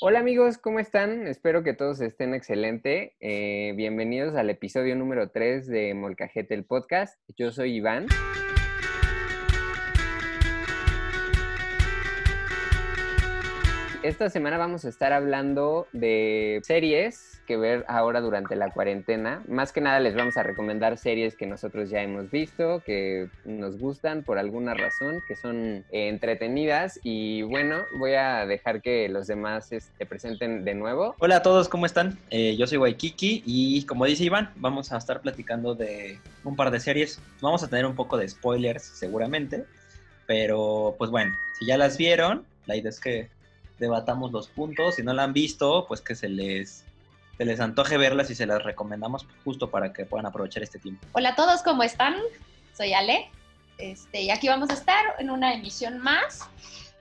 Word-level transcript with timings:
Hola 0.00 0.20
amigos, 0.20 0.58
¿cómo 0.58 0.78
están? 0.78 1.26
Espero 1.26 1.64
que 1.64 1.74
todos 1.74 2.00
estén 2.00 2.32
excelente. 2.32 3.16
Eh, 3.18 3.72
bienvenidos 3.74 4.36
al 4.36 4.48
episodio 4.48 4.94
número 4.94 5.30
3 5.30 5.66
de 5.66 5.92
Molcajete 5.94 6.54
el 6.54 6.64
podcast. 6.64 7.18
Yo 7.36 7.50
soy 7.50 7.74
Iván. 7.74 8.06
Esta 14.04 14.30
semana 14.30 14.58
vamos 14.58 14.84
a 14.84 14.90
estar 14.90 15.12
hablando 15.12 15.88
de 15.92 16.60
series 16.62 17.42
que 17.48 17.56
ver 17.56 17.84
ahora 17.88 18.20
durante 18.20 18.54
la 18.54 18.70
cuarentena. 18.70 19.42
Más 19.48 19.72
que 19.72 19.80
nada 19.80 19.98
les 19.98 20.14
vamos 20.14 20.36
a 20.36 20.44
recomendar 20.44 20.96
series 20.98 21.34
que 21.34 21.46
nosotros 21.46 21.90
ya 21.90 22.00
hemos 22.00 22.30
visto, 22.30 22.80
que 22.86 23.28
nos 23.44 23.76
gustan 23.76 24.22
por 24.22 24.38
alguna 24.38 24.74
razón, 24.74 25.20
que 25.26 25.34
son 25.34 25.84
eh, 25.90 26.08
entretenidas. 26.08 27.00
Y 27.02 27.42
bueno, 27.42 27.78
voy 27.98 28.14
a 28.14 28.46
dejar 28.46 28.82
que 28.82 29.08
los 29.08 29.26
demás 29.26 29.66
se 29.66 29.78
este, 29.78 30.06
presenten 30.06 30.64
de 30.64 30.74
nuevo. 30.74 31.16
Hola 31.18 31.38
a 31.38 31.42
todos, 31.42 31.68
¿cómo 31.68 31.84
están? 31.84 32.16
Eh, 32.30 32.54
yo 32.56 32.68
soy 32.68 32.78
Waikiki 32.78 33.42
y 33.44 33.84
como 33.86 34.04
dice 34.04 34.22
Iván, 34.22 34.52
vamos 34.56 34.92
a 34.92 34.98
estar 34.98 35.20
platicando 35.22 35.74
de 35.74 36.20
un 36.44 36.54
par 36.54 36.70
de 36.70 36.78
series. 36.78 37.20
Vamos 37.40 37.64
a 37.64 37.68
tener 37.68 37.84
un 37.84 37.96
poco 37.96 38.16
de 38.16 38.28
spoilers 38.28 38.84
seguramente, 38.84 39.64
pero 40.28 40.94
pues 40.98 41.10
bueno, 41.10 41.36
si 41.58 41.66
ya 41.66 41.76
las 41.76 41.98
vieron, 41.98 42.46
la 42.66 42.76
idea 42.76 42.90
es 42.90 43.00
que 43.00 43.28
debatamos 43.78 44.32
los 44.32 44.48
puntos. 44.48 44.96
Si 44.96 45.02
no 45.02 45.12
la 45.12 45.24
han 45.24 45.32
visto, 45.32 45.86
pues 45.86 46.00
que 46.00 46.14
se 46.14 46.28
les, 46.28 46.84
se 47.36 47.44
les 47.44 47.60
antoje 47.60 47.96
verlas 47.96 48.30
y 48.30 48.34
se 48.34 48.46
las 48.46 48.62
recomendamos 48.62 49.26
justo 49.44 49.70
para 49.70 49.92
que 49.92 50.04
puedan 50.04 50.26
aprovechar 50.26 50.62
este 50.62 50.78
tiempo. 50.78 51.06
Hola 51.12 51.30
a 51.30 51.36
todos, 51.36 51.62
¿cómo 51.62 51.82
están? 51.82 52.16
Soy 52.76 52.92
Ale. 52.92 53.30
Este, 53.78 54.22
y 54.22 54.30
aquí 54.30 54.48
vamos 54.48 54.70
a 54.70 54.74
estar 54.74 55.14
en 55.18 55.30
una 55.30 55.54
emisión 55.54 55.98
más. 55.98 56.48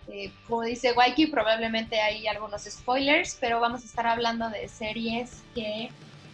Eh, 0.07 0.31
como 0.47 0.61
dice 0.61 0.93
Waiki, 0.93 1.27
probablemente 1.27 1.99
hay 1.99 2.27
algunos 2.27 2.63
spoilers, 2.63 3.37
pero 3.41 3.59
vamos 3.59 3.83
a 3.83 3.85
estar 3.85 4.07
hablando 4.07 4.49
de 4.49 4.69
series 4.69 5.43
que 5.53 5.89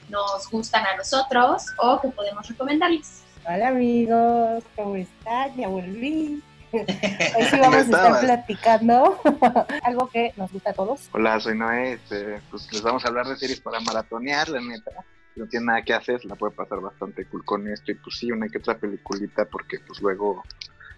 nos 0.09 0.49
gustan 0.51 0.85
a 0.85 0.95
nosotros 0.97 1.63
o 1.77 1.99
que 1.99 2.09
podemos 2.09 2.47
recomendarles. 2.47 3.23
Hola 3.45 3.69
amigos, 3.69 4.63
¿cómo 4.75 4.95
están? 4.95 5.55
Ya 5.57 5.67
volví. 5.67 6.43
Hoy 7.37 7.45
sí 7.51 7.59
vamos 7.59 7.75
a 7.75 7.81
estar 7.81 8.19
platicando 8.19 9.21
algo 9.83 10.09
que 10.09 10.33
nos 10.37 10.51
gusta 10.51 10.71
a 10.71 10.73
todos. 10.73 11.07
Hola, 11.11 11.39
soy 11.39 11.55
Noé. 11.55 11.93
Este, 11.93 12.41
pues 12.49 12.67
les 12.71 12.81
vamos 12.81 13.05
a 13.05 13.09
hablar 13.09 13.27
de 13.27 13.35
series 13.35 13.61
para 13.61 13.79
maratonear, 13.79 14.49
la 14.49 14.59
neta. 14.59 14.91
Si 15.33 15.39
no 15.39 15.47
tiene 15.47 15.67
nada 15.67 15.83
que 15.83 15.93
hacer, 15.93 16.25
la 16.25 16.35
puede 16.35 16.55
pasar 16.55 16.79
bastante 16.79 17.25
cool 17.25 17.45
con 17.45 17.67
esto. 17.67 17.91
Y 17.91 17.95
pues 17.95 18.17
sí, 18.17 18.31
una 18.31 18.47
que 18.47 18.57
otra 18.57 18.77
peliculita, 18.79 19.45
porque 19.45 19.79
pues 19.85 20.01
luego 20.01 20.41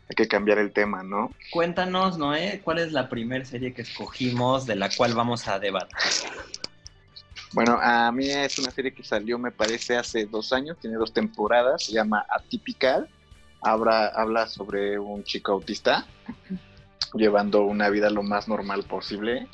hay 0.10 0.16
que 0.16 0.30
cambiar 0.30 0.60
el 0.60 0.72
tema, 0.72 1.04
¿no? 1.04 1.32
Cuéntanos, 1.52 2.18
Noé, 2.18 2.62
¿cuál 2.64 2.80
es 2.80 2.94
la 2.94 3.10
primera 3.10 3.44
serie 3.44 3.74
que 3.74 3.82
escogimos 3.82 4.66
de 4.66 4.78
la 4.78 4.90
cual 4.96 5.14
vamos 5.14 5.46
a 5.50 5.60
debatir? 5.60 6.30
Bueno, 7.52 7.78
a 7.82 8.12
mí 8.14 8.30
es 8.30 8.58
una 8.60 8.72
serie 8.72 8.94
que 8.94 9.04
salió, 9.04 9.38
me 9.38 9.52
parece, 9.52 9.98
hace 9.98 10.26
dos 10.26 10.54
años, 10.54 10.78
tiene 10.80 10.96
dos 10.96 11.12
temporadas, 11.12 11.84
se 11.84 11.92
llama 11.92 12.26
Atypical 12.30 13.10
habla, 13.62 14.08
habla 14.08 14.48
sobre 14.48 15.00
un 15.00 15.24
chico 15.24 15.54
autista 15.54 16.06
llevando 17.16 17.64
una 17.64 17.90
vida 17.90 18.10
lo 18.10 18.24
más 18.24 18.48
normal 18.48 18.84
posible. 18.84 19.48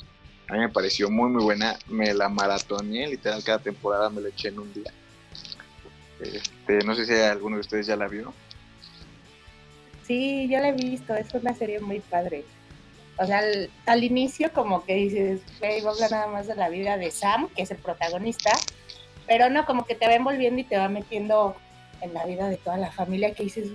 A 0.48 0.54
mí 0.54 0.58
me 0.58 0.68
pareció 0.68 1.10
muy, 1.10 1.30
muy 1.30 1.42
buena. 1.42 1.78
Me 1.88 2.12
la 2.12 2.28
maratoneé, 2.28 3.08
literal, 3.08 3.42
cada 3.42 3.58
temporada 3.58 4.10
me 4.10 4.20
la 4.20 4.28
eché 4.28 4.48
en 4.48 4.58
un 4.58 4.72
día. 4.72 4.92
Este, 6.20 6.84
no 6.84 6.94
sé 6.94 7.06
si 7.06 7.14
alguno 7.14 7.56
de 7.56 7.60
ustedes 7.60 7.86
ya 7.86 7.96
la 7.96 8.08
vio. 8.08 8.32
Sí, 10.02 10.48
ya 10.48 10.60
la 10.60 10.68
he 10.68 10.72
visto. 10.72 11.14
Es 11.14 11.32
una 11.34 11.54
serie 11.54 11.80
muy 11.80 12.00
padre. 12.00 12.44
O 13.18 13.26
sea, 13.26 13.42
al, 13.86 14.04
inicio 14.04 14.52
como 14.52 14.84
que 14.84 14.94
dices, 14.94 15.42
hey, 15.60 15.80
va 15.82 15.90
a 15.90 15.92
hablar 15.94 16.10
nada 16.10 16.26
más 16.28 16.46
de 16.46 16.56
la 16.56 16.68
vida 16.68 16.96
de 16.96 17.10
Sam, 17.10 17.48
que 17.54 17.62
es 17.62 17.70
el 17.70 17.76
protagonista, 17.76 18.50
pero 19.26 19.50
no, 19.50 19.64
como 19.66 19.84
que 19.84 19.94
te 19.94 20.06
va 20.06 20.14
envolviendo 20.14 20.60
y 20.60 20.64
te 20.64 20.78
va 20.78 20.88
metiendo 20.88 21.54
en 22.02 22.14
la 22.14 22.26
vida 22.26 22.48
de 22.48 22.56
toda 22.56 22.76
la 22.76 22.90
familia 22.90 23.34
que 23.34 23.44
dices, 23.44 23.70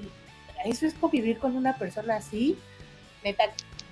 eso 0.65 0.85
es 0.85 0.93
convivir 0.93 1.39
con 1.39 1.55
una 1.55 1.77
persona 1.77 2.17
así, 2.17 2.57
neta, 3.23 3.45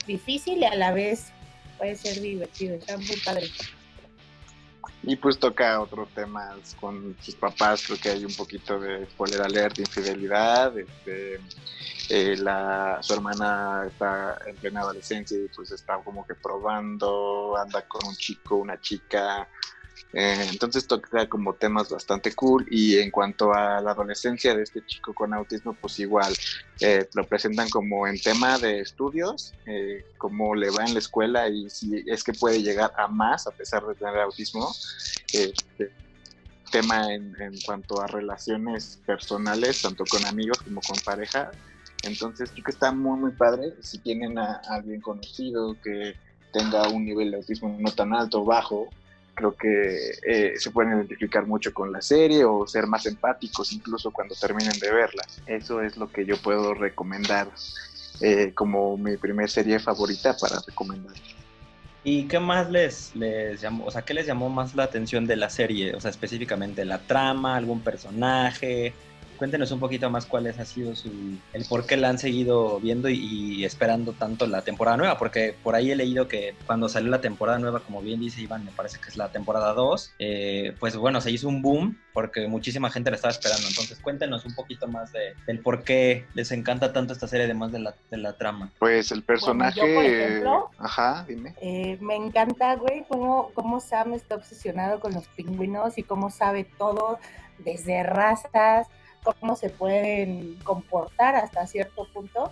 difícil 0.06 0.60
y 0.60 0.66
a 0.66 0.76
la 0.76 0.92
vez 0.92 1.32
puede 1.78 1.96
ser 1.96 2.22
divertido, 2.22 2.76
está 2.76 2.98
muy 2.98 3.18
padre. 3.24 3.50
Y 5.04 5.16
pues 5.16 5.38
toca 5.38 5.80
otros 5.82 6.10
temas 6.10 6.76
con 6.80 7.16
sus 7.22 7.36
papás, 7.36 7.84
creo 7.86 8.00
que 8.00 8.10
hay 8.10 8.26
un 8.26 8.34
poquito 8.34 8.80
de 8.80 9.06
spoiler 9.06 9.42
alert, 9.42 9.78
infidelidad, 9.78 10.78
este, 10.78 11.40
eh, 12.10 12.36
la, 12.38 12.98
su 13.02 13.14
hermana 13.14 13.86
está 13.88 14.40
en 14.48 14.56
plena 14.56 14.82
adolescencia 14.82 15.38
y 15.38 15.48
pues 15.56 15.72
está 15.72 15.98
como 16.04 16.26
que 16.26 16.34
probando, 16.34 17.56
anda 17.56 17.84
con 17.88 18.08
un 18.08 18.16
chico, 18.16 18.56
una 18.56 18.80
chica, 18.82 19.48
eh, 20.14 20.48
entonces 20.50 20.88
toca 20.88 21.28
como 21.28 21.56
temas 21.56 21.90
bastante 21.90 22.34
cool 22.34 22.66
y 22.70 22.98
en 23.00 23.12
cuanto 23.12 23.54
a 23.54 23.82
la 23.82 23.92
adolescencia 23.92 24.56
de 24.56 24.64
este 24.64 24.86
chico 24.86 25.14
con 25.14 25.34
autismo, 25.34 25.74
pues 25.74 26.00
igual 26.00 26.34
eh, 26.80 27.08
lo 27.14 27.28
presentan 27.28 27.70
como 27.70 28.08
en 28.08 28.20
tema 28.22 28.58
de 28.58 28.80
estudios, 28.80 29.54
eh, 29.66 30.06
cómo 30.18 30.56
le 30.56 30.70
va 30.70 30.86
en 30.86 30.94
la 30.94 31.00
escuela 31.00 31.50
y 31.50 31.70
si 31.70 32.04
es 32.08 32.24
que 32.24 32.34
puede 32.34 32.62
llegar 32.62 32.94
a 32.98 33.08
más 33.08 33.46
a 33.48 33.52
pesar 33.52 33.86
de 33.86 33.96
tener 33.96 34.20
autismo. 34.20 34.74
Este, 35.34 35.92
tema 36.72 37.14
en, 37.14 37.34
cuanto 37.66 38.02
a 38.02 38.08
relaciones 38.08 39.00
personales, 39.06 39.82
tanto 39.82 40.04
con 40.06 40.26
amigos 40.26 40.62
como 40.62 40.82
con 40.82 40.98
pareja. 41.06 41.52
Entonces 42.04 42.52
creo 42.52 42.64
que 42.64 42.72
está 42.72 42.92
muy, 42.92 43.20
muy 43.20 43.32
padre. 43.32 43.74
Si 43.82 44.00
tienen 44.00 44.38
a 44.38 44.62
alguien 44.70 45.02
conocido 45.02 45.76
que 45.82 46.16
tenga 46.52 46.88
un 46.90 47.06
nivel 47.06 47.32
de 47.32 47.38
autismo 47.38 47.76
no 47.80 47.92
tan 47.92 48.14
alto 48.14 48.42
o 48.42 48.46
bajo, 48.46 48.90
creo 49.36 49.56
que 49.56 50.14
eh, 50.26 50.54
se 50.58 50.72
pueden 50.72 50.94
identificar 50.94 51.46
mucho 51.46 51.74
con 51.74 51.92
la 51.92 52.02
serie 52.02 52.44
o 52.46 52.66
ser 52.66 52.88
más 52.88 53.06
empáticos 53.06 53.72
incluso 53.74 54.12
cuando 54.12 54.34
terminen 54.36 54.80
de 54.80 54.92
verla. 54.92 55.24
Eso 55.46 55.82
es 55.82 55.98
lo 55.98 56.12
que 56.12 56.26
yo 56.26 56.38
puedo 56.38 56.74
recomendar 56.74 57.48
eh, 58.22 58.54
como 58.54 58.98
mi 58.98 59.18
primer 59.18 59.50
serie 59.50 59.78
favorita 59.80 60.36
para 60.38 60.62
recomendar. 60.66 61.14
¿Y 62.04 62.28
qué 62.28 62.40
más 62.40 62.70
les, 62.70 63.16
les 63.16 63.60
llamó, 63.60 63.86
o 63.86 63.92
sea, 63.92 64.04
qué 64.04 64.14
les 64.14 64.28
llamó 64.28 64.48
más 64.48 64.76
la 64.76 64.84
atención 64.84 65.26
de 65.26 65.36
la 65.36 65.50
serie? 65.50 65.96
O 65.96 66.00
sea, 66.00 66.12
específicamente 66.12 66.86
la 66.86 67.00
trama, 67.00 67.58
algún 67.58 67.82
personaje, 67.82 68.94
Cuéntenos 69.38 69.72
un 69.72 69.80
poquito 69.80 70.10
más 70.10 70.26
cuál 70.26 70.48
ha 70.48 70.66
sido 70.66 70.96
su, 70.96 71.10
el 71.54 71.66
por 71.66 71.86
qué 71.86 71.98
la 71.98 72.10
han 72.10 72.18
seguido 72.18 72.80
viendo 72.80 73.10
y, 73.10 73.64
esperando 73.66 74.14
tanto 74.14 74.48
la 74.48 74.62
temporada 74.62 74.98
nueva, 74.98 75.18
porque 75.18 75.56
por 75.64 75.76
ahí 75.76 75.92
he 75.92 75.96
leído 75.96 76.28
que 76.28 76.56
cuando 76.66 76.90
salió 76.90 77.10
la 77.10 77.22
temporada 77.22 77.60
nueva, 77.60 77.80
como 77.80 78.02
bien 78.02 78.20
dice 78.20 78.42
Iván, 78.42 78.66
me 78.66 78.72
parece 78.72 79.00
que 79.00 79.10
es 79.10 79.18
la 79.18 79.30
temporada 79.30 79.74
2, 79.74 80.14
eh, 80.20 80.76
pues 80.80 80.96
bueno, 80.96 81.22
se 81.22 81.32
hizo 81.32 81.48
un 81.48 81.62
boom 81.62 81.98
porque 82.14 82.48
muchísima 82.48 82.90
gente 82.90 83.10
la 83.10 83.18
estaba 83.18 83.32
esperando. 83.32 83.68
Entonces 83.68 84.00
cuéntenos 84.00 84.46
un 84.46 84.56
poquito 84.56 84.88
más 84.88 85.12
de, 85.12 85.36
del 85.46 85.60
por 85.60 85.84
qué 85.84 86.26
les 86.34 86.52
encanta 86.52 86.94
tanto 86.94 87.14
esta 87.14 87.28
serie, 87.28 87.46
además 87.46 87.72
de 87.72 87.80
la, 87.80 87.96
de 88.10 88.18
la 88.18 88.34
trama. 88.34 88.72
Pues 88.80 89.12
el 89.12 89.24
personaje... 89.24 89.80
yo, 89.80 89.96
por 89.96 90.06
ejemplo, 90.06 90.70
Ajá, 90.78 91.26
dime. 91.28 91.54
Eh, 91.62 91.98
me 92.02 92.16
encanta, 92.16 92.76
güey, 92.76 93.04
cómo, 93.08 93.52
cómo 93.54 93.80
Sam 93.80 94.14
está 94.14 94.36
obsesionado 94.36 95.00
con 95.00 95.14
los 95.14 95.28
pingüinos 95.30 95.98
y 95.98 96.04
cómo 96.04 96.30
sabe 96.30 96.64
todo, 96.78 97.20
desde 97.60 98.04
razas 98.04 98.88
cómo 99.34 99.56
se 99.56 99.70
pueden 99.70 100.56
comportar 100.64 101.36
hasta 101.36 101.66
cierto 101.68 102.08
punto, 102.14 102.52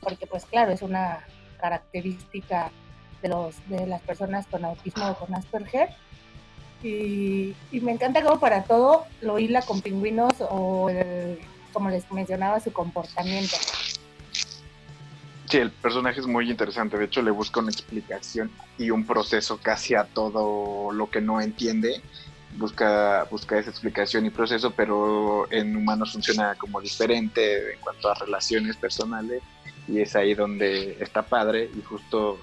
porque 0.00 0.26
pues 0.26 0.44
claro, 0.44 0.72
es 0.72 0.82
una 0.82 1.24
característica 1.60 2.70
de, 3.22 3.28
los, 3.28 3.56
de 3.68 3.86
las 3.86 4.02
personas 4.02 4.46
con 4.46 4.64
autismo 4.64 5.08
o 5.10 5.14
con 5.14 5.34
Asperger. 5.34 5.90
Y, 6.82 7.54
me 7.70 7.92
encanta 7.92 8.22
como 8.22 8.40
para 8.40 8.64
todo 8.64 9.04
lo 9.20 9.38
hila 9.38 9.62
con 9.62 9.80
pingüinos 9.80 10.32
o 10.40 10.90
como 11.72 11.90
les 11.90 12.10
mencionaba, 12.12 12.60
su 12.60 12.72
comportamiento. 12.72 13.56
Sí, 15.48 15.58
el 15.58 15.70
personaje 15.70 16.20
es 16.20 16.26
muy 16.26 16.50
interesante. 16.50 16.98
De 16.98 17.04
hecho, 17.04 17.22
le 17.22 17.30
busca 17.30 17.60
una 17.60 17.70
explicación 17.70 18.50
y 18.78 18.90
un 18.90 19.06
proceso 19.06 19.58
casi 19.58 19.94
a 19.94 20.04
todo 20.04 20.92
lo 20.92 21.10
que 21.10 21.20
no 21.20 21.40
entiende 21.40 22.02
busca, 22.56 23.24
busca 23.30 23.58
esa 23.58 23.70
explicación 23.70 24.26
y 24.26 24.30
proceso, 24.30 24.70
pero 24.70 25.50
en 25.50 25.76
humanos 25.76 26.12
funciona 26.12 26.54
como 26.54 26.80
diferente 26.80 27.72
en 27.74 27.80
cuanto 27.80 28.10
a 28.10 28.14
relaciones 28.14 28.76
personales 28.76 29.42
y 29.88 30.00
es 30.00 30.14
ahí 30.14 30.34
donde 30.34 30.96
está 31.00 31.22
padre 31.22 31.70
y 31.76 31.82
justo 31.82 32.38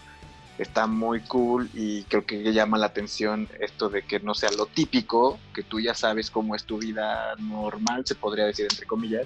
está 0.57 0.87
muy 0.87 1.21
cool 1.21 1.69
y 1.73 2.03
creo 2.03 2.25
que 2.25 2.51
llama 2.51 2.77
la 2.77 2.87
atención 2.87 3.47
esto 3.61 3.89
de 3.89 4.01
que 4.03 4.19
no 4.19 4.33
sea 4.33 4.51
lo 4.51 4.65
típico, 4.65 5.39
que 5.53 5.63
tú 5.63 5.79
ya 5.79 5.93
sabes 5.93 6.29
cómo 6.29 6.55
es 6.55 6.65
tu 6.65 6.77
vida 6.79 7.35
normal, 7.39 8.05
se 8.05 8.15
podría 8.15 8.45
decir 8.45 8.67
entre 8.69 8.85
comillas, 8.85 9.25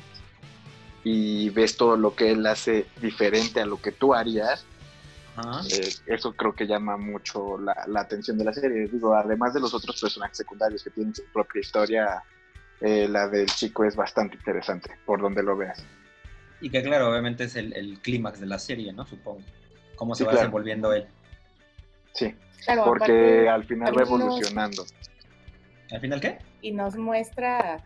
y 1.04 1.50
ves 1.50 1.76
todo 1.76 1.98
lo 1.98 2.16
que 2.16 2.32
él 2.32 2.46
hace 2.46 2.86
diferente 3.02 3.60
a 3.62 3.66
lo 3.66 3.82
que 3.82 3.92
tú 3.92 4.14
harías 4.14 4.66
eh, 5.72 5.90
eso 6.08 6.34
creo 6.34 6.54
que 6.54 6.68
llama 6.68 6.98
mucho 6.98 7.58
la, 7.58 8.00
atención 8.00 8.38
de 8.38 8.46
la 8.46 8.54
serie. 8.54 8.88
Digo, 8.88 9.16
además 9.16 9.54
de 9.54 9.60
los 9.60 9.74
otros 9.74 10.00
personajes 10.00 10.38
secundarios 10.38 10.84
que 10.84 10.90
tienen 10.90 11.16
su 11.16 11.24
propia 11.34 11.62
historia, 11.62 12.24
eh, 12.82 13.08
la 13.08 13.28
del 13.28 13.48
chico 13.48 13.84
es 13.84 13.96
bastante 13.96 14.36
interesante, 14.36 14.92
por 15.06 15.22
donde 15.22 15.44
lo 15.44 15.56
veas. 15.56 15.84
Y 16.62 16.70
que 16.70 16.82
claro, 16.82 17.10
obviamente 17.10 17.46
es 17.46 17.56
el, 17.56 18.00
clímax 18.02 18.40
de 18.40 18.46
la 18.48 18.60
serie, 18.60 18.94
¿no? 18.94 19.06
Supongo. 19.06 19.42
Cómo 19.96 20.16
se 20.16 20.24
va 20.24 20.34
desenvolviendo 20.34 20.94
él. 20.94 21.08
Sí, 22.14 22.36
Claro, 22.66 22.86
porque 22.86 23.04
aparte, 23.04 23.50
al 23.50 23.64
final 23.66 23.98
va 23.98 24.02
evolucionando. 24.02 24.86
¿Al 25.92 26.00
final 26.00 26.22
qué? 26.22 26.40
y 26.64 26.72
nos 26.72 26.96
muestra 26.96 27.84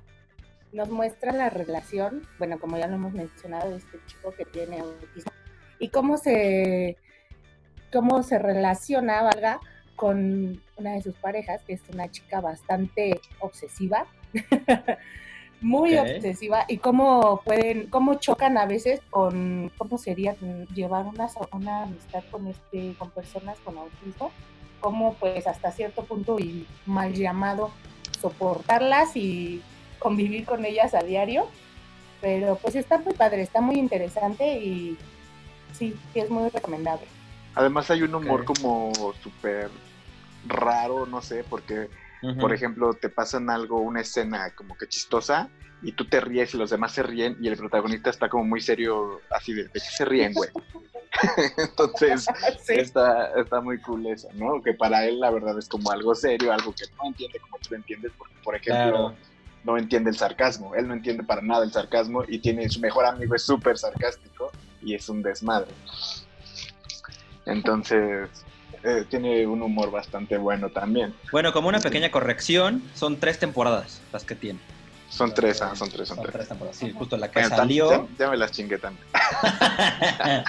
nos 0.71 0.89
muestra 0.89 1.31
la 1.31 1.49
relación, 1.49 2.27
bueno, 2.37 2.59
como 2.59 2.77
ya 2.77 2.87
lo 2.87 2.95
hemos 2.95 3.13
mencionado, 3.13 3.71
de 3.71 3.77
este 3.77 3.99
chico 4.05 4.33
que 4.33 4.45
tiene 4.45 4.79
autismo 4.79 5.31
y 5.79 5.89
cómo 5.89 6.17
se 6.17 6.97
cómo 7.91 8.23
se 8.23 8.39
relaciona, 8.39 9.23
valga, 9.23 9.59
con 9.95 10.61
una 10.77 10.93
de 10.93 11.01
sus 11.01 11.15
parejas, 11.15 11.61
que 11.63 11.73
es 11.73 11.81
una 11.91 12.09
chica 12.09 12.39
bastante 12.39 13.19
obsesiva, 13.39 14.05
muy 15.61 15.97
obsesiva, 15.97 16.65
y 16.67 16.77
cómo 16.77 17.41
pueden, 17.43 17.87
cómo 17.87 18.15
chocan 18.15 18.57
a 18.57 18.67
veces 18.67 19.01
con, 19.09 19.71
¿cómo 19.77 19.97
sería 19.97 20.35
llevar 20.73 21.07
una, 21.07 21.27
una 21.51 21.83
amistad 21.83 22.23
con 22.29 22.47
este, 22.47 22.93
con 22.99 23.09
personas 23.09 23.57
con 23.65 23.77
autismo? 23.77 24.31
Cómo 24.79 25.15
pues 25.15 25.47
hasta 25.47 25.71
cierto 25.71 26.03
punto 26.03 26.37
y 26.39 26.67
mal 26.85 27.13
llamado 27.13 27.71
soportarlas 28.21 29.15
y 29.15 29.63
convivir 29.97 30.45
con 30.45 30.63
ellas 30.63 30.93
a 30.93 31.01
diario. 31.01 31.47
Pero 32.21 32.55
pues 32.55 32.75
está 32.75 32.99
muy 32.99 33.13
padre, 33.13 33.41
está 33.41 33.61
muy 33.61 33.77
interesante 33.77 34.59
y 34.59 34.97
sí, 35.73 35.95
sí 36.13 36.19
es 36.19 36.29
muy 36.29 36.49
recomendable. 36.49 37.16
Además 37.57 37.89
hay 37.89 38.03
un 38.03 38.13
humor 38.13 38.45
como 38.45 38.91
súper 39.21 39.71
raro, 40.45 41.05
no 41.07 41.21
sé, 41.21 41.43
porque, 41.43 41.89
por 42.39 42.53
ejemplo, 42.53 42.93
te 42.93 43.09
pasan 43.09 43.49
algo, 43.49 43.81
una 43.81 44.01
escena 44.01 44.51
como 44.55 44.77
que 44.77 44.87
chistosa, 44.87 45.49
y 45.81 45.91
tú 45.93 46.07
te 46.07 46.19
ríes 46.21 46.53
y 46.53 46.57
los 46.57 46.69
demás 46.69 46.91
se 46.93 47.03
ríen, 47.03 47.35
y 47.39 47.47
el 47.47 47.57
protagonista 47.57 48.09
está 48.09 48.29
como 48.29 48.43
muy 48.43 48.61
serio, 48.61 49.21
así 49.31 49.53
de, 49.53 49.63
¿de 49.63 49.79
se 49.79 50.05
ríen, 50.05 50.33
güey? 50.33 50.49
Entonces, 51.57 52.25
Sí. 52.63 52.73
está, 52.75 53.31
está 53.39 53.59
muy 53.61 53.81
cool 53.81 54.05
eso, 54.07 54.29
¿no? 54.35 54.61
Que 54.61 54.73
para 54.73 55.05
él 55.05 55.19
la 55.19 55.31
verdad 55.31 55.57
es 55.57 55.67
como 55.67 55.89
algo 55.91 56.13
serio, 56.15 56.51
algo 56.53 56.73
que 56.73 56.85
no 56.97 57.07
entiende 57.09 57.39
como 57.39 57.57
tú 57.59 57.69
lo 57.71 57.77
entiendes, 57.77 58.11
porque, 58.17 58.35
por 58.43 58.55
ejemplo, 58.55 58.91
Claro. 58.91 59.17
no 59.63 59.77
entiende 59.77 60.09
el 60.11 60.15
sarcasmo, 60.17 60.75
él 60.75 60.87
no 60.87 60.93
entiende 60.93 61.23
para 61.23 61.41
nada 61.41 61.63
el 61.63 61.71
sarcasmo, 61.71 62.23
y 62.27 62.39
tiene 62.39 62.69
su 62.69 62.79
mejor 62.79 63.05
amigo 63.05 63.35
es 63.35 63.43
súper 63.43 63.77
sarcástico, 63.77 64.53
y 64.81 64.93
es 64.95 65.09
un 65.09 65.21
desmadre. 65.23 65.73
Entonces, 67.47 68.29
eh, 68.83 69.05
tiene 69.09 69.47
un 69.47 69.61
humor 69.61 69.91
bastante 69.91 70.37
bueno 70.37 70.69
también. 70.69 71.13
Bueno, 71.31 71.51
como 71.53 71.69
una 71.69 71.79
pequeña 71.79 72.11
corrección, 72.11 72.83
son 72.93 73.19
tres 73.19 73.39
temporadas 73.39 74.01
las 74.13 74.23
que 74.23 74.35
tiene. 74.35 74.59
Son 75.09 75.33
tres, 75.33 75.61
ah, 75.61 75.73
son 75.75 75.89
tres, 75.89 76.09
son 76.09 76.17
Son 76.17 76.23
tres. 76.25 76.35
tres 76.35 76.47
temporadas. 76.49 76.77
Sí, 76.77 76.91
justo 76.91 77.15
la 77.17 77.31
que 77.31 77.39
Bueno, 77.39 77.55
salió. 77.55 77.89
Ya, 77.89 78.25
ya 78.25 78.29
me 78.29 78.37
las 78.37 78.51
chingué 78.51 78.77
también. 78.77 79.05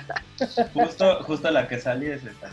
justo, 0.75 1.23
justo 1.23 1.51
la 1.51 1.69
que 1.69 1.79
salió 1.79 2.13
es 2.13 2.25
esta. 2.25 2.51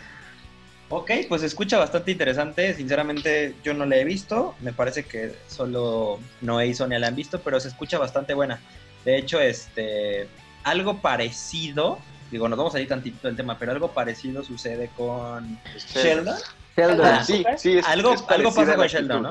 Ok, 0.89 1.11
pues 1.27 1.41
se 1.41 1.47
escucha 1.47 1.79
bastante 1.79 2.11
interesante. 2.11 2.75
Sinceramente, 2.75 3.55
yo 3.63 3.73
no 3.73 3.85
la 3.87 3.97
he 3.97 4.05
visto. 4.05 4.53
Me 4.61 4.71
parece 4.71 5.03
que 5.03 5.35
solo 5.47 6.19
Noé 6.41 6.67
y 6.67 6.73
Sonia 6.75 6.99
la 6.99 7.07
han 7.07 7.15
visto, 7.15 7.41
pero 7.41 7.59
se 7.59 7.69
escucha 7.69 7.97
bastante 7.97 8.35
buena. 8.35 8.59
De 9.03 9.17
hecho, 9.17 9.39
este 9.39 10.27
algo 10.63 10.99
parecido, 11.01 11.99
digo, 12.31 12.47
nos 12.49 12.57
vamos 12.57 12.75
a 12.75 12.79
ir 12.79 12.87
tantito 12.87 13.27
del 13.27 13.37
tema, 13.37 13.57
pero 13.57 13.71
algo 13.71 13.91
parecido 13.91 14.43
sucede 14.43 14.89
con 14.95 15.59
Sheldon. 15.77 16.35
Sheldon. 16.75 17.05
Ah, 17.05 17.23
Sí, 17.23 17.45
sí, 17.57 17.77
es, 17.77 17.85
Algo- 17.87 18.13
es 18.13 18.23
algo 18.27 18.53
pasa 18.53 18.75
con 18.75 18.87
Sheldon, 18.87 19.23
¿no? 19.23 19.29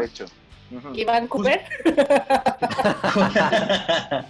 Iván 0.94 1.28
Cooper. 1.28 1.60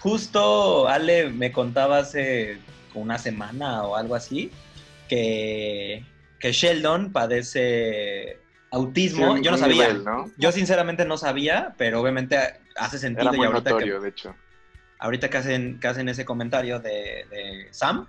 Justo 0.00 0.88
Ale 0.88 1.30
me 1.30 1.52
contaba 1.52 1.98
hace 1.98 2.58
una 2.94 3.18
semana 3.18 3.82
o 3.84 3.96
algo 3.96 4.14
así 4.14 4.50
que, 5.08 6.04
que 6.38 6.52
Sheldon 6.52 7.12
padece 7.12 8.38
autismo. 8.70 9.36
Sí, 9.36 9.42
Yo 9.42 9.50
no 9.50 9.58
sabía. 9.58 9.88
nivel, 9.88 10.04
¿no? 10.04 10.30
Yo 10.36 10.52
sinceramente 10.52 11.04
no 11.04 11.16
sabía, 11.16 11.74
pero 11.78 12.00
obviamente 12.00 12.38
hace 12.76 12.98
sentido 12.98 13.28
Era 13.28 13.34
y 13.34 13.38
muy 13.38 13.46
ahorita 13.46 13.70
notorio, 13.70 13.96
que, 13.98 14.02
de 14.04 14.08
hecho. 14.10 14.34
Ahorita 14.98 15.28
que 15.30 15.36
hacen, 15.36 15.80
que 15.80 15.88
hacen 15.88 16.08
ese 16.08 16.24
comentario 16.24 16.80
de, 16.80 17.24
de 17.30 17.68
Sam, 17.70 18.06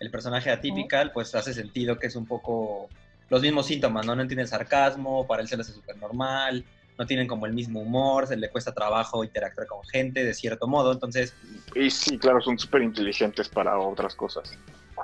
el 0.00 0.10
personaje 0.10 0.50
atípical, 0.50 1.12
pues 1.12 1.34
hace 1.34 1.54
sentido 1.54 1.98
que 1.98 2.08
es 2.08 2.16
un 2.16 2.26
poco 2.26 2.88
los 3.30 3.40
mismos 3.40 3.66
síntomas, 3.66 4.04
¿no? 4.04 4.14
No 4.14 4.22
entiende 4.22 4.42
el 4.42 4.48
sarcasmo, 4.48 5.26
para 5.26 5.42
él 5.42 5.48
se 5.48 5.56
le 5.56 5.62
hace 5.62 5.72
súper 5.72 5.96
normal, 5.96 6.64
no 6.98 7.06
tienen 7.06 7.26
como 7.26 7.46
el 7.46 7.52
mismo 7.52 7.80
humor, 7.80 8.26
se 8.26 8.36
le 8.36 8.50
cuesta 8.50 8.72
trabajo 8.72 9.24
interactuar 9.24 9.66
con 9.66 9.82
gente 9.84 10.24
de 10.24 10.34
cierto 10.34 10.66
modo, 10.66 10.92
entonces, 10.92 11.34
Y 11.74 11.90
sí, 11.90 12.18
claro, 12.18 12.40
son 12.40 12.58
súper 12.58 12.82
inteligentes 12.82 13.48
para 13.48 13.78
otras 13.78 14.14
cosas. 14.14 14.52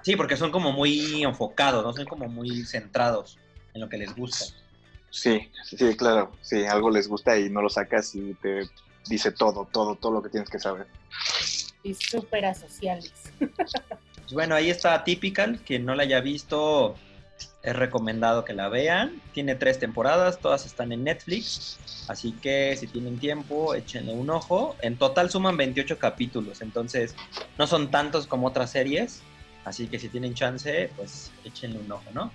sí, 0.03 0.17
porque 0.17 0.37
son 0.37 0.51
como 0.51 0.73
muy 0.73 1.23
enfocados, 1.23 1.85
¿no? 1.85 1.93
Son 1.93 2.05
como 2.05 2.29
muy 2.29 2.65
centrados 2.65 3.39
en 3.75 3.81
lo 3.81 3.89
que 3.89 3.99
les 3.99 4.15
gusta. 4.15 4.45
Sí, 5.11 5.51
sí, 5.65 5.97
claro. 5.97 6.33
Sí, 6.43 6.65
algo 6.67 6.91
les 6.91 7.09
gusta 7.09 7.39
y 7.39 7.49
no 7.49 7.63
lo 7.63 7.71
sacas 7.71 8.15
y 8.15 8.35
te 8.35 8.63
dice 9.09 9.33
todo, 9.33 9.69
todo, 9.71 9.97
todo 9.97 10.13
lo 10.13 10.23
que 10.23 10.29
tienes 10.29 10.51
que 10.51 10.59
saber. 10.59 10.87
Y 11.83 11.95
súper 11.95 12.45
asociales. 12.45 13.13
Pues 13.39 14.35
bueno, 14.35 14.55
ahí 14.55 14.69
está 14.69 15.05
Typical, 15.05 15.59
quien 15.65 15.87
no 15.87 15.95
la 15.95 16.03
haya 16.03 16.21
visto, 16.21 16.97
es 17.63 17.75
recomendado 17.75 18.45
que 18.45 18.53
la 18.53 18.69
vean. 18.69 19.23
Tiene 19.33 19.55
tres 19.55 19.79
temporadas, 19.79 20.39
todas 20.39 20.67
están 20.67 20.93
en 20.93 21.05
Netflix, 21.05 21.79
así 22.09 22.33
que 22.33 22.77
si 22.77 22.87
tienen 22.87 23.19
tiempo, 23.19 23.75
échenle 23.75 24.13
un 24.13 24.31
ojo. 24.31 24.77
En 24.83 24.97
total 24.97 25.31
suman 25.31 25.57
28 25.57 25.99
capítulos, 25.99 26.61
entonces 26.61 27.15
no 27.59 27.67
son 27.67 27.91
tantos 27.91 28.27
como 28.27 28.49
otras 28.49 28.71
series, 28.71 29.23
así 29.65 29.87
que 29.87 29.99
si 29.99 30.09
tienen 30.09 30.35
chance, 30.35 30.91
pues 30.97 31.31
échenle 31.45 31.79
un 31.79 31.91
ojo, 31.91 32.11
¿no? 32.13 32.31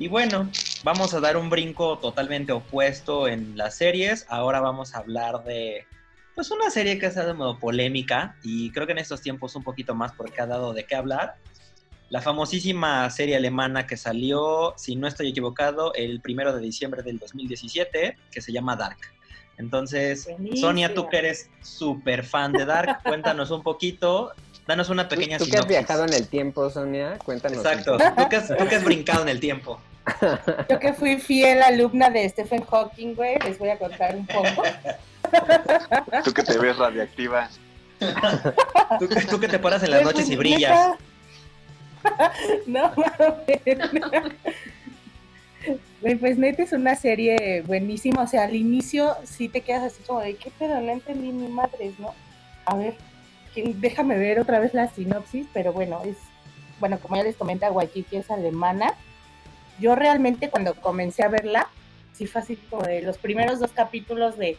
Y 0.00 0.08
bueno, 0.08 0.50
vamos 0.82 1.12
a 1.12 1.20
dar 1.20 1.36
un 1.36 1.50
brinco 1.50 1.98
totalmente 1.98 2.52
opuesto 2.52 3.28
en 3.28 3.54
las 3.58 3.74
series. 3.76 4.24
Ahora 4.30 4.58
vamos 4.60 4.94
a 4.94 4.98
hablar 5.00 5.44
de 5.44 5.84
pues 6.34 6.50
una 6.50 6.70
serie 6.70 6.98
que 6.98 7.04
ha 7.04 7.10
sido 7.10 7.34
modo 7.34 7.58
polémica 7.58 8.34
y 8.42 8.72
creo 8.72 8.86
que 8.86 8.92
en 8.92 8.98
estos 8.98 9.20
tiempos 9.20 9.54
un 9.56 9.62
poquito 9.62 9.94
más 9.94 10.12
porque 10.12 10.40
ha 10.40 10.46
dado 10.46 10.72
de 10.72 10.84
qué 10.86 10.94
hablar. 10.94 11.34
La 12.08 12.22
famosísima 12.22 13.10
serie 13.10 13.36
alemana 13.36 13.86
que 13.86 13.98
salió, 13.98 14.72
si 14.78 14.96
no 14.96 15.06
estoy 15.06 15.28
equivocado, 15.28 15.92
el 15.92 16.22
primero 16.22 16.54
de 16.56 16.62
diciembre 16.62 17.02
del 17.02 17.18
2017, 17.18 18.16
que 18.32 18.40
se 18.40 18.52
llama 18.52 18.76
Dark. 18.76 18.96
Entonces, 19.58 20.24
Buenísimo. 20.24 20.68
Sonia, 20.68 20.94
tú 20.94 21.10
que 21.10 21.18
eres 21.18 21.50
súper 21.60 22.24
fan 22.24 22.52
de 22.52 22.64
Dark, 22.64 23.00
cuéntanos 23.04 23.50
un 23.50 23.62
poquito, 23.62 24.32
danos 24.66 24.88
una 24.88 25.08
Tú, 25.10 25.16
pequeña 25.16 25.36
tú 25.36 25.44
que 25.44 25.58
has 25.58 25.68
viajado 25.68 26.06
en 26.06 26.14
el 26.14 26.26
tiempo, 26.26 26.70
Sonia, 26.70 27.18
cuéntanos. 27.22 27.58
un 27.58 27.66
Exacto, 27.66 27.98
poco. 27.98 28.14
tú 28.16 28.28
que, 28.30 28.36
has, 28.36 28.48
tú 28.56 28.66
que 28.66 28.76
has 28.76 28.84
brincado 28.84 29.22
en 29.24 29.28
el 29.28 29.38
tiempo. 29.38 29.78
Yo 30.68 30.78
que 30.78 30.92
fui 30.92 31.18
fiel 31.18 31.62
alumna 31.62 32.10
de 32.10 32.28
Stephen 32.28 32.64
Hawking, 32.64 33.14
güey, 33.14 33.38
les 33.44 33.58
voy 33.58 33.68
a 33.70 33.78
contar 33.78 34.16
un 34.16 34.26
poco. 34.26 34.62
Tú 36.24 36.32
que 36.32 36.42
te 36.42 36.58
ves 36.58 36.76
radiactiva. 36.76 37.48
Tú, 38.98 39.08
que- 39.08 39.20
tú 39.26 39.38
que 39.40 39.48
te 39.48 39.58
paras 39.58 39.82
en 39.82 39.90
las 39.90 40.02
Pues, 40.02 40.14
noches 40.14 40.30
y 40.30 40.36
brillas. 40.36 40.96
no 42.66 42.92
mames. 42.96 44.32
Güey, 46.00 46.14
Pues 46.16 46.38
neta 46.38 46.62
es 46.62 46.72
una 46.72 46.94
serie 46.96 47.62
buenísima, 47.66 48.22
o 48.22 48.26
sea, 48.26 48.44
al 48.44 48.54
inicio 48.56 49.14
sí 49.24 49.48
te 49.48 49.60
quedas 49.60 49.82
así 49.92 50.02
como 50.06 50.20
de, 50.20 50.34
¿qué 50.36 50.50
pedo? 50.58 50.80
No 50.80 50.90
entendí 50.92 51.30
ni 51.30 51.48
madres, 51.48 51.98
¿no? 51.98 52.14
A 52.64 52.74
ver, 52.74 52.94
déjame 53.54 54.16
ver 54.16 54.40
otra 54.40 54.58
vez 54.60 54.72
la 54.72 54.88
sinopsis, 54.88 55.46
pero 55.52 55.72
bueno, 55.74 56.00
es, 56.04 56.16
bueno, 56.78 56.98
como 56.98 57.16
ya 57.16 57.24
les 57.24 57.36
comenta, 57.36 57.70
Waikiki 57.70 58.16
es 58.16 58.30
alemana. 58.30 58.94
Yo 59.80 59.94
realmente 59.94 60.50
cuando 60.50 60.74
comencé 60.74 61.22
a 61.22 61.28
verla, 61.28 61.68
sí 62.12 62.26
fue 62.26 62.40
así 62.42 62.56
como 62.56 62.82
de 62.82 63.02
los 63.02 63.18
primeros 63.18 63.60
dos 63.60 63.72
capítulos 63.72 64.36
de, 64.36 64.56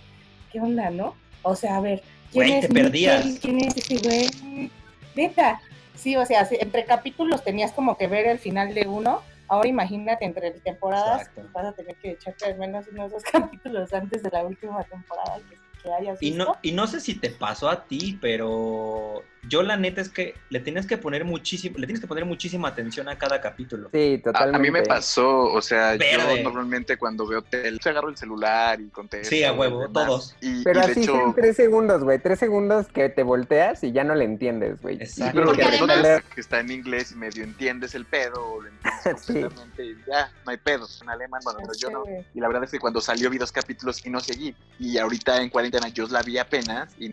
¿qué 0.52 0.60
onda, 0.60 0.90
no? 0.90 1.16
O 1.44 1.56
sea, 1.56 1.78
a 1.78 1.82
ver, 1.82 2.02
¿quién 2.32 2.48
Güey, 2.48 2.52
es 2.54 2.68
te 2.68 2.74
perdías. 2.74 3.40
¿Quién 3.42 3.62
es 3.62 3.78
ese 3.78 3.98
güey? 3.98 4.72
Neta, 5.16 5.62
sí, 5.96 6.16
o 6.16 6.26
sea, 6.26 6.48
entre 6.52 6.86
capítulos 6.86 7.44
tenías 7.44 7.72
como 7.72 7.98
que 7.98 8.08
ver 8.08 8.28
el 8.28 8.40
final 8.40 8.74
de 8.74 8.88
uno. 8.88 9.22
Ahora 9.48 9.68
imagínate, 9.68 10.24
entre 10.26 10.52
temporadas, 10.52 11.30
vas 11.54 11.66
a 11.66 11.74
tener 11.74 11.96
que 11.98 12.12
echarte 12.12 12.46
al 12.46 12.58
menos 12.58 12.88
unos 12.88 13.12
dos 13.12 13.24
capítulos 13.32 13.92
antes 13.94 14.24
de 14.24 14.30
la 14.32 14.44
última 14.46 14.84
temporada 14.86 15.40
que, 15.50 15.58
que 15.84 15.94
hayas 15.94 16.22
Y 16.22 16.32
visto. 16.32 16.46
no, 16.46 16.58
y 16.62 16.72
no 16.72 16.88
sé 16.88 17.00
si 17.02 17.16
te 17.16 17.30
pasó 17.32 17.70
a 17.70 17.86
ti, 17.86 18.18
pero 18.22 19.22
yo 19.50 19.64
la 19.64 19.76
neta 19.78 20.02
es 20.02 20.10
que 20.10 20.36
le 20.50 20.60
tienes 20.60 20.86
que 20.86 20.98
poner 20.98 21.26
muchísimo, 21.26 21.78
le 21.80 21.88
tienes 21.88 22.00
que 22.02 22.08
poner 22.08 22.26
muchísima 22.26 22.68
atención 22.68 23.10
a 23.10 23.18
cada 23.18 23.42
capítulo. 23.42 23.90
Sí, 23.92 24.16
A, 24.20 24.24
totalmente. 24.24 24.56
a 24.58 24.60
mí 24.60 24.72
me 24.72 24.84
pasó, 24.84 25.46
o 25.46 25.62
sea, 25.62 25.98
Verde. 25.98 26.38
yo 26.38 26.44
normalmente 26.44 26.98
cuando 26.98 27.26
veo 27.28 27.42
tele, 27.42 27.78
agarro 27.84 28.10
el 28.10 28.18
celular 28.18 28.80
y 28.80 28.88
contesto. 28.90 29.30
Sí, 29.30 29.44
a 29.44 29.52
huevo, 29.54 29.86
y 29.90 29.92
todos. 29.94 30.36
Y, 30.42 30.64
Pero 30.64 30.80
y 30.82 30.86
de 30.86 30.92
así 30.92 31.02
hecho, 31.04 31.12
son 31.14 31.34
tres 31.36 31.56
segundos, 31.56 32.04
güey. 32.04 32.20
Tres 32.20 32.40
segundos 32.40 32.88
que 32.88 33.10
te 33.10 33.24
volteas 33.24 33.84
y 33.84 33.92
ya 33.92 34.04
no 34.04 34.14
le 34.16 34.26
entiendes, 34.26 34.82
güey. 34.82 34.98
Y 34.98 35.04
Exacto. 35.04 35.40
pero 35.40 35.54
que 35.54 35.64
además- 35.64 36.24
que 36.36 36.42
está 36.42 36.60
en 36.60 36.72
inglés 36.72 37.12
y 37.12 37.16
medio 37.16 37.44
entiendes 37.44 37.96
el 37.96 38.06
pedo, 38.06 38.46
o 38.46 38.62
lo 38.62 38.70
entiendes 38.70 39.22
Sí. 39.26 39.34
completamente 39.34 39.86
y 39.86 39.96
ya, 40.08 40.32
no 40.46 40.52
hay 40.52 40.58
pedo. 40.58 40.88
En 41.02 41.10
alemán, 41.10 41.42
bueno, 41.44 41.60
pero 41.62 41.74
yo 41.78 41.90
no. 41.90 42.04
Y 42.34 42.40
la 42.40 42.48
verdad 42.48 42.64
es 42.66 42.72
que 42.72 42.80
cuando 42.80 43.02
salió 43.02 43.30
vi 43.30 43.38
dos 43.38 43.52
capítulos 43.52 44.06
y 44.06 44.10
no 44.10 44.20
seguí. 44.20 44.56
Y 44.80 44.98
ahorita 44.98 45.42
en 45.42 45.50
cuarentena 45.50 45.88
yo 45.90 46.06
la 46.08 46.22
vi 46.22 46.38
apenas 46.38 46.94
y 47.00 47.12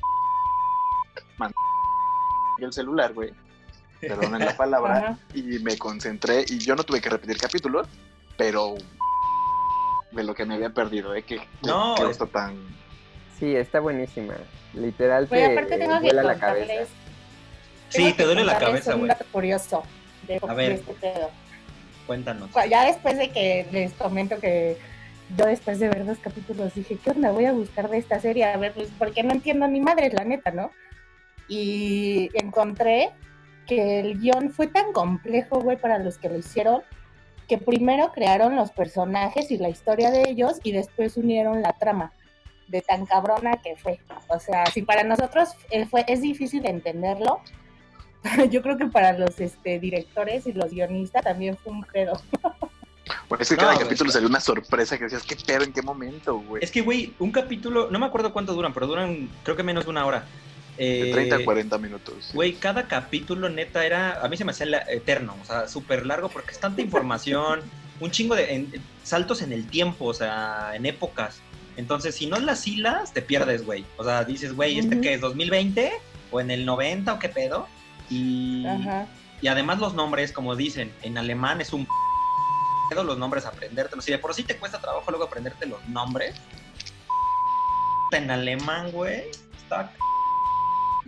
mandé 1.39 1.55
el 2.67 2.73
celular, 2.73 3.13
güey. 3.15 3.33
Perdonen 4.01 4.45
la 4.45 4.57
palabra. 4.57 5.19
Y 5.35 5.43
me 5.61 5.77
concentré 5.79 6.45
y 6.49 6.59
yo 6.59 6.75
no 6.77 6.85
tuve 6.85 7.01
que 7.01 7.11
repetir 7.11 7.39
capítulos. 7.39 7.87
pero 8.37 8.75
de 10.13 10.25
lo 10.25 10.35
que 10.35 10.45
me 10.47 10.55
había 10.55 10.71
perdido, 10.71 11.15
¿eh? 11.15 11.23
Que, 11.23 11.41
No, 11.63 11.95
que 11.97 12.05
es- 12.05 12.11
esto 12.11 12.27
tan... 12.29 12.57
Sí, 13.39 13.55
está 13.55 13.79
buenísima. 13.81 14.35
Literal 14.75 15.29
te 15.29 15.45
aparte 15.45 15.77
tengo 15.79 15.95
que 15.97 16.01
vuela 16.07 16.23
la 16.23 16.39
cabeza. 16.39 16.73
Sí, 17.89 18.13
te 18.15 18.25
duele 18.25 18.45
la 18.45 18.59
cabeza, 18.59 18.95
güey. 18.95 19.11
curioso 19.31 19.83
de, 20.27 20.41
A 20.47 20.55
ver. 20.55 20.73
este. 20.73 21.13
Cuéntanos. 22.07 22.51
Cu- 22.51 22.61
Ya 22.69 22.85
después 22.87 23.17
de 23.19 23.31
que 23.31 23.67
les 23.71 23.93
comento 23.93 24.39
que 24.41 24.77
yo 25.37 25.45
después 25.47 25.79
de 25.79 25.89
ver 25.89 26.05
dos 26.07 26.19
capítulos 26.19 26.75
dije, 26.75 26.97
¿qué 27.03 27.11
onda? 27.11 27.31
Voy 27.31 27.45
a 27.45 27.53
buscar 27.53 27.89
de 27.91 27.99
esta 27.99 28.19
serie, 28.19 28.45
a 28.45 28.57
ver, 28.57 28.73
pues 28.73 28.89
porque 28.99 29.23
no 29.23 29.33
entiendo 29.33 29.69
ni 29.69 29.81
madres, 29.81 30.13
la 30.15 30.25
neta, 30.25 30.51
¿no? 30.51 30.71
Y 31.49 32.31
encontré 32.35 33.11
que 33.67 34.01
el 34.01 34.19
guion 34.21 34.51
fue 34.51 34.67
tan 34.67 34.93
complejo, 34.93 35.61
güey, 35.61 35.77
para 35.77 35.99
los 35.99 36.19
que 36.19 36.29
lo 36.29 36.39
hicieron, 36.39 36.83
que 37.49 37.59
primero 37.59 38.13
crearon 38.13 38.57
los 38.57 38.71
personajes 38.71 39.51
y 39.51 39.59
la 39.59 39.69
historia 39.69 40.11
de 40.11 40.29
ellos 40.29 40.61
y 40.63 40.73
después 40.73 41.17
unieron 41.17 41.63
la 41.63 41.73
trama 41.73 42.13
de 42.69 42.83
tan 42.83 43.07
cabrona 43.07 43.57
que 43.63 43.77
fue. 43.77 43.99
O 44.29 44.39
sea, 44.39 44.67
si 44.67 44.83
para 44.83 45.03
nosotros 45.03 45.51
fue, 45.91 46.05
es 46.07 46.21
difícil 46.21 46.67
entenderlo, 46.67 47.41
yo 48.51 48.63
creo 48.63 48.77
que 48.77 48.87
para 48.87 49.13
los 49.13 49.41
este, 49.41 49.79
directores 49.79 50.47
y 50.47 50.53
los 50.53 50.71
guionistas 50.71 51.25
también 51.25 51.57
fue 51.57 51.73
un 51.73 51.85
pedo. 51.85 52.21
Bueno, 53.29 53.43
es 53.43 53.49
que 53.49 53.57
No, 53.57 53.63
cada 53.63 53.75
güey, 53.75 53.85
capítulo 53.85 54.11
salió 54.11 54.29
una 54.29 54.41
sorpresa 54.41 54.99
que 54.99 55.05
decías, 55.05 55.23
¿qué 55.23 55.37
pedo? 55.37 55.65
¿En 55.65 55.73
qué 55.73 55.81
momento, 55.81 56.41
güey? 56.41 56.63
Es 56.63 56.71
que, 56.71 56.83
güey, 56.83 57.15
un 57.19 57.31
capítulo, 57.31 57.91
no 57.91 57.99
me 57.99 58.07
acuerdo 58.07 58.33
cuánto 58.33 58.53
duran, 58.53 58.75
pero 58.75 58.87
duran 58.87 59.31
creo 59.45 59.57
que 59.57 59.63
menos 59.63 59.85
de 59.85 59.91
una 59.91 60.05
hora. 60.05 60.25
De 60.79 61.11
Eh, 61.11 61.13
30 61.13 61.37
a 61.37 61.45
40 61.45 61.79
minutos. 61.79 62.31
Güey, 62.33 62.55
cada 62.55 62.87
capítulo 62.87 63.49
neta 63.49 63.85
era, 63.85 64.21
a 64.23 64.29
mí 64.29 64.37
se 64.37 64.45
me 64.45 64.53
hacía 64.53 64.79
eterno, 64.89 65.37
o 65.43 65.45
sea, 65.45 65.67
súper 65.69 66.07
largo 66.07 66.29
porque 66.29 66.53
es 66.53 66.61
tanta 66.61 66.81
información, 66.81 67.61
un 68.01 68.11
chingo 68.13 68.37
de 68.37 68.55
en- 68.55 68.73
saltos 69.03 69.43
en 69.43 69.53
el 69.53 69.67
tiempo, 69.69 70.05
o 70.07 70.15
sea, 70.15 70.73
en 70.75 70.87
épocas. 70.87 71.41
Entonces, 71.77 72.15
si 72.15 72.27
no 72.27 72.39
las 72.39 72.67
hilas, 72.67 73.13
te 73.13 73.23
pierdes, 73.23 73.65
güey. 73.67 73.85
O 73.97 74.05
sea, 74.05 74.25
dices, 74.25 74.55
güey, 74.55 74.79
¿este 74.79 74.95
Ujú. 74.97 75.03
qué 75.03 75.15
es? 75.15 75.21
¿2020? 75.21 75.91
¿O 76.31 76.41
en 76.41 76.51
el 76.51 76.65
90 76.65 77.13
o 77.15 77.19
qué 77.19 77.29
pedo? 77.29 77.67
Y, 78.11 78.65
Ajá. 78.67 79.07
y 79.43 79.47
además 79.49 79.79
los 79.79 79.95
nombres, 79.95 80.33
como 80.33 80.55
dicen, 80.57 80.93
en 81.03 81.19
alemán 81.19 81.61
es 81.61 81.73
un 81.73 81.87
pedo 82.91 83.05
los 83.05 83.19
nombres 83.19 83.47
aprendértelos. 83.47 84.05
Si 84.05 84.11
de 84.13 84.19
por 84.19 84.35
sí 84.35 84.43
te 84.45 84.57
cuesta 84.57 84.81
trabajo 84.81 85.11
luego 85.11 85.25
aprenderte 85.27 85.67
los 85.67 85.85
nombres. 85.89 86.35
En 88.13 88.31
alemán, 88.31 88.91
güey, 88.91 89.25
está 89.63 89.93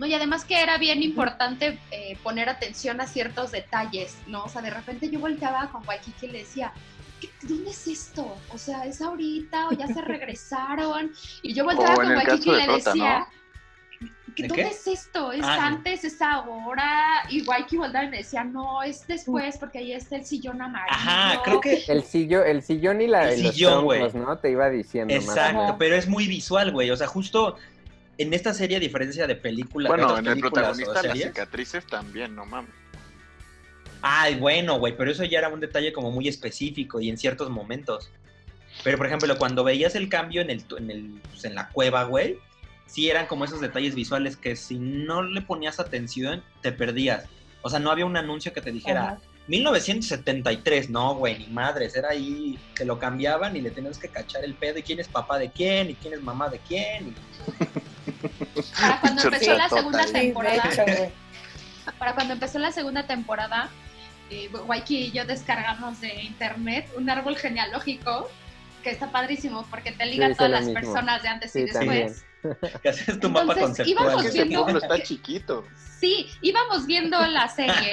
No, 0.00 0.07
y 0.07 0.14
además 0.14 0.47
que 0.47 0.62
era 0.62 0.78
bien 0.78 1.02
importante 1.02 1.78
eh, 1.90 2.16
poner 2.23 2.49
atención 2.49 3.02
a 3.02 3.07
ciertos 3.07 3.52
detalles, 3.52 4.16
¿no? 4.26 4.45
O 4.45 4.49
sea, 4.49 4.62
de 4.62 4.71
repente 4.71 5.11
yo 5.11 5.21
volteaba 5.21 5.69
con 5.71 5.87
Waikiki 5.87 6.25
y 6.25 6.30
le 6.30 6.38
decía, 6.38 6.73
¿qué- 7.21 7.28
¿dónde 7.42 7.71
es 7.71 7.87
esto? 7.87 8.35
O 8.49 8.57
sea, 8.57 8.87
¿es 8.87 9.02
ahorita 9.02 9.69
o 9.69 9.73
ya 9.73 9.87
se 9.87 10.00
regresaron? 10.00 11.12
Y 11.42 11.52
yo 11.52 11.64
volteaba 11.64 11.97
con 11.97 12.16
Waikiki 12.16 12.49
y 12.49 12.52
le 12.54 12.66
Tota, 12.66 12.75
decía, 12.92 13.26
¿qué- 14.35 14.42
¿De 14.45 14.49
¿dónde 14.49 14.62
qué? 14.64 14.71
es 14.71 14.87
esto? 14.87 15.33
¿Es 15.33 15.45
Ah, 15.45 15.66
antes? 15.66 16.02
¿Es 16.04 16.23
ahora? 16.23 17.25
Y 17.28 17.42
Waikiki 17.42 17.76
volteaba 17.76 18.07
y 18.07 18.11
me 18.11 18.16
decía, 18.19 18.42
no, 18.42 18.83
es 18.83 19.07
después 19.07 19.59
porque 19.59 19.80
ahí 19.80 19.92
está 19.92 20.16
el 20.16 20.25
sillón 20.25 20.62
amarillo. 20.62 20.97
Ajá, 20.97 21.42
creo 21.45 21.61
que 21.61 21.85
El 21.88 22.04
sillón, 22.04 22.47
el 22.47 22.62
sillón 22.62 23.02
y 23.02 23.07
la, 23.07 23.30
El 23.33 23.42
los 23.42 23.54
sillón, 23.54 23.85
güey. 23.85 24.00
troncos, 24.00 24.19
¿no? 24.26 24.38
Te 24.38 24.50
iba 24.50 24.71
diciendo 24.71 25.14
más 25.14 25.25
o 25.26 25.30
Exacto, 25.30 25.59
menos. 25.59 25.76
pero 25.78 25.95
es 25.97 26.09
muy 26.09 26.26
visual, 26.26 26.73
güey. 26.73 26.90
O 26.90 26.97
sea, 26.97 27.07
justo 27.07 27.57
en 28.20 28.34
esta 28.34 28.52
serie, 28.52 28.76
a 28.76 28.80
diferencia 28.80 29.26
de 29.26 29.34
películas, 29.34 29.90
de 29.90 29.96
Bueno, 29.96 30.08
otras 30.08 30.20
en 30.20 30.26
el 30.26 30.32
películas 30.34 30.52
o 30.52 30.82
protagonista 30.82 31.08
las 31.08 31.18
cicatrices 31.18 31.86
también, 31.86 32.34
no 32.34 32.44
mames. 32.44 32.70
Ay, 34.02 34.36
bueno, 34.36 34.78
güey, 34.78 34.96
pero 34.96 35.10
eso 35.10 35.24
ya 35.24 35.38
era 35.38 35.48
un 35.48 35.60
detalle 35.60 35.92
como 35.92 36.10
muy 36.10 36.28
específico 36.28 37.00
y 37.00 37.08
en 37.08 37.16
ciertos 37.16 37.48
momentos. 37.48 38.10
Pero, 38.84 38.98
por 38.98 39.06
ejemplo, 39.06 39.36
cuando 39.38 39.64
veías 39.64 39.94
el 39.94 40.08
cambio 40.08 40.42
en, 40.42 40.50
el, 40.50 40.64
en, 40.78 40.90
el, 40.90 41.20
pues, 41.30 41.44
en 41.44 41.54
la 41.54 41.68
cueva, 41.70 42.04
güey, 42.04 42.38
sí 42.86 43.08
eran 43.08 43.26
como 43.26 43.44
esos 43.44 43.60
detalles 43.60 43.94
visuales 43.94 44.36
que 44.36 44.54
si 44.54 44.78
no 44.78 45.22
le 45.22 45.40
ponías 45.40 45.80
atención, 45.80 46.42
te 46.60 46.72
perdías. 46.72 47.24
O 47.62 47.70
sea, 47.70 47.78
no 47.78 47.90
había 47.90 48.06
un 48.06 48.16
anuncio 48.16 48.52
que 48.52 48.60
te 48.60 48.72
dijera, 48.72 49.02
Ajá. 49.02 49.20
1973, 49.50 50.90
no, 50.90 51.16
güey, 51.16 51.38
ni 51.38 51.47
madres, 51.49 51.97
era 51.97 52.11
ahí, 52.11 52.57
te 52.75 52.85
lo 52.85 52.99
cambiaban 53.00 53.57
y 53.57 53.61
le 53.61 53.71
tenías 53.73 53.99
que 53.99 54.09
cachar 54.09 54.45
el 54.45 54.54
pedo 54.54 54.78
y 54.78 54.83
quién 54.83 55.00
es 55.00 55.09
papá 55.09 55.38
de 55.38 55.50
quién 55.50 55.90
y 55.90 55.95
quién 55.95 56.14
es 56.14 56.23
mamá 56.23 56.49
de 56.49 56.59
quién. 56.61 57.09
y- 57.09 57.14
Para 58.80 59.00
cuando 59.00 59.23
empezó 59.23 59.54
la 59.54 59.69
segunda 59.69 60.07
temporada, 60.07 60.62
para 61.99 62.14
cuando 62.14 62.33
empezó 62.35 62.59
la 62.61 62.71
segunda 62.73 63.07
temporada, 63.07 63.69
eh, 64.30 64.49
Waiki 64.66 65.07
y 65.07 65.11
yo 65.11 65.25
descargamos 65.25 66.00
de 66.00 66.14
internet 66.23 66.88
un 66.97 67.11
árbol 67.11 67.37
genealógico 67.37 68.30
que 68.82 68.90
está 68.90 69.10
padrísimo 69.10 69.66
porque 69.70 69.92
te 69.92 70.06
liga 70.06 70.26
Sí, 70.28 70.32
a 70.32 70.37
todas 70.37 70.50
las 70.52 70.64
mismo. 70.66 70.80
personas 70.80 71.22
de 71.22 71.28
antes 71.28 71.56
y 71.56 71.64
después. 71.64 72.25
Que 72.82 72.88
haces 72.88 73.20
tu 73.20 73.28
mapa 73.28 73.52
Entonces, 73.52 73.64
conceptual. 73.84 73.88
íbamos 73.88 74.22
que 74.25 74.30
viendo- 74.30 74.62
pueblo 74.64 74.80
está 74.80 75.02
chiquito. 75.02 75.64
Sí, 76.00 76.26
íbamos 76.40 76.87
viendo 76.87 77.20
la 77.26 77.46
serie, 77.49 77.90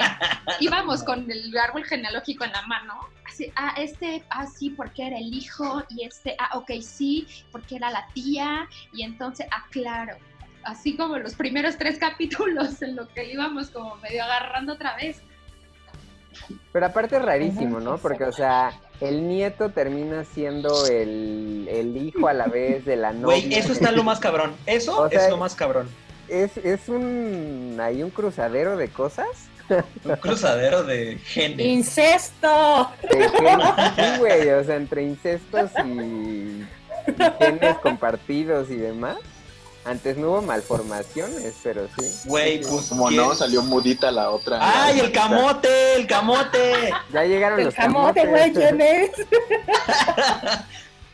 íbamos 0.60 1.04
con 1.04 1.30
el 1.30 1.54
árbol 1.58 1.84
genealógico 1.84 2.44
en 2.44 2.52
la 2.52 2.62
mano. 2.62 2.94
Así, 3.26 3.52
ah, 3.56 3.74
este, 3.76 4.24
ah, 4.30 4.46
sí, 4.46 4.70
porque 4.70 5.06
era 5.06 5.18
el 5.18 5.34
hijo, 5.34 5.84
y 5.90 6.04
este, 6.04 6.34
ah, 6.38 6.56
ok, 6.56 6.70
sí, 6.80 7.26
porque 7.52 7.76
era 7.76 7.90
la 7.90 8.06
tía, 8.14 8.66
y 8.94 9.02
entonces, 9.02 9.46
ah, 9.50 9.66
claro. 9.70 10.16
Así 10.64 10.96
como 10.96 11.18
los 11.18 11.34
primeros 11.34 11.76
tres 11.76 11.98
capítulos 11.98 12.80
en 12.82 12.96
lo 12.96 13.06
que 13.08 13.30
íbamos 13.30 13.68
como 13.68 13.96
medio 13.96 14.24
agarrando 14.24 14.72
otra 14.72 14.96
vez. 14.96 15.20
Pero 16.72 16.86
aparte 16.86 17.16
es 17.16 17.22
rarísimo, 17.22 17.80
¿no? 17.80 17.98
Porque, 17.98 18.24
o 18.24 18.32
sea, 18.32 18.72
el 19.00 19.28
nieto 19.28 19.70
termina 19.70 20.24
siendo 20.24 20.86
el, 20.86 21.68
el 21.70 21.96
hijo 21.96 22.28
a 22.28 22.32
la 22.32 22.46
vez 22.46 22.84
de 22.84 22.96
la 22.96 23.12
novia. 23.12 23.38
Güey, 23.40 23.54
eso 23.54 23.72
está 23.72 23.92
lo 23.92 24.02
más 24.02 24.18
cabrón. 24.18 24.54
Eso 24.66 25.02
O 25.02 25.08
sea, 25.08 25.24
es 25.24 25.30
lo 25.30 25.36
más 25.36 25.54
cabrón. 25.54 25.88
Es, 26.28 26.56
es 26.58 26.88
un... 26.88 27.78
hay 27.80 28.02
un 28.02 28.10
cruzadero 28.10 28.76
de 28.76 28.88
cosas. 28.88 29.28
Un 30.04 30.16
cruzadero 30.16 30.82
de 30.82 31.18
genes. 31.18 31.66
¡Incesto! 31.66 32.90
De 33.02 33.28
genes, 33.28 33.66
sí, 33.96 34.18
güey, 34.18 34.48
o 34.50 34.64
sea, 34.64 34.76
entre 34.76 35.02
incestos 35.02 35.70
y, 35.84 35.90
y 35.90 36.66
genes 37.38 37.76
compartidos 37.78 38.70
y 38.70 38.76
demás. 38.76 39.18
Antes 39.84 40.16
no 40.18 40.28
hubo 40.32 40.42
malformaciones, 40.42 41.54
pero 41.62 41.88
sí. 41.98 42.28
Güey, 42.28 42.60
pues. 42.60 42.86
Como 42.88 43.08
¿quién? 43.08 43.22
no, 43.22 43.34
salió 43.34 43.62
mudita 43.62 44.10
la 44.10 44.30
otra. 44.30 44.58
¡Ay, 44.60 45.00
el 45.00 45.12
camote! 45.12 45.94
¡El 45.96 46.06
camote! 46.06 46.90
Ya 47.12 47.24
llegaron 47.24 47.58
El 47.58 47.66
los 47.66 47.74
camote, 47.74 48.22
camotes. 48.22 48.28
güey, 48.28 48.52
¿quién 48.52 48.80
es? 48.80 49.10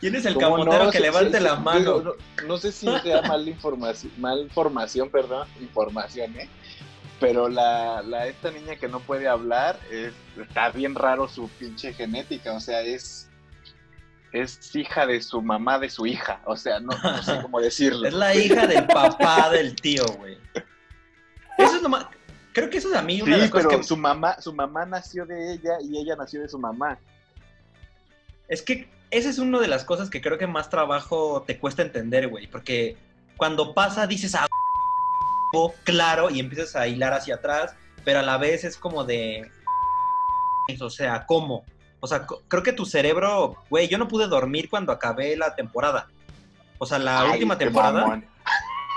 ¿Quién 0.01 0.15
es 0.15 0.25
el 0.25 0.33
¿Cómo 0.33 0.57
camotero 0.57 0.85
no? 0.85 0.91
que 0.91 0.99
levante 0.99 1.37
sí, 1.37 1.43
la 1.43 1.55
mano? 1.55 1.79
digo, 1.79 2.01
No, 2.41 2.47
no 2.47 2.57
sé 2.57 2.71
si 2.71 2.85
sea 2.99 3.21
mal 3.23 3.47
información, 3.47 4.11
mal 4.17 4.49
formación, 4.51 5.09
perdón, 5.09 5.47
información, 5.61 6.35
¿eh? 6.37 6.49
Pero 7.19 7.47
la, 7.47 8.01
la 8.01 8.27
esta 8.27 8.51
niña 8.51 8.75
que 8.75 8.89
no 8.89 8.99
puede 8.99 9.27
hablar, 9.27 9.79
es, 9.89 10.11
está 10.39 10.69
bien 10.69 10.95
raro 10.95 11.29
su 11.29 11.47
pinche 11.47 11.93
genética, 11.93 12.53
o 12.53 12.59
sea, 12.59 12.81
es 12.81 13.24
es 14.31 14.75
hija 14.75 15.05
de 15.05 15.21
su 15.21 15.41
mamá 15.41 15.79
de 15.79 15.89
su 15.89 16.05
hija, 16.05 16.41
o 16.45 16.55
sea, 16.55 16.79
no, 16.79 16.91
no 17.01 17.23
sé 17.23 17.41
cómo 17.41 17.59
decirlo. 17.61 18.07
Es 18.07 18.13
la 18.13 18.35
hija 18.35 18.67
del 18.67 18.85
papá 18.85 19.49
del 19.49 19.75
tío, 19.75 20.05
güey. 20.17 20.37
Eso 21.57 21.75
es 21.77 21.81
lo 21.81 21.89
más. 21.89 22.07
Creo 22.53 22.69
que 22.69 22.77
eso 22.77 22.89
es 22.89 22.95
a 22.95 23.01
mí 23.01 23.21
una 23.21 23.35
de 23.35 23.41
las 23.43 23.51
cosas 23.51 23.67
que. 23.67 23.83
su 23.83 23.97
mamá, 23.97 24.41
su 24.41 24.53
mamá 24.53 24.85
nació 24.85 25.25
de 25.25 25.53
ella 25.53 25.77
y 25.81 25.97
ella 25.97 26.15
nació 26.15 26.41
de 26.41 26.49
su 26.49 26.59
mamá. 26.59 26.97
Es 28.47 28.61
que 28.61 28.89
esa 29.11 29.29
es 29.29 29.39
una 29.39 29.59
de 29.59 29.67
las 29.67 29.83
cosas 29.83 30.09
que 30.09 30.21
creo 30.21 30.37
que 30.37 30.47
más 30.47 30.69
trabajo 30.69 31.43
te 31.45 31.59
cuesta 31.59 31.81
entender, 31.81 32.27
güey. 32.27 32.47
Porque 32.47 32.97
cuando 33.37 33.73
pasa 33.73 34.07
dices, 34.07 34.35
ah, 34.35 34.47
claro, 35.83 36.29
y 36.29 36.39
empiezas 36.39 36.75
a 36.75 36.87
hilar 36.87 37.13
hacia 37.13 37.35
atrás, 37.35 37.75
pero 38.03 38.19
a 38.19 38.23
la 38.23 38.37
vez 38.37 38.63
es 38.63 38.77
como 38.77 39.03
de. 39.03 39.49
O 40.81 40.89
sea, 40.89 41.27
¿cómo? 41.27 41.63
O 42.05 42.07
sea, 42.07 42.25
creo 42.47 42.61
que 42.63 42.71
tu 42.71 42.85
cerebro, 42.85 43.55
güey, 43.69 43.87
yo 43.87 43.97
no 43.97 44.07
pude 44.07 44.27
dormir 44.27 44.69
cuando 44.69 44.91
acabé 44.91 45.35
la 45.35 45.55
temporada. 45.55 46.07
O 46.77 46.85
sea, 46.85 46.99
la 46.99 47.21
Ay, 47.21 47.31
última 47.31 47.57
temporada. 47.57 48.21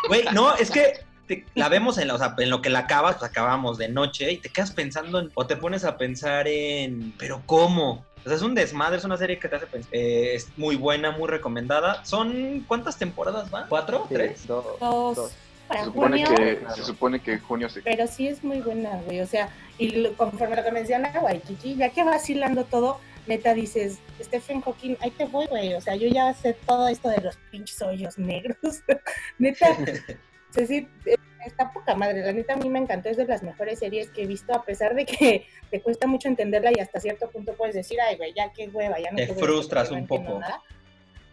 Güey, 0.08 0.24
no, 0.34 0.54
es 0.56 0.70
que 0.70 1.00
te- 1.26 1.46
la 1.54 1.68
vemos 1.70 1.96
en, 1.96 2.08
la- 2.08 2.14
o 2.14 2.18
sea, 2.18 2.34
en 2.36 2.50
lo 2.50 2.60
que 2.60 2.68
la 2.70 2.80
acabas, 2.80 3.16
pues 3.16 3.30
acabamos 3.30 3.78
de 3.78 3.88
noche 3.88 4.30
y 4.32 4.36
te 4.36 4.50
quedas 4.50 4.72
pensando 4.72 5.18
en- 5.20 5.30
o 5.34 5.46
te 5.46 5.56
pones 5.56 5.84
a 5.84 5.96
pensar 5.96 6.46
en, 6.48 7.14
pero 7.18 7.42
¿cómo? 7.46 8.04
O 8.20 8.28
sea, 8.28 8.34
es 8.34 8.42
un 8.42 8.54
desmadre, 8.54 8.98
es 8.98 9.04
una 9.04 9.16
serie 9.16 9.38
que 9.38 9.48
te 9.48 9.56
hace 9.56 9.66
pensar. 9.66 9.88
Eh, 9.94 10.32
es 10.34 10.48
muy 10.58 10.76
buena, 10.76 11.10
muy 11.12 11.28
recomendada. 11.28 12.04
¿Son 12.04 12.62
cuántas 12.68 12.98
temporadas 12.98 13.50
van? 13.50 13.66
¿Cuatro? 13.70 14.04
Sí, 14.08 14.14
¿Tres? 14.14 14.46
dos, 14.46 14.64
Dos. 14.78 15.16
dos. 15.16 15.32
Para 15.68 15.80
Se 15.80 15.87
supone 15.87 16.25
junio, 16.25 16.37
que, 16.37 16.58
se 16.75 16.82
supone 16.82 17.20
que 17.20 17.32
en 17.34 17.40
junio 17.40 17.68
se 17.68 17.82
pero 17.82 18.06
sí 18.06 18.26
es 18.26 18.42
muy 18.42 18.60
buena, 18.60 18.96
güey. 19.04 19.20
O 19.20 19.26
sea, 19.26 19.50
y 19.76 19.90
lo- 19.90 20.16
conforme 20.16 20.56
lo 20.56 20.64
que 20.64 20.72
menciona 20.72 21.12
Waikiki, 21.20 21.76
ya 21.76 21.90
que 21.90 22.02
va 22.04 22.12
vacilando 22.12 22.64
todo, 22.64 22.98
neta 23.26 23.52
dices, 23.52 23.98
Stephen 24.20 24.62
Hawking, 24.62 24.96
ahí 25.00 25.10
te 25.10 25.26
voy, 25.26 25.46
güey. 25.46 25.75
O 25.75 25.80
sea, 25.82 25.94
yo 25.94 26.08
ya 26.08 26.32
sé 26.32 26.54
todo 26.66 26.88
esto 26.88 27.10
de 27.10 27.20
los 27.20 27.37
pinches 27.50 27.80
hoyos 27.82 28.16
negros. 28.18 28.56
neta, 29.38 29.66
o 29.70 29.75
sea, 30.54 30.66
sí, 30.66 30.88
eh, 31.04 31.16
está 31.44 31.70
poca 31.70 31.94
madre, 31.94 32.22
la 32.25 32.32
neta 32.32 32.54
a 32.54 32.56
mí 32.56 32.68
me 32.70 32.78
encantó, 32.78 33.10
es 33.10 33.16
de 33.18 33.26
las 33.26 33.42
mejores 33.42 33.78
series 33.78 34.08
que 34.10 34.22
he 34.22 34.26
visto, 34.26 34.54
a 34.54 34.64
pesar 34.64 34.94
de 34.94 35.04
que 35.04 35.46
te 35.70 35.80
cuesta 35.82 36.06
mucho 36.06 36.28
entenderla 36.28 36.70
y 36.75 36.80
hasta 36.80 36.98
cierto 37.00 37.28
punto 37.30 37.52
puedes 37.52 37.75
decir, 37.75 37.98
ay, 38.00 38.16
güey, 38.16 38.32
ya 38.34 38.50
qué 38.54 38.68
hueva, 38.68 38.98
ya 38.98 39.10
no 39.10 39.16
Te 39.18 39.26
puedo 39.26 39.40
frustras 39.40 39.90
un 39.90 40.06
poco. 40.06 40.38
nada. 40.40 40.62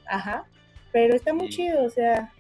Ajá, 0.08 0.46
pero 0.92 1.15
está 1.15 1.34
muy 1.34 1.48
Sí. 1.51 1.58
chido, 1.58 1.84
o 1.86 1.89
sea, 1.89 2.32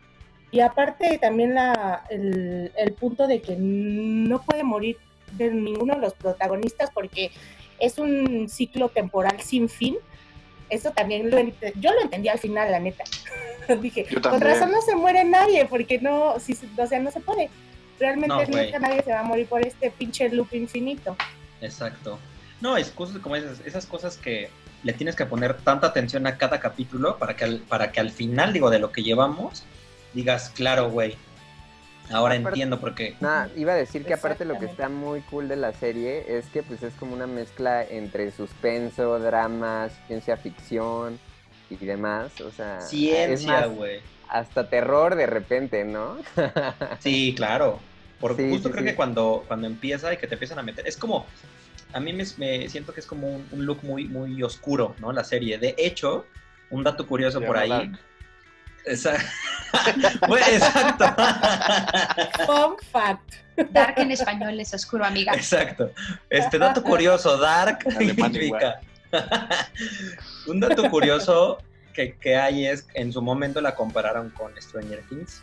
y 0.55 0.61
aparte 0.61 1.17
también 1.17 1.53
la, 1.53 2.03
el, 2.09 2.71
el 2.77 2.93
punto 2.93 3.27
de 3.27 3.41
que 3.41 3.57
no 3.59 4.41
puede 4.41 4.63
morir 4.63 4.97
de 5.33 5.51
ninguno 5.51 5.95
de 5.95 5.99
los 6.01 6.13
protagonistas 6.13 6.89
porque 6.93 7.29
es 7.77 7.97
un 7.97 8.47
ciclo 8.47 8.87
temporal 8.87 9.41
sin 9.41 9.67
fin. 9.67 9.97
Eso 10.69 10.91
también 10.91 11.29
lo 11.29 11.37
yo 11.75 11.91
lo 11.91 12.01
entendí 12.01 12.29
al 12.29 12.39
final, 12.39 12.71
la 12.71 12.79
neta. 12.79 13.03
Dije, 13.81 14.05
con 14.21 14.39
razón 14.39 14.71
no 14.71 14.81
se 14.81 14.95
muere 14.95 15.25
nadie, 15.25 15.65
porque 15.65 15.99
no, 15.99 16.39
si, 16.39 16.53
se- 16.53 16.67
o 16.77 16.87
sea, 16.87 16.99
no 16.99 17.11
se 17.11 17.19
puede. 17.19 17.49
Realmente 17.99 18.29
No, 18.29 18.41
nunca 18.45 18.79
nadie 18.79 19.03
se 19.03 19.11
va 19.11 19.19
a 19.19 19.23
morir 19.23 19.47
por 19.47 19.61
este 19.67 19.91
pinche 19.91 20.29
loop 20.29 20.53
infinito. 20.53 21.17
Exacto. 21.59 22.17
No, 22.61 22.77
es 22.77 22.91
cosas 22.91 23.17
como 23.19 23.35
esas, 23.35 23.59
esas 23.65 23.85
cosas 23.85 24.15
que 24.15 24.49
le 24.83 24.93
tienes 24.93 25.17
que 25.17 25.25
poner 25.25 25.57
tanta 25.57 25.87
atención 25.87 26.25
a 26.27 26.37
cada 26.37 26.61
capítulo 26.61 27.17
para 27.17 27.35
que 27.35 27.43
al, 27.43 27.59
para 27.59 27.91
que 27.91 27.99
al 27.99 28.11
final, 28.11 28.53
digo, 28.53 28.69
de 28.69 28.79
lo 28.79 28.93
que 28.93 29.03
llevamos, 29.03 29.65
digas, 30.15 30.49
claro, 30.55 30.89
güey. 30.89 31.15
Ahora 32.11 32.35
Aparte- 32.35 32.49
entiendo 32.49 32.79
por 32.79 32.93
qué. 32.95 33.15
Nah, 33.19 33.47
iba 33.55 33.73
a 33.73 33.75
decir 33.75 34.05
que 34.05 34.13
aparte 34.13 34.45
lo 34.45 34.59
que 34.59 34.65
está 34.65 34.89
muy 34.89 35.21
cool 35.21 35.47
de 35.47 35.55
la 35.55 35.73
serie 35.73 36.37
es 36.37 36.45
que 36.47 36.61
pues 36.63 36.83
es 36.83 36.93
como 36.95 37.13
una 37.15 37.25
mezcla 37.27 37.83
entre 37.83 38.31
suspenso, 38.31 39.17
drama, 39.19 39.89
ciencia 40.07 40.37
ficción 40.37 41.19
y 41.69 41.77
demás, 41.77 42.39
o 42.41 42.51
sea, 42.51 42.79
Ciencia, 42.81 43.65
güey. 43.65 44.01
hasta 44.29 44.69
terror 44.69 45.15
de 45.15 45.25
repente, 45.25 45.83
¿no? 45.83 46.17
Sí, 46.99 47.33
claro. 47.35 47.79
Por 48.19 48.37
Sí, 48.37 48.49
justo 48.51 48.69
sí, 48.69 48.71
creo 48.73 48.83
sí. 48.85 48.89
que 48.91 48.95
cuando, 48.95 49.43
cuando 49.47 49.65
empieza 49.67 50.13
y 50.13 50.17
que 50.17 50.27
te 50.27 50.35
empiezan 50.35 50.59
a 50.59 50.63
meter, 50.63 50.87
es 50.87 50.95
como, 50.97 51.25
a 51.91 51.99
mí 51.99 52.13
me, 52.13 52.23
me 52.37 52.69
siento 52.69 52.93
que 52.93 52.99
es 52.99 53.07
como 53.07 53.27
un, 53.27 53.47
un 53.51 53.65
look 53.65 53.79
muy, 53.83 54.05
muy 54.07 54.41
oscuro, 54.43 54.95
¿no? 54.99 55.11
La 55.11 55.23
serie. 55.23 55.57
De 55.57 55.73
hecho, 55.77 56.25
un 56.69 56.83
dato 56.83 57.07
curioso 57.07 57.41
por 57.41 57.57
ahí. 57.57 57.91
Güey, 60.27 60.43
Exacto. 60.53 61.05
Fun 62.45 62.75
fact. 62.91 63.35
Dark 63.71 63.95
en 63.97 64.11
español 64.11 64.59
es 64.59 64.73
oscuro, 64.73 65.05
amiga. 65.05 65.33
Exacto. 65.33 65.91
Este 66.29 66.57
dato 66.57 66.83
curioso, 66.83 67.37
Dark 67.37 67.79
significa. 67.97 68.79
Un 70.47 70.59
dato 70.59 70.89
curioso 70.89 71.59
que, 71.93 72.15
que 72.15 72.35
hay 72.35 72.67
es 72.67 72.87
en 72.93 73.13
su 73.13 73.21
momento 73.21 73.61
la 73.61 73.73
compararon 73.73 74.29
con 74.31 74.51
Stranger 74.61 75.01
Things. 75.09 75.41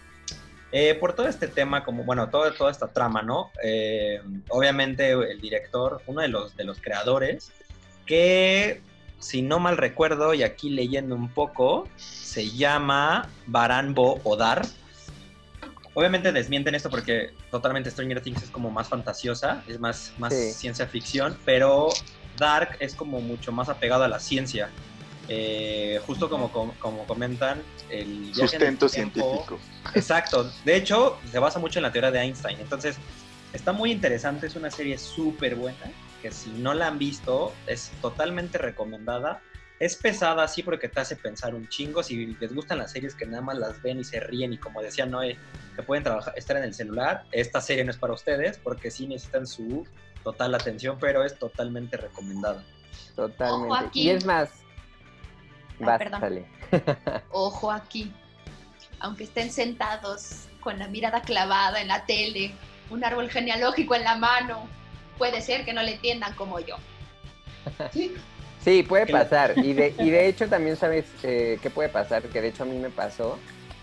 Eh, 0.74 0.94
por 0.94 1.14
todo 1.14 1.28
este 1.28 1.48
tema, 1.48 1.84
como 1.84 2.02
bueno, 2.04 2.30
todo, 2.30 2.50
toda 2.54 2.70
esta 2.70 2.88
trama, 2.88 3.22
¿no? 3.22 3.50
Eh, 3.62 4.22
obviamente 4.48 5.10
el 5.10 5.38
director, 5.40 6.00
uno 6.06 6.22
de 6.22 6.28
los, 6.28 6.56
de 6.56 6.64
los 6.64 6.80
creadores, 6.80 7.52
que 8.06 8.80
si 9.22 9.40
no 9.40 9.60
mal 9.60 9.76
recuerdo, 9.76 10.34
y 10.34 10.42
aquí 10.42 10.68
leyendo 10.68 11.14
un 11.14 11.28
poco, 11.28 11.88
se 11.96 12.50
llama 12.50 13.28
Baranbo 13.46 14.20
Odar. 14.24 14.66
Obviamente 15.94 16.32
desmienten 16.32 16.74
esto 16.74 16.90
porque 16.90 17.30
totalmente 17.50 17.90
Stranger 17.90 18.20
Things 18.20 18.42
es 18.42 18.50
como 18.50 18.70
más 18.70 18.88
fantasiosa, 18.88 19.62
es 19.68 19.78
más, 19.78 20.12
más 20.18 20.34
Sí. 20.34 20.52
ciencia 20.52 20.86
ficción, 20.86 21.38
pero 21.44 21.88
Dark 22.36 22.76
es 22.80 22.94
como 22.96 23.20
mucho 23.20 23.52
más 23.52 23.68
apegado 23.68 24.02
a 24.04 24.08
la 24.08 24.18
ciencia. 24.18 24.70
Eh, 25.28 26.00
justo 26.04 26.28
como, 26.28 26.50
como, 26.50 26.74
como 26.80 27.06
comentan, 27.06 27.62
el 27.90 28.34
Sustento 28.34 28.58
tiempo- 28.58 28.88
científico. 28.88 29.60
Exacto. 29.94 30.50
De 30.64 30.74
hecho, 30.76 31.18
se 31.30 31.38
basa 31.38 31.60
mucho 31.60 31.78
en 31.78 31.84
la 31.84 31.92
teoría 31.92 32.10
de 32.10 32.18
Einstein. 32.20 32.58
Entonces, 32.58 32.96
está 33.52 33.72
muy 33.72 33.92
interesante. 33.92 34.48
Es 34.48 34.56
una 34.56 34.70
serie 34.70 34.98
súper 34.98 35.54
buena. 35.54 35.78
Que 36.22 36.30
si 36.30 36.50
no 36.50 36.72
la 36.72 36.86
han 36.86 36.98
visto, 36.98 37.52
es 37.66 37.90
totalmente 38.00 38.56
recomendada. 38.56 39.42
Es 39.80 39.96
pesada, 39.96 40.46
sí, 40.46 40.62
porque 40.62 40.88
te 40.88 41.00
hace 41.00 41.16
pensar 41.16 41.54
un 41.56 41.68
chingo. 41.68 42.04
Si 42.04 42.26
les 42.26 42.54
gustan 42.54 42.78
las 42.78 42.92
series 42.92 43.16
que 43.16 43.26
nada 43.26 43.42
más 43.42 43.58
las 43.58 43.82
ven 43.82 43.98
y 43.98 44.04
se 44.04 44.20
ríen, 44.20 44.52
y 44.52 44.58
como 44.58 44.80
decía 44.80 45.04
Noé, 45.06 45.36
que 45.74 45.82
pueden 45.82 46.04
trabajar, 46.04 46.34
estar 46.36 46.56
en 46.56 46.62
el 46.62 46.72
celular, 46.72 47.24
esta 47.32 47.60
serie 47.60 47.84
no 47.84 47.90
es 47.90 47.96
para 47.96 48.12
ustedes, 48.12 48.58
porque 48.58 48.92
sí 48.92 49.08
necesitan 49.08 49.46
su 49.46 49.84
total 50.22 50.54
atención, 50.54 50.98
pero 51.00 51.24
es 51.24 51.36
totalmente 51.36 51.96
recomendada. 51.96 52.62
Totalmente. 53.16 53.66
Ojo 53.66 53.74
aquí. 53.74 54.02
Y 54.02 54.10
es 54.10 54.24
más, 54.24 54.50
Ay, 55.80 55.86
vas, 55.86 55.98
perdón. 55.98 56.46
Ojo 57.30 57.72
aquí. 57.72 58.12
Aunque 59.00 59.24
estén 59.24 59.50
sentados 59.50 60.46
con 60.60 60.78
la 60.78 60.86
mirada 60.86 61.22
clavada 61.22 61.80
en 61.80 61.88
la 61.88 62.06
tele, 62.06 62.54
un 62.88 63.04
árbol 63.04 63.28
genealógico 63.28 63.96
en 63.96 64.04
la 64.04 64.16
mano, 64.16 64.68
puede 65.22 65.40
ser 65.40 65.64
que 65.64 65.72
no 65.72 65.84
le 65.84 65.92
entiendan 65.92 66.34
como 66.34 66.58
yo. 66.58 66.74
Sí, 68.64 68.82
puede 68.84 69.06
Que 69.06 69.12
la- 69.12 69.24
pasar. 69.24 69.54
Y 69.58 69.72
de, 69.72 69.92
y 69.98 70.10
de 70.10 70.26
hecho 70.28 70.48
también 70.50 70.76
sabes 70.76 71.04
eh, 71.24 71.58
qué 71.62 71.68
puede 71.70 71.88
pasar, 71.88 72.22
que 72.24 72.40
de 72.40 72.48
hecho 72.48 72.62
a 72.64 72.66
mí 72.66 72.76
me 72.78 72.90
pasó. 72.90 73.38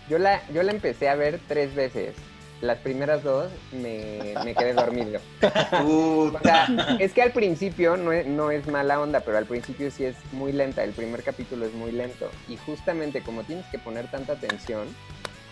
Yo 0.10 0.17
la, 0.19 0.41
yo 0.54 0.63
la 0.63 0.71
empecé 0.71 1.08
a 1.10 1.15
ver 1.15 1.39
tres 1.49 1.75
veces. 1.75 2.13
Las 2.62 2.78
primeras 2.80 3.23
dos 3.23 3.49
me, 3.73 4.36
me 4.43 4.54
quedé 4.56 4.73
dormido. 4.73 5.19
O 5.82 6.39
sea, 6.43 6.67
es 6.99 7.13
que 7.13 7.21
al 7.21 7.32
principio 7.32 7.95
no 7.97 8.12
es, 8.13 8.25
no 8.25 8.52
es 8.52 8.67
mala 8.67 8.99
onda, 9.02 9.19
pero 9.21 9.38
al 9.38 9.45
principio 9.45 9.91
sí 9.91 10.04
es 10.06 10.15
muy 10.34 10.52
lenta. 10.54 10.84
El 10.84 10.91
primer 10.91 11.23
capítulo 11.23 11.65
es 11.65 11.73
muy 11.73 11.91
lento. 11.93 12.30
Y 12.49 12.56
justamente 12.58 13.21
como 13.21 13.43
tienes 13.43 13.65
que 13.67 13.80
poner 13.80 14.08
tanta 14.08 14.34
atención, 14.34 14.88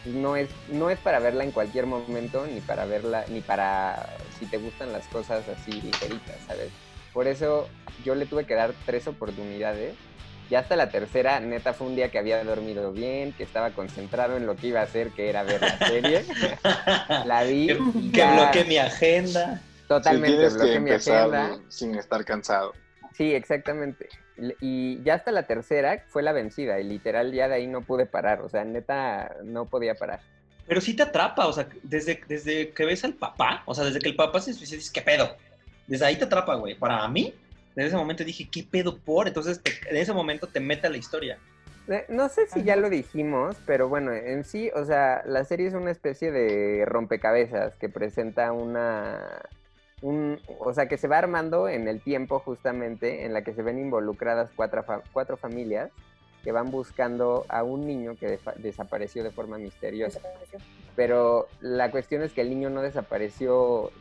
no 0.06 0.36
es, 0.36 0.50
no 0.70 0.90
es 0.90 1.00
para 1.00 1.20
verla 1.20 1.44
en 1.44 1.52
cualquier 1.52 1.86
momento, 1.86 2.46
ni 2.48 2.62
para 2.62 2.86
verla, 2.86 3.26
ni 3.30 3.42
para 3.42 4.16
si 4.40 4.46
te 4.46 4.58
gustan 4.58 4.94
las 4.94 5.08
cosas 5.08 5.44
así 5.50 5.72
ligeritas, 5.82 6.36
¿sabes? 6.48 6.70
Por 7.14 7.28
eso 7.28 7.68
yo 8.06 8.16
le 8.16 8.26
tuve 8.26 8.46
que 8.46 8.54
dar 8.56 8.74
tres 8.86 9.08
oportunidades. 9.08 9.96
Y 10.50 10.56
hasta 10.56 10.78
la 10.78 10.90
tercera, 10.90 11.42
neta, 11.42 11.74
fue 11.74 11.88
un 11.88 11.98
día 11.98 12.10
que 12.10 12.18
había 12.20 12.42
dormido 12.42 12.94
bien, 12.94 13.34
que 13.34 13.44
estaba 13.44 13.72
concentrado 13.72 14.38
en 14.38 14.46
lo 14.46 14.56
que 14.56 14.68
iba 14.68 14.80
a 14.80 14.84
hacer, 14.84 15.10
que 15.10 15.30
era 15.30 15.44
ver 15.44 15.60
la 15.62 15.78
serie. 15.88 16.24
La 17.26 17.44
vi. 17.44 17.68
que, 17.68 17.74
y 18.00 18.12
que 18.12 18.18
ya 18.18 18.34
bloqueé 18.34 18.64
mi 18.64 18.78
agenda. 18.78 19.62
Totalmente, 19.90 20.50
Sí, 20.50 20.56
bloqueé 20.56 20.80
mi 20.80 20.92
agenda. 20.92 21.60
sin 21.68 21.96
estar 21.96 22.24
cansado. 22.24 22.74
Sí, 23.14 23.34
exactamente. 23.34 24.08
Y 24.62 25.02
ya 25.04 25.16
hasta 25.16 25.32
la 25.32 25.44
tercera 25.48 26.04
fue 26.08 26.22
la 26.24 26.32
vencida 26.32 26.80
y 26.80 26.84
literal 26.84 27.32
ya 27.34 27.48
de 27.48 27.56
ahí 27.56 27.68
no 27.68 27.82
pude 27.82 28.06
parar, 28.06 28.42
o 28.42 28.50
sea, 28.50 28.64
neta 28.66 29.36
no 29.44 29.66
podía 29.66 29.96
parar. 29.96 30.20
Pero 30.68 30.82
sí 30.82 30.96
te 30.96 31.04
atrapa, 31.04 31.48
o 31.48 31.54
sea, 31.54 31.68
desde, 31.84 32.20
desde 32.28 32.72
que 32.72 32.86
ves 32.86 33.04
al 33.04 33.14
papá, 33.14 33.64
o 33.66 33.74
sea, 33.74 33.86
desde 33.86 34.00
que 34.00 34.10
el 34.10 34.16
papá 34.16 34.40
se 34.42 34.54
suicida, 34.54 34.76
dices, 34.78 34.92
¿qué 34.92 35.02
pedo? 35.02 35.36
Desde 35.88 36.06
ahí 36.06 36.18
te 36.18 36.26
atrapa, 36.26 36.56
güey. 36.56 36.76
Para 36.76 37.08
mí, 37.08 37.34
desde 37.76 37.88
ese 37.88 37.98
momento 37.98 38.24
dije, 38.24 38.48
¿qué 38.52 38.66
pedo 38.70 38.98
por? 38.98 39.28
Entonces, 39.28 39.62
te- 39.64 39.72
en 39.90 39.96
ese 39.96 40.12
momento 40.14 40.46
te 40.48 40.60
mete 40.60 40.88
a 40.88 40.90
la 40.90 40.98
historia. 40.98 41.38
Eh, 41.88 42.06
No 42.10 42.28
sé 42.28 42.48
si 42.48 42.64
ya 42.64 42.76
lo 42.76 42.90
dijimos, 42.90 43.56
pero 43.66 43.88
bueno, 43.88 44.12
en 44.14 44.44
sí, 44.44 44.70
o 44.76 44.84
sea, 44.84 45.24
la 45.26 45.46
serie 45.46 45.68
es 45.68 45.74
una 45.74 45.90
especie 45.92 46.32
de 46.34 46.84
rompecabezas 46.86 47.76
que 47.76 47.88
presenta 47.88 48.52
una... 48.52 49.42
Un, 50.02 50.40
o 50.60 50.74
sea, 50.74 50.88
que 50.88 50.98
se 50.98 51.08
va 51.08 51.18
armando 51.18 51.68
en 51.68 51.88
el 51.88 52.02
tiempo 52.02 52.40
justamente 52.40 53.26
en 53.26 53.34
la 53.34 53.42
que 53.44 53.54
se 53.54 53.64
ven 53.64 53.80
involucradas 53.80 54.50
cuatro, 54.56 54.84
fa- 54.84 55.02
cuatro 55.12 55.38
familias 55.38 55.90
que 56.44 56.52
van 56.52 56.70
buscando 56.70 57.46
a 57.50 57.64
un 57.64 57.86
niño 57.88 58.16
que 58.20 58.38
defa- 58.40 58.54
desapareció 58.56 59.24
de 59.24 59.32
forma 59.32 59.58
misteriosa. 59.58 60.20
Pero 60.96 61.48
la 61.62 61.90
cuestión 61.92 62.22
es 62.22 62.32
que 62.32 62.42
el 62.42 62.50
niño 62.50 62.70
no 62.70 62.82
desapareció 62.82 63.92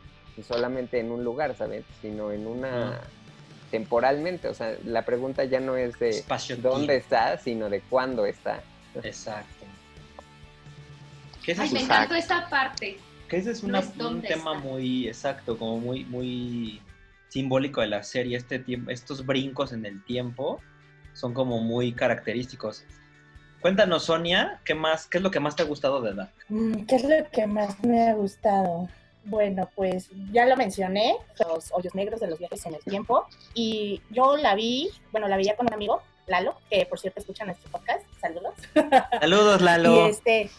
solamente 0.46 1.00
en 1.00 1.10
un 1.10 1.24
lugar, 1.24 1.56
¿sabes? 1.56 1.84
Sino 2.02 2.30
en 2.30 2.46
una... 2.46 3.00
temporalmente. 3.70 4.48
O 4.48 4.54
sea, 4.54 4.76
la 4.84 5.02
pregunta 5.02 5.44
ya 5.44 5.60
no 5.60 5.76
es 5.76 5.98
de 5.98 6.10
Espacio 6.10 6.56
dónde 6.58 6.96
está, 6.96 7.38
sino 7.38 7.68
de 7.70 7.80
cuándo 7.80 8.26
está. 8.26 8.60
Exacto. 9.02 9.64
Ay, 11.58 11.70
me 11.72 11.80
encantó 11.80 12.14
esta 12.14 12.48
parte. 12.50 12.98
Que 13.28 13.36
ese 13.38 13.50
es 13.52 13.62
no 13.62 13.68
una- 13.70 13.78
es 13.80 13.88
un 13.96 14.22
tema 14.22 14.56
está. 14.56 14.64
muy 14.68 15.08
exacto, 15.08 15.58
como 15.58 15.78
muy, 15.78 16.04
muy 16.04 16.80
simbólico 17.28 17.80
de 17.80 17.88
la 17.88 18.02
serie. 18.02 18.36
Este 18.36 18.58
tiempo, 18.58 18.90
estos 18.90 19.24
brincos 19.26 19.72
en 19.72 19.84
el 19.86 20.04
tiempo 20.04 20.60
son 21.12 21.34
como 21.34 21.60
muy 21.60 21.92
característicos. 21.92 22.84
Cuéntanos, 23.60 24.04
Sonia, 24.04 24.60
¿qué 24.64 24.74
más, 24.74 25.06
qué 25.06 25.18
es 25.18 25.24
lo 25.24 25.30
que 25.30 25.40
más 25.40 25.56
te 25.56 25.62
ha 25.62 25.66
gustado 25.66 26.00
de 26.02 26.14
Dark? 26.14 26.30
Mm, 26.48 26.84
¿Qué 26.84 26.96
es 26.96 27.04
lo 27.04 27.30
que 27.32 27.46
más 27.46 27.82
me 27.84 28.08
ha 28.08 28.14
gustado? 28.14 28.88
Bueno, 29.24 29.68
pues 29.74 30.08
ya 30.30 30.46
lo 30.46 30.56
mencioné, 30.56 31.16
los 31.40 31.72
hoyos 31.72 31.94
negros 31.96 32.20
de 32.20 32.28
los 32.28 32.38
viajes 32.38 32.64
en 32.66 32.74
el 32.74 32.80
tiempo. 32.84 33.26
Y 33.54 34.00
yo 34.10 34.36
la 34.36 34.54
vi, 34.54 34.90
bueno, 35.10 35.26
la 35.26 35.36
veía 35.36 35.56
con 35.56 35.66
un 35.66 35.72
amigo, 35.74 36.00
Lalo, 36.28 36.54
que 36.70 36.86
por 36.86 37.00
cierto 37.00 37.18
escucha 37.20 37.44
nuestro 37.44 37.68
podcast. 37.72 38.04
Saludos. 38.20 38.54
Saludos, 39.20 39.60
Y 39.60 39.64
Lalo. 39.64 40.06
este, 40.06 40.50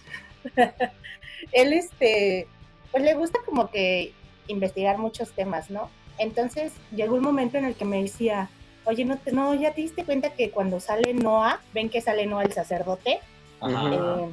él 1.53 1.73
este, 1.73 2.47
pues 2.91 3.04
le 3.04 3.13
gusta 3.15 3.39
como 3.45 3.69
que 3.69 4.13
investigar 4.47 4.97
muchos 4.97 5.32
temas, 5.32 5.69
¿no? 5.69 5.89
Entonces 6.17 6.73
llegó 6.95 7.15
un 7.15 7.23
momento 7.23 7.58
en 7.58 7.65
el 7.65 7.76
que 7.76 7.86
me 7.86 8.02
decía, 8.02 8.50
oye, 8.86 9.06
no, 9.06 9.17
te- 9.17 9.32
no, 9.32 9.54
ya 9.54 9.73
te 9.73 9.82
diste 9.82 10.04
cuenta 10.06 10.32
que 10.32 10.50
cuando 10.52 10.80
sale 10.80 11.13
Noah, 11.13 11.60
ven 11.73 11.89
que 11.89 12.02
sale 12.02 12.26
Noah 12.26 12.43
el 12.43 12.54
sacerdote. 12.54 13.19
Eh, 13.62 14.30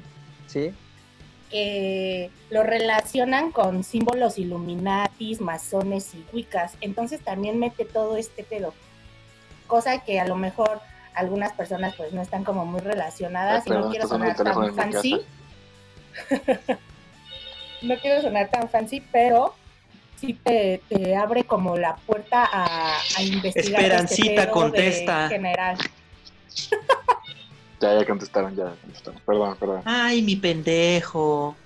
¿Sí? 0.47 0.73
eh, 1.57 2.31
lo 2.51 2.63
relacionan 2.65 3.53
con 3.53 3.85
símbolos 3.85 4.39
illuminatis, 4.39 5.41
masones 5.41 6.15
y 6.15 6.25
wicas. 6.33 6.77
Entonces 6.81 7.21
también 7.21 7.59
mete 7.59 7.85
todo 7.85 8.17
este 8.17 8.43
pedo. 8.45 8.75
Cosa 9.67 9.99
que 10.05 10.19
a 10.21 10.27
lo 10.27 10.37
mejor 10.37 10.81
algunas 11.15 11.53
personas 11.53 11.95
pues 11.97 12.13
no 12.13 12.23
están 12.23 12.43
como 12.45 12.67
muy 12.67 12.81
relacionadas 12.81 13.67
y 13.67 13.71
no 13.71 13.89
quiero 13.91 14.09
sonar 14.09 14.37
tan 14.37 14.75
fancy. 14.75 15.21
no 17.85 17.97
quiero 17.99 18.23
sonar 18.23 18.51
tan 18.51 18.69
fancy, 18.69 19.03
pero 19.13 19.55
sí 20.17 20.35
te, 20.35 20.81
abre 21.17 21.45
como 21.45 21.77
la 21.77 21.97
puerta 21.97 22.49
a, 22.51 23.23
investigar. 23.23 23.81
Esperancita, 23.81 24.43
este 24.43 24.53
contesta. 24.53 25.29
General. 25.29 25.77
ya, 27.81 27.99
ya 27.99 28.07
contestaron, 28.07 28.57
ya 28.57 28.75
contestaron. 28.81 29.21
Perdón, 29.25 29.57
perdón. 29.59 29.83
Ay, 29.85 30.23
mi 30.23 30.37
pendejo. 30.37 31.57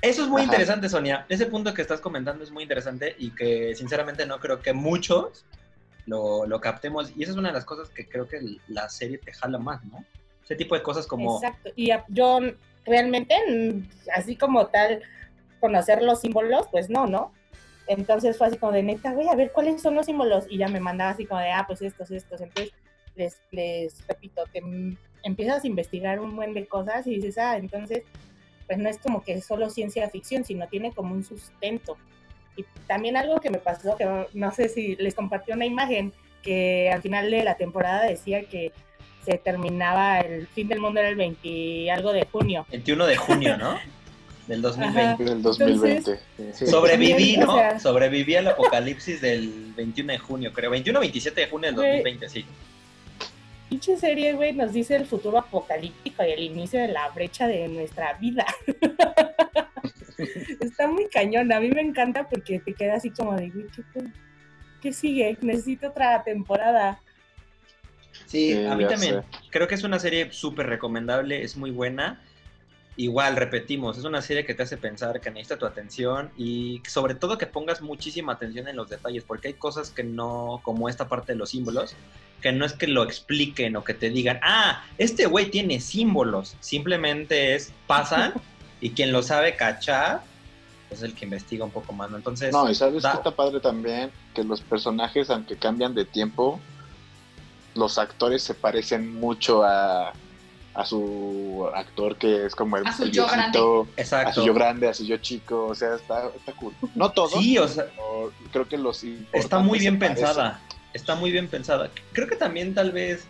Eso 0.00 0.22
es 0.22 0.28
muy 0.28 0.42
interesante, 0.42 0.88
Sonia. 0.88 1.26
Ese 1.28 1.46
punto 1.46 1.72
que 1.72 1.82
estás 1.82 2.00
comentando 2.00 2.44
es 2.44 2.50
muy 2.50 2.62
interesante 2.62 3.14
y 3.18 3.30
que 3.30 3.74
sinceramente 3.74 4.26
no 4.26 4.38
creo 4.38 4.60
que 4.60 4.72
muchos 4.72 5.44
lo, 6.06 6.46
lo, 6.46 6.60
captemos. 6.60 7.12
Y 7.16 7.22
esa 7.22 7.32
es 7.32 7.38
una 7.38 7.48
de 7.48 7.54
las 7.54 7.64
cosas 7.64 7.88
que 7.88 8.06
creo 8.06 8.28
que 8.28 8.40
la 8.68 8.88
serie 8.88 9.18
te 9.18 9.32
jala 9.32 9.58
más, 9.58 9.82
¿no? 9.84 10.04
Ese 10.44 10.56
tipo 10.56 10.74
de 10.74 10.82
cosas 10.82 11.06
como... 11.06 11.36
Exacto. 11.36 11.70
Y 11.74 11.90
yo 12.08 12.40
realmente, 12.84 13.34
así 14.14 14.36
como 14.36 14.66
tal, 14.66 15.02
conocer 15.60 16.02
los 16.02 16.20
símbolos, 16.20 16.68
pues 16.70 16.90
no, 16.90 17.06
¿no? 17.06 17.32
Entonces 17.86 18.38
fue 18.38 18.46
así 18.46 18.56
como 18.56 18.72
de 18.72 18.82
neta, 18.82 19.12
voy 19.12 19.28
a 19.28 19.34
ver 19.34 19.52
cuáles 19.52 19.80
son 19.80 19.94
los 19.94 20.06
símbolos. 20.06 20.46
Y 20.48 20.58
ya 20.58 20.68
me 20.68 20.80
mandaba 20.80 21.10
así 21.10 21.26
como 21.26 21.40
de, 21.40 21.50
ah, 21.50 21.64
pues 21.66 21.82
estos, 21.82 22.10
estos. 22.10 22.40
Entonces, 22.40 22.72
les, 23.14 23.40
les 23.50 24.06
repito, 24.06 24.42
te 24.52 24.62
empiezas 25.22 25.64
a 25.64 25.66
investigar 25.66 26.20
un 26.20 26.36
buen 26.36 26.54
de 26.54 26.66
cosas 26.66 27.06
y 27.06 27.16
dices, 27.16 27.38
ah, 27.38 27.56
entonces, 27.56 28.02
pues 28.66 28.78
no 28.78 28.88
es 28.88 28.98
como 28.98 29.22
que 29.22 29.34
es 29.34 29.44
solo 29.44 29.70
ciencia 29.70 30.08
ficción, 30.08 30.44
sino 30.44 30.66
tiene 30.68 30.92
como 30.92 31.14
un 31.14 31.24
sustento. 31.24 31.96
Y 32.56 32.64
también 32.86 33.16
algo 33.16 33.40
que 33.40 33.50
me 33.50 33.58
pasó, 33.58 33.96
que 33.96 34.26
no 34.32 34.50
sé 34.52 34.68
si 34.68 34.96
les 34.96 35.14
compartió 35.14 35.54
una 35.54 35.66
imagen, 35.66 36.12
que 36.42 36.90
al 36.90 37.02
final 37.02 37.30
de 37.30 37.42
la 37.42 37.56
temporada 37.56 38.04
decía 38.04 38.44
que 38.44 38.72
se 39.24 39.38
terminaba 39.38 40.20
el 40.20 40.46
fin 40.48 40.68
del 40.68 40.80
mundo 40.80 41.00
era 41.00 41.08
el 41.08 41.16
20 41.16 41.90
algo 41.90 42.12
de 42.12 42.26
junio. 42.30 42.66
21 42.70 43.06
de 43.06 43.16
junio, 43.16 43.56
¿no? 43.56 43.78
Del 44.46 44.60
2020. 44.60 45.24
Del 45.24 45.42
2020. 45.42 46.20
Sobreviví, 46.66 47.36
¿no? 47.38 47.80
Sobreviví 47.80 48.36
al 48.36 48.48
apocalipsis 48.48 49.20
del 49.20 49.72
21 49.76 50.12
de 50.12 50.18
junio, 50.18 50.52
creo. 50.52 50.70
21 50.70 51.00
27 51.00 51.40
de 51.40 51.46
junio 51.48 51.68
del 51.68 51.76
2020, 51.76 52.28
sí. 52.28 52.44
Pinche 53.68 53.96
serie, 53.96 54.34
güey, 54.34 54.52
nos 54.52 54.72
dice 54.72 54.96
el 54.96 55.06
futuro 55.06 55.38
apocalíptico 55.38 56.22
y 56.24 56.30
el 56.30 56.40
inicio 56.40 56.80
de 56.80 56.88
la 56.88 57.08
brecha 57.08 57.48
de 57.48 57.66
nuestra 57.68 58.12
vida. 58.14 58.44
Está 60.60 60.86
muy 60.86 61.08
cañón. 61.08 61.50
A 61.52 61.60
mí 61.60 61.70
me 61.70 61.80
encanta 61.80 62.28
porque 62.28 62.60
te 62.60 62.74
queda 62.74 62.94
así 62.94 63.10
como 63.10 63.34
de, 63.34 63.50
güey, 63.50 63.66
¿qué, 64.82 64.92
sigue? 64.92 65.36
Necesito 65.40 65.88
otra 65.88 66.22
temporada. 66.22 67.00
Sí, 68.26 68.64
a 68.64 68.74
mí 68.74 68.86
también. 68.86 69.22
Creo 69.50 69.68
que 69.68 69.74
es 69.74 69.84
una 69.84 69.98
serie 69.98 70.32
súper 70.32 70.66
recomendable, 70.66 71.42
es 71.42 71.56
muy 71.56 71.70
buena. 71.70 72.20
Igual, 72.96 73.34
repetimos, 73.34 73.98
es 73.98 74.04
una 74.04 74.22
serie 74.22 74.46
que 74.46 74.54
te 74.54 74.62
hace 74.62 74.76
pensar, 74.76 75.20
que 75.20 75.28
necesita 75.30 75.58
tu 75.58 75.66
atención 75.66 76.30
y 76.36 76.80
sobre 76.86 77.16
todo 77.16 77.38
que 77.38 77.46
pongas 77.46 77.82
muchísima 77.82 78.34
atención 78.34 78.68
en 78.68 78.76
los 78.76 78.88
detalles, 78.88 79.24
porque 79.24 79.48
hay 79.48 79.54
cosas 79.54 79.90
que 79.90 80.04
no, 80.04 80.60
como 80.62 80.88
esta 80.88 81.08
parte 81.08 81.32
de 81.32 81.38
los 81.38 81.50
símbolos, 81.50 81.96
que 82.40 82.52
no 82.52 82.64
es 82.64 82.72
que 82.72 82.86
lo 82.86 83.02
expliquen 83.02 83.74
o 83.74 83.82
que 83.82 83.94
te 83.94 84.10
digan, 84.10 84.38
ah, 84.42 84.84
este 84.96 85.26
güey 85.26 85.50
tiene 85.50 85.80
símbolos, 85.80 86.56
simplemente 86.60 87.56
es, 87.56 87.72
pasan 87.88 88.34
y 88.80 88.90
quien 88.90 89.10
lo 89.10 89.24
sabe 89.24 89.56
cachar 89.56 90.22
es 90.90 91.02
el 91.02 91.14
que 91.14 91.24
investiga 91.24 91.64
un 91.64 91.72
poco 91.72 91.92
más, 91.92 92.10
¿no? 92.10 92.16
Entonces... 92.16 92.52
No, 92.52 92.70
y 92.70 92.76
sabes 92.76 93.02
que 93.02 93.08
está 93.08 93.30
padre 93.34 93.58
también, 93.58 94.12
que 94.34 94.44
los 94.44 94.60
personajes, 94.60 95.30
aunque 95.30 95.56
cambian 95.56 95.94
de 95.94 96.04
tiempo, 96.04 96.60
los 97.74 97.98
actores 97.98 98.42
se 98.42 98.54
parecen 98.54 99.14
mucho 99.14 99.64
a, 99.64 100.12
a 100.74 100.84
su 100.84 101.68
actor 101.74 102.16
que 102.16 102.46
es 102.46 102.54
como 102.54 102.76
el, 102.76 102.86
a 102.86 102.92
su 102.92 103.06
yo 103.06 103.26
grande. 103.26 103.58
Exacto. 103.96 104.28
a 104.28 104.32
su 104.32 104.44
yo 104.44 104.54
grande, 104.54 104.88
a 104.88 104.94
su 104.94 105.04
yo 105.04 105.16
chico, 105.18 105.66
o 105.66 105.74
sea, 105.74 105.94
está, 105.94 106.28
está 106.36 106.52
cool. 106.52 106.74
No 106.94 107.10
todos, 107.10 107.32
sí, 107.32 107.58
o 107.58 107.68
sea, 107.68 107.86
creo 108.52 108.68
que 108.68 108.76
los 108.76 109.04
está 109.32 109.58
muy 109.58 109.78
bien 109.78 109.98
pensada, 109.98 110.60
está 110.92 111.14
muy 111.14 111.30
bien 111.30 111.48
pensada. 111.48 111.90
Creo 112.12 112.28
que 112.28 112.36
también 112.36 112.74
tal 112.74 112.92
vez 112.92 113.26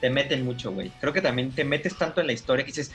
te 0.00 0.10
meten 0.10 0.44
mucho, 0.44 0.72
güey. 0.72 0.90
Creo 1.00 1.12
que 1.12 1.20
también 1.20 1.52
te 1.52 1.64
metes 1.64 1.96
tanto 1.96 2.20
en 2.20 2.26
la 2.26 2.32
historia 2.32 2.64
que 2.64 2.72
dices, 2.72 2.92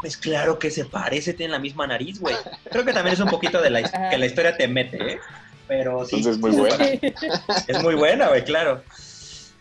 pues 0.00 0.16
claro 0.16 0.58
que 0.58 0.70
se 0.70 0.84
parece, 0.84 1.34
tiene 1.34 1.52
la 1.52 1.58
misma 1.58 1.86
nariz, 1.86 2.20
güey. 2.20 2.34
Creo 2.70 2.84
que 2.84 2.92
también 2.92 3.14
es 3.14 3.20
un 3.20 3.28
poquito 3.28 3.60
de 3.60 3.70
la, 3.70 4.10
que 4.10 4.18
la 4.18 4.26
historia 4.26 4.56
te 4.56 4.66
mete, 4.66 5.12
¿eh? 5.12 5.20
Pero 5.66 6.04
sí. 6.06 6.16
Entonces 6.16 6.36
es 6.36 6.40
muy 6.40 6.50
buena. 6.52 6.84
Es 7.66 7.82
muy 7.82 7.94
buena, 7.94 8.28
güey, 8.28 8.44
claro. 8.44 8.82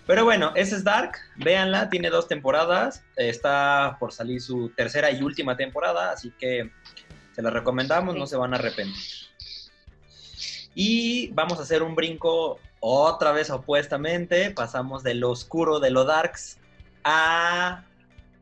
Pero 0.07 0.23
bueno, 0.23 0.53
esa 0.55 0.77
es 0.77 0.85
Dark, 0.85 1.17
véanla, 1.35 1.89
tiene 1.89 2.09
dos 2.09 2.29
temporadas, 2.29 3.03
está 3.17 3.97
por 3.99 4.13
salir 4.13 4.41
su 4.41 4.69
tercera 4.69 5.11
y 5.11 5.21
última 5.21 5.57
temporada, 5.57 6.11
así 6.11 6.31
que 6.39 6.71
se 7.33 7.41
la 7.41 7.49
recomendamos, 7.49 8.15
no 8.15 8.25
se 8.25 8.37
van 8.37 8.53
a 8.53 8.57
arrepentir. 8.57 9.03
Y 10.73 11.27
vamos 11.33 11.59
a 11.59 11.63
hacer 11.63 11.83
un 11.83 11.93
brinco 11.93 12.57
otra 12.79 13.33
vez 13.33 13.49
opuestamente, 13.49 14.51
pasamos 14.51 15.03
de 15.03 15.13
lo 15.13 15.29
oscuro 15.29 15.81
de 15.81 15.91
lo 15.91 16.05
darks 16.05 16.57
a 17.03 17.83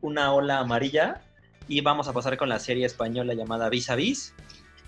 una 0.02 0.32
ola 0.32 0.60
amarilla 0.60 1.20
y 1.66 1.80
vamos 1.80 2.06
a 2.06 2.12
pasar 2.12 2.36
con 2.36 2.48
la 2.48 2.60
serie 2.60 2.86
española 2.86 3.34
llamada 3.34 3.68
Vis 3.70 3.90
a 3.90 3.96
Vis, 3.96 4.34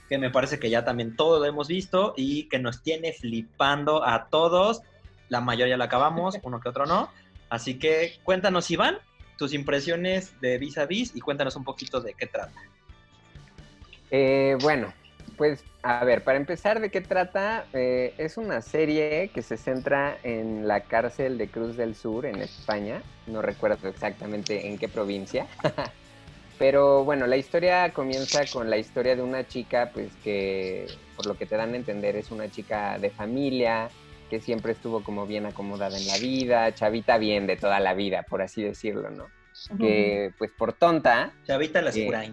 que 0.09 0.17
me 0.17 0.31
parece 0.31 0.61
que 0.61 0.71
ya 0.71 0.85
también 0.85 1.17
todos 1.17 1.41
lo 1.41 1.47
hemos 1.47 1.67
visto 1.67 2.14
y 2.17 2.49
que 2.49 2.61
nos 2.61 2.85
tiene 2.85 3.12
flipando 3.12 4.07
a 4.07 4.29
todos 4.29 4.83
la 5.29 5.41
mayoría 5.41 5.77
la 5.77 5.85
acabamos, 5.85 6.38
uno 6.43 6.61
que 6.61 6.69
otro 6.69 6.87
no. 6.87 7.11
Así 7.51 7.79
que 7.79 8.19
cuéntanos, 8.25 8.71
Iván, 8.71 8.99
tus 9.37 9.55
impresiones 9.55 10.41
de 10.41 10.59
Vis 10.59 10.79
a 10.79 10.87
Vis 10.87 11.14
y 11.14 11.21
cuéntanos 11.21 11.57
un 11.57 11.64
poquito 11.64 12.01
de 12.01 12.14
qué 12.14 12.27
trata. 12.27 12.61
Eh, 14.11 14.57
bueno, 14.61 14.93
pues 15.37 15.64
a 15.83 16.05
ver, 16.05 16.25
para 16.25 16.38
empezar, 16.38 16.81
¿de 16.81 16.91
qué 16.91 17.01
trata? 17.01 17.64
Eh, 17.73 18.12
es 18.19 18.37
una 18.37 18.61
serie 18.61 19.31
que 19.33 19.43
se 19.43 19.57
centra 19.57 20.19
en 20.23 20.67
la 20.67 20.81
cárcel 20.81 21.38
de 21.38 21.49
Cruz 21.49 21.77
del 21.77 21.95
Sur, 21.95 22.27
en 22.27 22.43
España. 22.43 23.03
No 23.27 23.41
recuerdo 23.43 23.88
exactamente 23.88 24.67
en 24.69 24.79
qué 24.79 24.88
provincia. 24.88 25.47
Pero 26.59 27.05
bueno, 27.05 27.29
la 27.29 27.37
historia 27.37 27.93
comienza 27.93 28.45
con 28.53 28.69
la 28.69 28.79
historia 28.79 29.14
de 29.14 29.23
una 29.23 29.47
chica, 29.47 29.91
pues 29.95 30.11
que 30.25 30.88
por 31.14 31.27
lo 31.27 31.37
que 31.38 31.47
te 31.47 31.57
dan 31.57 31.73
a 31.73 31.77
entender 31.77 32.17
es 32.17 32.33
una 32.33 32.51
chica 32.51 32.99
de 32.99 33.11
familia, 33.11 33.91
que 34.29 34.41
siempre 34.41 34.73
estuvo 34.73 35.03
como 35.03 35.27
bien 35.27 35.47
acomodada 35.47 35.97
en 35.97 36.07
la 36.07 36.19
vida, 36.19 36.75
chavita 36.75 37.19
bien 37.19 37.47
de 37.47 37.57
toda 37.57 37.81
la 37.81 37.95
vida, 37.95 38.23
por 38.23 38.43
así 38.43 38.62
decirlo, 38.62 39.11
¿no? 39.11 39.27
Que 39.79 40.33
pues 40.38 40.51
por 40.57 40.73
tonta... 40.73 41.33
Chavita 41.47 41.83
las 41.83 41.97
eh, 41.97 42.33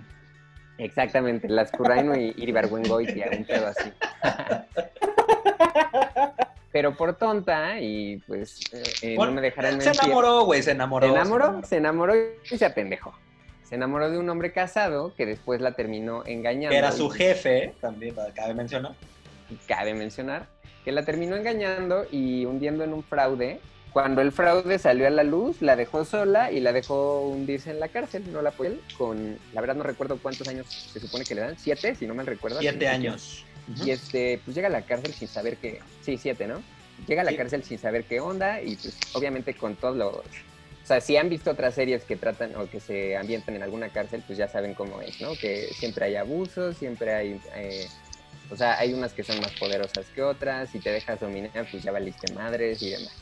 Exactamente, 0.77 1.47
las 1.47 1.71
Curaino 1.71 2.15
y 2.15 2.33
Iribargüengoitia, 2.37 3.29
un 3.35 3.45
pedo 3.45 3.67
así. 3.67 3.91
Pero 6.71 6.95
por 6.97 7.15
tonta 7.15 7.79
y 7.79 8.17
pues 8.27 8.59
eh, 8.73 8.83
eh, 9.01 9.15
no 9.15 9.31
me 9.31 9.39
dejarán 9.39 9.77
mentir. 9.77 9.95
Se 9.95 10.05
enamoró, 10.05 10.43
güey, 10.43 10.61
se 10.61 10.71
enamoró. 10.71 11.07
Se 11.07 11.13
enamoró, 11.13 11.61
se 11.63 11.77
enamoró 11.77 12.13
y 12.15 12.57
se 12.57 12.65
apendejó. 12.65 13.13
Se 13.63 13.75
enamoró 13.75 14.11
de 14.11 14.17
un 14.17 14.29
hombre 14.29 14.51
casado 14.51 15.15
que 15.15 15.25
después 15.25 15.61
la 15.61 15.71
terminó 15.71 16.25
engañando. 16.25 16.71
Que 16.71 16.77
era 16.77 16.91
su 16.91 17.09
jefe, 17.09 17.73
también 17.79 18.13
cabe 18.35 18.53
mencionar. 18.53 18.93
Cabe 19.67 19.93
mencionar 19.93 20.47
que 20.85 20.91
la 20.91 21.03
terminó 21.03 21.35
engañando 21.35 22.05
y 22.11 22.45
hundiendo 22.45 22.83
en 22.83 22.93
un 22.93 23.03
fraude. 23.03 23.59
Cuando 23.91 24.21
el 24.21 24.31
fraude 24.31 24.77
salió 24.77 25.07
a 25.07 25.09
la 25.09 25.23
luz, 25.23 25.61
la 25.61 25.75
dejó 25.75 26.05
sola 26.05 26.51
y 26.51 26.59
la 26.59 26.73
dejó 26.73 27.21
hundirse 27.21 27.71
en 27.71 27.79
la 27.79 27.87
cárcel, 27.87 28.23
no 28.31 28.41
la 28.41 28.49
apoyó 28.49 28.73
con, 28.97 29.37
la 29.53 29.61
verdad 29.61 29.75
no 29.75 29.83
recuerdo 29.83 30.19
cuántos 30.21 30.47
años 30.47 30.67
se 30.93 30.99
supone 30.99 31.25
que 31.25 31.33
le 31.33 31.41
dan, 31.41 31.55
siete, 31.57 31.95
si 31.95 32.05
no 32.05 32.13
me 32.13 32.23
recuerdo. 32.23 32.59
Siete 32.59 32.87
años. 32.87 33.45
Y 33.83 33.89
este, 33.89 34.39
pues 34.45 34.53
llega 34.53 34.67
a 34.67 34.71
la 34.71 34.83
cárcel 34.83 35.13
sin 35.13 35.27
saber 35.27 35.57
que, 35.57 35.79
sí, 36.01 36.17
siete, 36.17 36.45
¿no? 36.45 36.61
Llega 37.07 37.21
a 37.21 37.25
la 37.25 37.35
cárcel 37.35 37.63
sin 37.63 37.79
saber 37.79 38.03
qué 38.03 38.19
onda 38.19 38.61
y 38.61 38.75
pues 38.75 38.97
obviamente 39.13 39.53
con 39.55 39.75
todos 39.75 39.97
los, 39.97 40.15
o 40.85 40.87
sea, 40.87 41.01
si 41.01 41.17
han 41.17 41.29
visto 41.29 41.49
otras 41.49 41.73
series 41.73 42.03
que 42.03 42.15
tratan 42.15 42.55
o 42.57 42.69
que 42.69 42.79
se 42.79 43.17
ambientan 43.17 43.55
en 43.55 43.63
alguna 43.63 43.89
cárcel, 43.89 44.21
pues 44.27 44.37
ya 44.37 44.47
saben 44.47 44.75
cómo 44.75 45.01
es, 45.01 45.19
¿no? 45.19 45.33
Que 45.33 45.69
siempre 45.73 46.05
hay 46.05 46.15
abusos, 46.15 46.77
siempre 46.77 47.11
hay 47.11 47.41
eh, 47.55 47.87
o 48.51 48.55
sea, 48.55 48.77
hay 48.79 48.93
unas 48.93 49.13
que 49.13 49.23
son 49.23 49.39
más 49.39 49.51
poderosas 49.53 50.05
que 50.13 50.21
otras, 50.21 50.69
si 50.69 50.79
te 50.79 50.91
dejas 50.91 51.19
dominar, 51.19 51.67
pues 51.69 51.83
ya 51.83 51.91
valiste 51.91 52.31
madres 52.33 52.81
y 52.81 52.91
demás. 52.91 53.13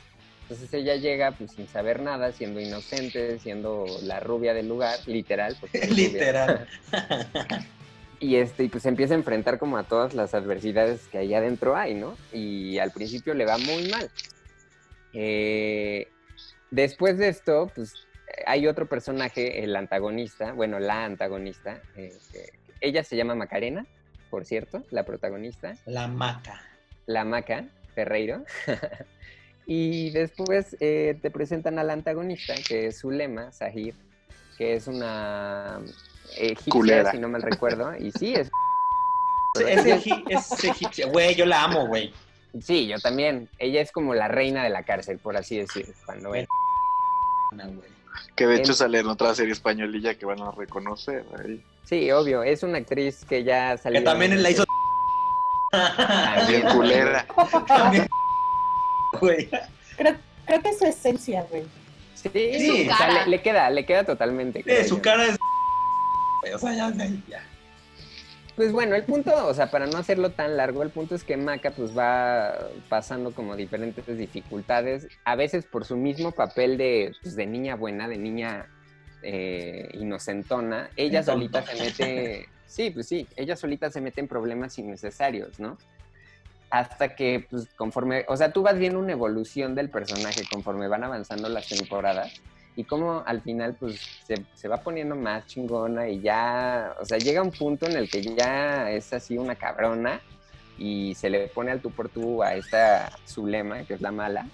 Entonces 0.44 0.74
ella 0.74 0.96
llega 0.96 1.32
pues 1.32 1.52
sin 1.52 1.68
saber 1.68 2.02
nada, 2.02 2.32
siendo 2.34 2.60
inocente, 2.60 3.40
siendo 3.40 3.86
la 4.04 4.20
rubia 4.20 4.54
del 4.54 4.68
lugar, 4.68 5.00
literal. 5.08 5.56
literal. 5.90 6.68
y 8.20 8.36
este, 8.36 8.66
y 8.66 8.70
pues 8.70 8.86
empieza 8.86 9.14
a 9.14 9.18
enfrentar 9.18 9.58
como 9.58 9.78
a 9.78 9.84
todas 9.84 10.14
las 10.14 10.34
adversidades 10.34 11.08
que 11.08 11.18
ahí 11.20 11.34
adentro 11.34 11.76
hay, 11.76 11.94
¿no? 11.96 12.18
Y 12.34 12.78
al 12.80 12.92
principio 12.92 13.34
le 13.34 13.46
va 13.46 13.58
muy 13.58 13.88
mal. 13.90 14.10
Eh, 15.14 16.08
después 16.72 17.18
de 17.18 17.30
esto, 17.30 17.72
pues 17.74 17.94
hay 18.46 18.68
otro 18.68 18.88
personaje, 18.88 19.64
el 19.64 19.76
antagonista, 19.76 20.52
bueno, 20.54 20.80
la 20.80 21.06
antagonista, 21.06 21.82
eh, 21.96 22.18
que- 22.32 22.50
ella 22.82 23.04
se 23.04 23.16
llama 23.16 23.34
Macarena, 23.36 23.86
por 24.34 24.46
cierto, 24.46 24.82
la 24.90 25.06
protagonista, 25.06 25.76
La 25.86 26.08
maca. 26.08 26.60
la 27.06 27.24
Maca 27.24 27.66
Ferreiro. 27.94 28.44
y 29.68 30.10
después 30.10 30.76
eh, 30.80 31.20
te 31.22 31.30
presentan 31.30 31.78
al 31.78 31.92
antagonista, 31.92 32.56
que 32.68 32.88
es 32.88 33.00
Zulema 33.02 33.52
Sahir, 33.52 33.94
que 34.58 34.74
es 34.74 34.88
una 34.88 35.80
egipcia, 36.36 36.72
Culera. 36.72 37.12
si 37.12 37.20
no 37.20 37.30
mal 37.30 37.44
recuerdo. 37.44 37.96
Y 37.96 38.10
sí, 38.12 38.34
es 38.34 38.50
Es, 39.68 39.86
egi- 39.86 40.24
es 40.30 40.64
egipcia. 40.64 41.06
Güey, 41.10 41.36
yo 41.36 41.46
la 41.46 41.66
amo, 41.66 41.86
güey. 41.86 42.12
Sí, 42.60 42.88
yo 42.88 42.98
también. 42.98 43.48
Ella 43.60 43.82
es 43.82 43.92
como 43.92 44.16
la 44.16 44.28
reina 44.30 44.64
de 44.64 44.72
la 44.72 44.82
cárcel, 44.82 45.20
por 45.20 45.38
así 45.38 45.60
decir. 45.60 45.94
Cuando 46.08 46.32
Una, 47.52 47.68
güey. 47.68 47.88
Que 48.36 48.48
de 48.48 48.56
hecho 48.56 48.72
En- 48.72 48.78
sale 48.78 49.00
en 49.00 49.08
otra 49.08 49.34
serie 49.36 49.54
españolilla 49.54 50.16
que 50.16 50.26
van 50.26 50.42
a 50.42 50.52
reconocer. 50.52 51.26
ahí. 51.40 51.62
Sí, 51.86 52.10
obvio. 52.12 52.44
Es 52.44 52.64
una 52.64 52.78
actriz 52.78 53.26
que 53.28 53.44
ya 53.44 53.78
salió. 53.78 54.00
Que 54.00 54.06
también 54.06 54.42
la 54.42 54.50
hizo. 54.50 54.64
Bien 56.48 56.62
culera. 56.74 57.26
También, 57.68 58.08
güey. 59.20 59.50
Creo, 59.98 60.16
creo 60.46 60.62
que 60.62 60.70
es 60.70 60.80
su 60.80 60.86
esencia, 60.86 61.46
güey. 61.50 61.64
Sí, 62.16 62.30
Sí. 62.34 62.70
o 62.70 62.86
sea, 62.86 62.96
Su 62.98 63.02
cara. 63.04 63.24
le, 63.26 63.30
le 63.32 63.42
queda, 63.42 63.70
le 63.70 63.86
queda 63.86 64.04
totalmente. 64.06 64.64
Eh, 64.66 64.84
su 64.88 65.02
cara 65.02 65.26
es. 65.26 65.38
O 66.54 66.58
sea, 66.60 66.74
ya, 66.74 66.92
ya. 67.28 67.44
Pues 68.56 68.72
bueno, 68.72 68.96
el 68.96 69.04
punto, 69.04 69.48
o 69.48 69.54
sea, 69.54 69.72
para 69.72 69.88
no 69.88 69.98
hacerlo 69.98 70.30
tan 70.30 70.58
largo, 70.58 70.84
el 70.84 70.92
punto 70.92 71.16
es 71.16 71.24
que 71.24 71.38
Maca 71.38 71.72
pues 71.72 71.98
va 71.98 72.70
pasando 72.88 73.32
como 73.32 73.56
diferentes 73.56 74.06
dificultades, 74.16 75.08
a 75.26 75.36
veces 75.36 75.66
por 75.66 75.86
su 75.86 75.98
mismo 75.98 76.32
papel 76.32 76.78
de, 76.78 77.14
pues, 77.24 77.36
de 77.36 77.48
niña 77.48 77.76
buena, 77.76 78.08
de 78.08 78.18
niña 78.18 78.68
eh, 79.24 79.90
inocentona, 79.94 80.92
ella 80.96 81.24
solita 81.24 81.64
se 81.64 81.84
mete, 81.84 82.50
sí, 82.68 82.92
pues 82.92 83.08
sí, 83.08 83.28
ella 83.36 83.56
solita 83.56 83.90
se 83.90 84.02
mete 84.02 84.22
en 84.22 84.28
problemas 84.28 84.78
innecesarios, 84.78 85.60
¿no? 85.60 85.80
Hasta 86.70 87.16
que, 87.16 87.48
pues, 87.50 87.68
conforme, 87.76 88.24
o 88.28 88.38
sea, 88.38 88.54
tú 88.54 88.62
vas 88.62 88.78
viendo 88.78 89.00
una 89.00 89.14
evolución 89.14 89.74
del 89.74 89.90
personaje 89.90 90.44
conforme 90.52 90.88
van 90.88 91.04
avanzando 91.04 91.50
las 91.50 91.68
temporadas 91.68 92.40
y 92.76 92.84
como 92.86 93.24
al 93.26 93.42
final, 93.42 93.76
pues, 93.80 94.00
se, 94.26 94.44
se 94.54 94.68
va 94.68 94.78
poniendo 94.82 95.16
más 95.16 95.46
chingona 95.46 96.08
y 96.10 96.22
ya, 96.22 96.96
o 97.00 97.06
sea, 97.06 97.18
llega 97.20 97.42
un 97.42 97.52
punto 97.52 97.86
en 97.88 97.96
el 97.98 98.10
que 98.10 98.24
ya 98.36 98.90
es 98.92 99.14
así 99.14 99.38
una 99.38 99.56
cabrona 99.56 100.22
y 100.78 101.14
se 101.16 101.30
le 101.30 101.48
pone 101.50 101.72
al 101.72 101.82
tú 101.82 101.92
por 101.92 102.10
tú 102.10 102.42
a 102.42 102.56
esta 102.56 103.12
Zulema, 103.28 103.84
que 103.84 103.94
es 103.94 104.02
la 104.02 104.12
mala. 104.12 104.48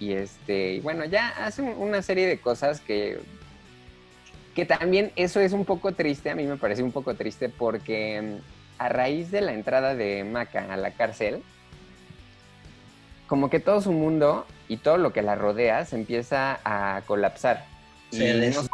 Y 0.00 0.12
este, 0.12 0.80
bueno, 0.82 1.04
ya 1.04 1.28
hace 1.28 1.62
un- 1.62 1.76
una 1.78 2.02
serie 2.02 2.26
de 2.26 2.40
cosas 2.40 2.80
que, 2.80 3.20
que 4.56 4.66
también 4.66 5.12
eso 5.14 5.38
es 5.40 5.52
un 5.52 5.64
poco 5.64 5.92
triste, 5.92 6.30
a 6.30 6.34
mí 6.34 6.44
me 6.46 6.56
parece 6.56 6.82
un 6.82 6.90
poco 6.90 7.14
triste 7.14 7.48
porque 7.48 8.20
mm, 8.20 8.82
a 8.82 8.88
raíz 8.88 9.30
de 9.30 9.40
la 9.42 9.52
entrada 9.52 9.94
de 9.94 10.24
Maca 10.24 10.72
a 10.72 10.76
la 10.76 10.90
cárcel, 10.90 11.40
como 13.28 13.48
que 13.48 13.60
todo 13.60 13.80
su 13.80 13.92
mundo 13.92 14.44
y 14.68 14.78
todo 14.78 14.96
lo 14.98 15.12
que 15.12 15.22
la 15.22 15.34
rodea 15.34 15.84
se 15.84 15.96
empieza 15.96 16.58
a 16.64 17.02
colapsar. 17.06 17.64
Se 18.10 18.32
des- 18.38 18.68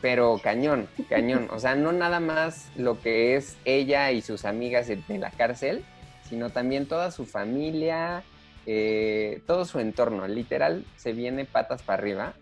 pero 0.00 0.38
cañón, 0.42 0.88
cañón. 1.08 1.48
O 1.50 1.58
sea, 1.58 1.74
no 1.74 1.90
nada 1.92 2.20
más 2.20 2.70
lo 2.76 3.00
que 3.00 3.34
es 3.36 3.56
ella 3.64 4.12
y 4.12 4.22
sus 4.22 4.44
amigas 4.44 4.86
de 4.86 5.02
la 5.18 5.30
cárcel, 5.30 5.84
sino 6.28 6.50
también 6.50 6.86
toda 6.86 7.10
su 7.10 7.26
familia, 7.26 8.22
eh, 8.66 9.40
todo 9.48 9.64
su 9.64 9.80
entorno. 9.80 10.28
Literal, 10.28 10.84
se 10.96 11.12
viene 11.12 11.44
patas 11.46 11.82
para 11.82 12.00
arriba 12.00 12.34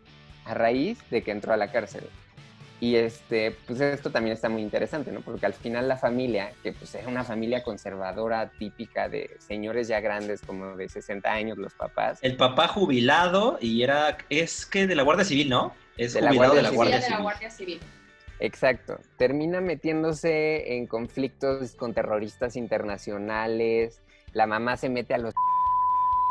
a 0.44 0.52
raíz 0.54 0.98
de 1.10 1.22
que 1.22 1.30
entró 1.30 1.54
a 1.54 1.56
la 1.56 1.72
cárcel. 1.72 2.04
Y 2.80 2.94
este, 2.94 3.56
pues 3.66 3.80
esto 3.80 4.10
también 4.10 4.34
está 4.34 4.48
muy 4.48 4.62
interesante, 4.62 5.10
¿no? 5.10 5.20
Porque 5.20 5.46
al 5.46 5.54
final 5.54 5.88
la 5.88 5.96
familia, 5.96 6.52
que 6.62 6.72
pues 6.72 6.94
era 6.94 7.08
una 7.08 7.24
familia 7.24 7.64
conservadora 7.64 8.52
típica 8.56 9.08
de 9.08 9.36
señores 9.38 9.88
ya 9.88 9.98
grandes, 10.00 10.42
como 10.42 10.76
de 10.76 10.88
60 10.88 11.28
años, 11.30 11.58
los 11.58 11.74
papás, 11.74 12.20
El 12.22 12.36
papá 12.36 12.68
jubilado 12.68 13.58
y 13.60 13.82
era. 13.82 14.16
Es 14.30 14.64
que 14.64 14.86
de 14.86 14.94
la 14.94 15.02
Guardia 15.02 15.24
Civil, 15.24 15.48
¿no? 15.48 15.74
Es 15.96 16.14
De 16.14 16.20
la 16.20 16.28
jubilado 16.28 16.52
Guardia 16.52 16.56
de 16.56 16.62
la 16.62 16.68
Civil. 16.68 16.76
Guardia 16.76 16.96
de 16.96 17.00
la 17.00 17.06
Civil. 17.06 17.22
Guardia 17.22 17.50
Civil. 17.50 17.80
Exacto. 18.40 19.00
Termina 19.16 19.60
metiéndose 19.60 20.76
en 20.76 20.86
conflictos 20.86 21.74
con 21.74 21.92
terroristas 21.94 22.54
internacionales. 22.54 24.00
La 24.32 24.46
mamá 24.46 24.76
se 24.76 24.88
mete 24.88 25.14
a 25.14 25.18
los... 25.18 25.34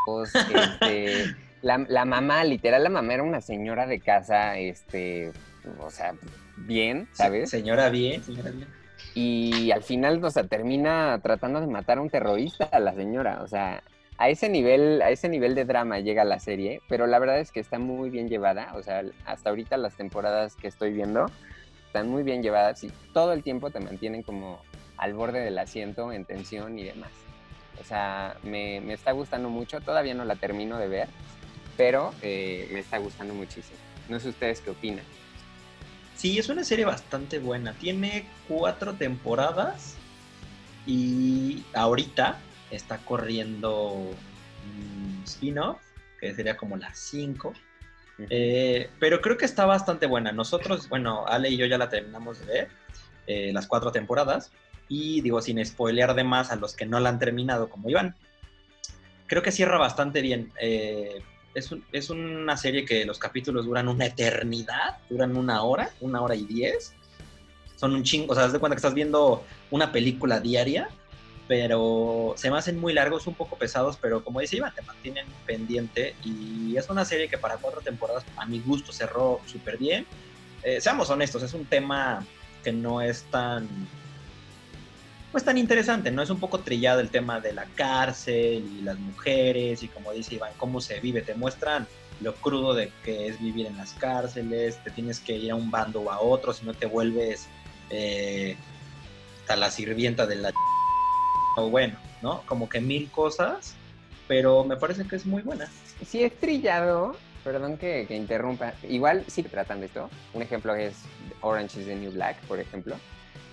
este, 0.24 1.36
la, 1.62 1.86
la 1.90 2.06
mamá, 2.06 2.46
literal, 2.46 2.82
la 2.84 2.90
mamá 2.90 3.16
era 3.16 3.24
una 3.24 3.42
señora 3.42 3.86
de 3.86 4.00
casa, 4.00 4.58
este, 4.58 5.34
o 5.80 5.90
sea, 5.90 6.14
bien, 6.56 7.08
¿sabes? 7.14 7.50
Señora 7.50 7.90
bien, 7.90 8.24
señora 8.24 8.52
bien. 8.52 8.68
Y 9.14 9.72
al 9.72 9.84
final, 9.84 10.24
o 10.24 10.32
sea, 10.32 10.44
termina 10.44 11.20
tratando 11.24 11.60
de 11.60 11.68
matar 11.68 11.98
a 11.98 12.02
un 12.02 12.10
terrorista 12.10 12.66
a 12.66 12.80
la 12.80 12.94
señora. 12.94 13.42
O 13.42 13.48
sea, 13.48 13.84
a 14.18 14.30
ese 14.30 14.50
nivel, 14.50 15.02
a 15.02 15.10
ese 15.10 15.30
nivel 15.30 15.56
de 15.56 15.66
drama 15.66 16.00
llega 16.00 16.24
la 16.24 16.40
serie, 16.40 16.82
pero 16.88 17.08
la 17.08 17.20
verdad 17.20 17.40
es 17.40 17.52
que 17.52 17.60
está 17.60 17.80
muy 17.80 18.10
bien 18.10 18.30
llevada. 18.30 18.74
O 18.76 18.84
sea, 18.84 19.04
hasta 19.26 19.50
ahorita 19.50 19.78
las 19.78 19.96
temporadas 19.96 20.56
que 20.56 20.68
estoy 20.68 20.94
viendo 20.94 21.28
están 21.86 22.10
muy 22.10 22.24
bien 22.24 22.44
llevadas 22.44 22.84
y 22.84 22.92
todo 23.14 23.34
el 23.34 23.44
tiempo 23.44 23.70
te 23.70 23.80
mantienen 23.80 24.24
como 24.24 24.62
al 24.98 25.14
borde 25.14 25.40
del 25.40 25.58
asiento, 25.58 26.12
en 26.12 26.26
tensión 26.26 26.78
y 26.78 26.84
demás. 26.84 27.12
O 27.80 27.84
sea, 27.84 28.36
me, 28.44 28.82
me 28.82 28.94
está 28.94 29.12
gustando 29.12 29.50
mucho. 29.50 29.82
Todavía 29.82 30.14
no 30.16 30.26
la 30.26 30.36
termino 30.36 30.80
de 30.80 30.88
ver, 30.88 31.08
pero 31.76 32.14
eh, 32.22 32.68
me 32.72 32.80
está 32.80 32.98
gustando 32.98 33.34
muchísimo. 33.34 33.80
No 34.10 34.20
sé 34.20 34.30
ustedes 34.30 34.62
qué 34.62 34.72
opinan. 34.72 35.06
Sí, 36.18 36.40
es 36.40 36.50
una 36.50 36.64
serie 36.64 36.84
bastante 36.84 37.38
buena. 37.38 37.74
Tiene 37.74 38.28
cuatro 38.48 38.96
temporadas 38.96 39.96
y 40.88 41.64
ahorita 41.76 42.40
está 42.72 42.98
corriendo 42.98 43.92
un 43.92 45.22
spin-off, 45.26 45.78
que 46.20 46.34
sería 46.34 46.58
como 46.58 46.76
las 46.76 46.98
cinco. 46.98 47.54
Eh, 48.32 48.90
pero 49.00 49.22
creo 49.22 49.38
que 49.38 49.46
está 49.46 49.68
bastante 49.68 50.08
buena. 50.08 50.32
Nosotros, 50.32 50.90
bueno, 50.90 51.24
Ale 51.28 51.50
y 51.50 51.58
yo 51.58 51.68
ya 51.68 51.78
la 51.78 51.88
terminamos 51.88 52.40
de 52.40 52.46
ver, 52.48 52.68
eh, 53.28 53.52
las 53.54 53.68
cuatro 53.68 53.92
temporadas. 53.92 54.52
Y 54.90 55.22
digo, 55.22 55.40
sin 55.40 55.64
spoilear 55.64 56.16
de 56.16 56.24
más 56.24 56.52
a 56.52 56.56
los 56.56 56.76
que 56.76 56.88
no 56.88 57.00
la 57.00 57.10
han 57.10 57.20
terminado 57.20 57.70
como 57.70 57.92
Iván, 57.92 58.16
creo 59.28 59.44
que 59.44 59.52
cierra 59.52 59.78
bastante 59.78 60.22
bien. 60.22 60.52
Eh, 60.60 61.22
es, 61.58 61.74
es 61.92 62.10
una 62.10 62.56
serie 62.56 62.86
que 62.86 63.04
los 63.06 63.18
capítulos 63.18 63.66
duran 63.66 63.88
una 63.88 64.06
eternidad, 64.06 64.98
duran 65.10 65.36
una 65.36 65.64
hora, 65.64 65.90
una 66.02 66.22
hora 66.22 66.36
y 66.36 66.46
diez. 66.46 66.94
Son 67.76 67.94
un 67.94 68.04
chingo, 68.04 68.34
o 68.34 68.36
sea, 68.36 68.46
haz 68.46 68.54
de 68.54 68.60
cuenta 68.60 68.76
que 68.76 68.80
estás 68.80 68.94
viendo 68.94 69.44
una 69.72 69.92
película 69.92 70.40
diaria, 70.40 70.90
pero 71.48 72.34
se 72.38 72.52
me 72.52 72.58
hacen 72.58 72.80
muy 72.80 72.94
largos, 72.94 73.26
un 73.26 73.34
poco 73.34 73.58
pesados, 73.58 73.98
pero 74.00 74.24
como 74.24 74.40
dice 74.40 74.58
Iván, 74.58 74.74
te 74.76 74.82
mantienen 74.84 75.26
pendiente 75.46 76.16
y 76.24 76.76
es 76.78 76.90
una 76.90 77.06
serie 77.06 77.28
que 77.28 77.38
para 77.38 77.58
cuatro 77.58 77.82
temporadas, 77.82 78.24
a 78.36 78.46
mi 78.46 78.60
gusto, 78.60 78.92
cerró 78.92 79.42
súper 79.46 79.78
bien. 79.78 80.06
Eh, 80.64 80.80
seamos 80.82 81.10
honestos, 81.10 81.42
es 81.44 81.54
un 81.54 81.66
tema 81.66 82.26
que 82.64 82.72
no 82.72 83.02
es 83.02 83.24
tan 83.32 83.68
pues 85.32 85.44
tan 85.44 85.58
interesante, 85.58 86.12
¿no? 86.12 86.22
Es 86.22 86.30
un 86.30 86.40
poco 86.40 86.60
trillado 86.60 87.00
el 87.00 87.10
tema 87.10 87.40
de 87.40 87.54
la 87.54 87.66
cárcel 87.76 88.66
y 88.80 88.82
las 88.82 88.98
mujeres 88.98 89.84
y 89.84 89.88
como 89.88 90.12
dice 90.12 90.36
Iván, 90.36 90.54
cómo 90.58 90.82
se 90.82 91.00
vive, 91.00 91.22
te 91.22 91.36
muestran 91.36 91.88
lo 92.22 92.34
crudo 92.36 92.74
de 92.74 92.92
que 93.04 93.28
es 93.28 93.40
vivir 93.40 93.68
en 93.68 93.78
las 93.78 93.94
cárceles, 93.94 94.84
te 94.84 94.92
tienes 94.92 95.20
que 95.20 95.34
ir 95.34 95.52
a 95.52 95.56
un 95.56 95.70
bando 95.70 96.02
o 96.02 96.12
a 96.12 96.20
otro, 96.20 96.54
si 96.54 96.66
no 96.66 96.74
te 96.74 96.88
vuelves 96.88 97.48
eh, 97.90 98.58
hasta 99.42 99.56
la 99.56 99.70
sirvienta 99.70 100.26
de 100.26 100.36
la 100.38 100.52
o 101.58 101.70
bueno, 101.70 101.98
¿no? 102.22 102.44
Como 102.46 102.70
que 102.70 102.82
mil 102.82 103.10
cosas, 103.10 103.76
pero 104.28 104.64
me 104.64 104.78
parece 104.78 105.08
que 105.08 105.16
es 105.16 105.26
muy 105.26 105.42
buena. 105.42 105.68
Si 106.06 106.24
es 106.24 106.38
trillado, 106.40 107.16
perdón 107.44 107.78
que, 107.78 108.06
que 108.08 108.16
interrumpa, 108.16 108.74
igual 108.88 109.24
sí 109.28 109.44
que 109.44 109.50
tratan 109.50 109.80
de 109.80 109.88
esto. 109.88 110.10
Un 110.34 110.42
ejemplo 110.42 110.76
es 110.76 110.94
Orange 111.42 111.82
is 111.82 111.88
the 111.88 111.96
New 111.96 112.12
Black, 112.12 112.38
por 112.42 112.60
ejemplo. 112.60 112.96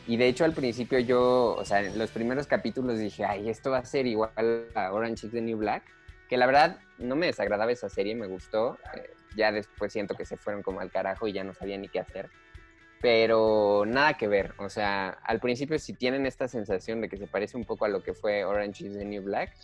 Y 0.07 0.17
de 0.17 0.29
hecho 0.29 0.45
al 0.45 0.53
principio 0.53 0.99
yo, 0.99 1.55
o 1.55 1.65
sea, 1.65 1.81
en 1.81 1.99
los 1.99 2.11
primeros 2.11 2.47
capítulos 2.47 2.99
dije, 2.99 3.25
ay, 3.25 3.49
esto 3.49 3.71
va 3.71 3.79
a 3.79 3.85
ser 3.85 4.07
igual 4.07 4.67
a 4.75 4.93
Orange 4.93 5.27
is 5.27 5.33
the 5.33 5.41
New 5.41 5.59
Black. 5.59 5.83
Que 6.29 6.37
la 6.37 6.47
verdad 6.47 6.79
no 6.99 7.17
me 7.17 7.27
desagradaba 7.27 7.73
esa 7.73 7.89
serie, 7.89 8.15
me 8.15 8.27
gustó. 8.27 8.79
Eh, 8.95 9.11
ya 9.37 9.53
después 9.53 9.93
siento 9.93 10.15
que 10.15 10.25
se 10.25 10.37
fueron 10.37 10.63
como 10.63 10.81
al 10.81 10.91
carajo 10.91 11.27
y 11.27 11.33
ya 11.33 11.45
no 11.45 11.55
sabía 11.55 11.79
ni 11.79 11.89
qué 11.89 12.01
hacer. 12.01 12.29
Pero 13.01 13.85
nada 13.87 14.15
que 14.15 14.29
ver, 14.29 14.55
o 14.59 14.71
sea, 14.71 15.11
al 15.25 15.41
principio 15.41 15.79
si 15.79 15.93
tienen 15.93 16.25
esta 16.25 16.49
sensación 16.49 17.03
de 17.03 17.09
que 17.09 17.19
se 17.19 17.27
parece 17.27 17.57
un 17.57 17.65
poco 17.65 17.85
a 17.85 17.89
lo 17.89 18.03
que 18.03 18.15
fue 18.15 18.45
Orange 18.45 18.87
is 18.87 18.97
the 18.97 19.05
New 19.05 19.23
Black, 19.23 19.55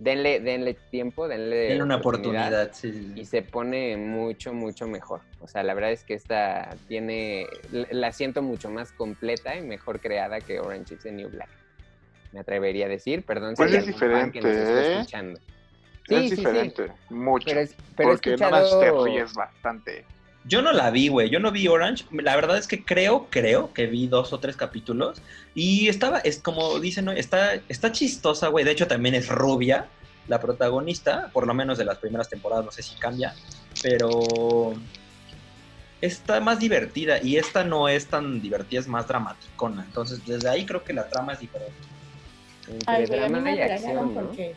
denle, 0.00 0.40
denle 0.40 0.74
tiempo, 0.90 1.28
denle, 1.28 1.68
Tiene 1.68 1.82
una 1.82 1.96
oportunidad, 1.96 2.72
sí, 2.72 2.90
sí, 2.90 3.12
sí. 3.14 3.20
y 3.20 3.24
se 3.26 3.42
pone 3.42 3.96
mucho, 3.96 4.52
mucho 4.52 4.88
mejor. 4.88 5.20
O 5.40 5.46
sea, 5.46 5.62
la 5.62 5.74
verdad 5.74 5.92
es 5.92 6.02
que 6.04 6.14
esta 6.14 6.74
tiene, 6.88 7.46
la 7.90 8.10
siento 8.12 8.42
mucho 8.42 8.70
más 8.70 8.92
completa 8.92 9.54
y 9.54 9.62
mejor 9.62 10.00
creada 10.00 10.40
que 10.40 10.58
Orange 10.58 10.94
is 10.94 11.02
the 11.02 11.12
New 11.12 11.28
Black. 11.28 11.50
Me 12.32 12.40
atrevería 12.40 12.86
a 12.86 12.88
decir, 12.88 13.24
perdón 13.24 13.56
si 13.56 13.62
Pues 13.62 13.72
hay 13.72 13.78
es 13.90 13.96
fan 13.96 14.32
que 14.32 14.40
nos 14.40 14.50
diferente, 14.50 14.58
está 14.58 14.80
¿eh? 14.80 14.92
escuchando. 14.94 15.40
Sí, 16.08 16.14
es 16.14 16.22
sí, 16.22 16.28
sí. 16.30 16.36
diferente, 16.36 16.92
mucho. 17.10 17.44
Pero, 17.46 17.60
es, 17.60 17.76
pero 17.96 18.10
porque 18.10 18.30
Orange 18.34 18.50
te 18.50 18.64
escuchado... 18.64 19.04
ríes 19.04 19.34
bastante. 19.34 20.04
Yo 20.44 20.62
no 20.62 20.72
la 20.72 20.90
vi, 20.90 21.08
güey. 21.08 21.28
Yo 21.28 21.38
no 21.38 21.52
vi 21.52 21.68
Orange. 21.68 22.04
La 22.10 22.34
verdad 22.34 22.56
es 22.56 22.66
que 22.66 22.84
creo, 22.84 23.26
creo 23.30 23.72
que 23.72 23.86
vi 23.86 24.06
dos 24.06 24.32
o 24.32 24.40
tres 24.40 24.56
capítulos. 24.56 25.20
Y 25.54 25.88
estaba, 25.88 26.18
es 26.20 26.38
como 26.38 26.80
dicen, 26.80 27.04
¿no? 27.04 27.12
está, 27.12 27.54
está 27.68 27.92
chistosa, 27.92 28.48
güey. 28.48 28.64
De 28.64 28.70
hecho, 28.70 28.86
también 28.86 29.14
es 29.14 29.28
rubia 29.28 29.86
la 30.28 30.40
protagonista, 30.40 31.28
por 31.32 31.46
lo 31.46 31.54
menos 31.54 31.76
de 31.76 31.84
las 31.84 31.98
primeras 31.98 32.28
temporadas, 32.28 32.64
no 32.64 32.70
sé 32.70 32.82
si 32.82 32.94
cambia. 32.96 33.34
Pero 33.82 34.74
está 36.00 36.40
más 36.40 36.58
divertida. 36.58 37.22
Y 37.22 37.36
esta 37.36 37.64
no 37.64 37.88
es 37.88 38.06
tan 38.06 38.40
divertida, 38.40 38.80
es 38.80 38.88
más 38.88 39.06
dramaticona. 39.06 39.84
Entonces, 39.84 40.24
desde 40.24 40.48
ahí 40.48 40.64
creo 40.64 40.82
que 40.84 40.92
la 40.92 41.08
trama 41.08 41.34
es 41.34 41.40
diferente. 41.40 41.74
Entre 42.66 42.94
Ay, 42.94 43.06
güey, 43.06 43.18
a 43.18 43.22
mí 43.24 43.28
drama 43.28 43.44
me 43.44 43.52
y 43.52 43.56
regañaron 43.56 43.78
acción, 43.80 44.14
¿no? 44.14 44.20
porque, 44.22 44.54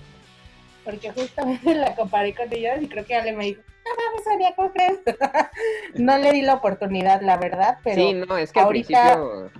porque 0.83 1.11
justamente 1.11 1.73
la 1.75 1.95
comparé 1.95 2.33
con 2.35 2.51
ellos 2.53 2.81
y 2.81 2.87
creo 2.87 3.05
que 3.05 3.15
Ale 3.15 3.33
me 3.33 3.45
dijo, 3.45 3.61
no 3.85 4.35
mames, 4.35 4.53
¿cómo 4.55 4.71
crees? 4.71 4.99
no 5.95 6.17
le 6.17 6.31
di 6.31 6.41
la 6.41 6.55
oportunidad, 6.55 7.21
la 7.21 7.37
verdad, 7.37 7.77
pero 7.83 7.95
Sí, 8.01 8.13
no, 8.13 8.37
es 8.37 8.51
que 8.51 8.59
al 8.59 8.65
ahorita- 8.65 9.13
principio 9.13 9.51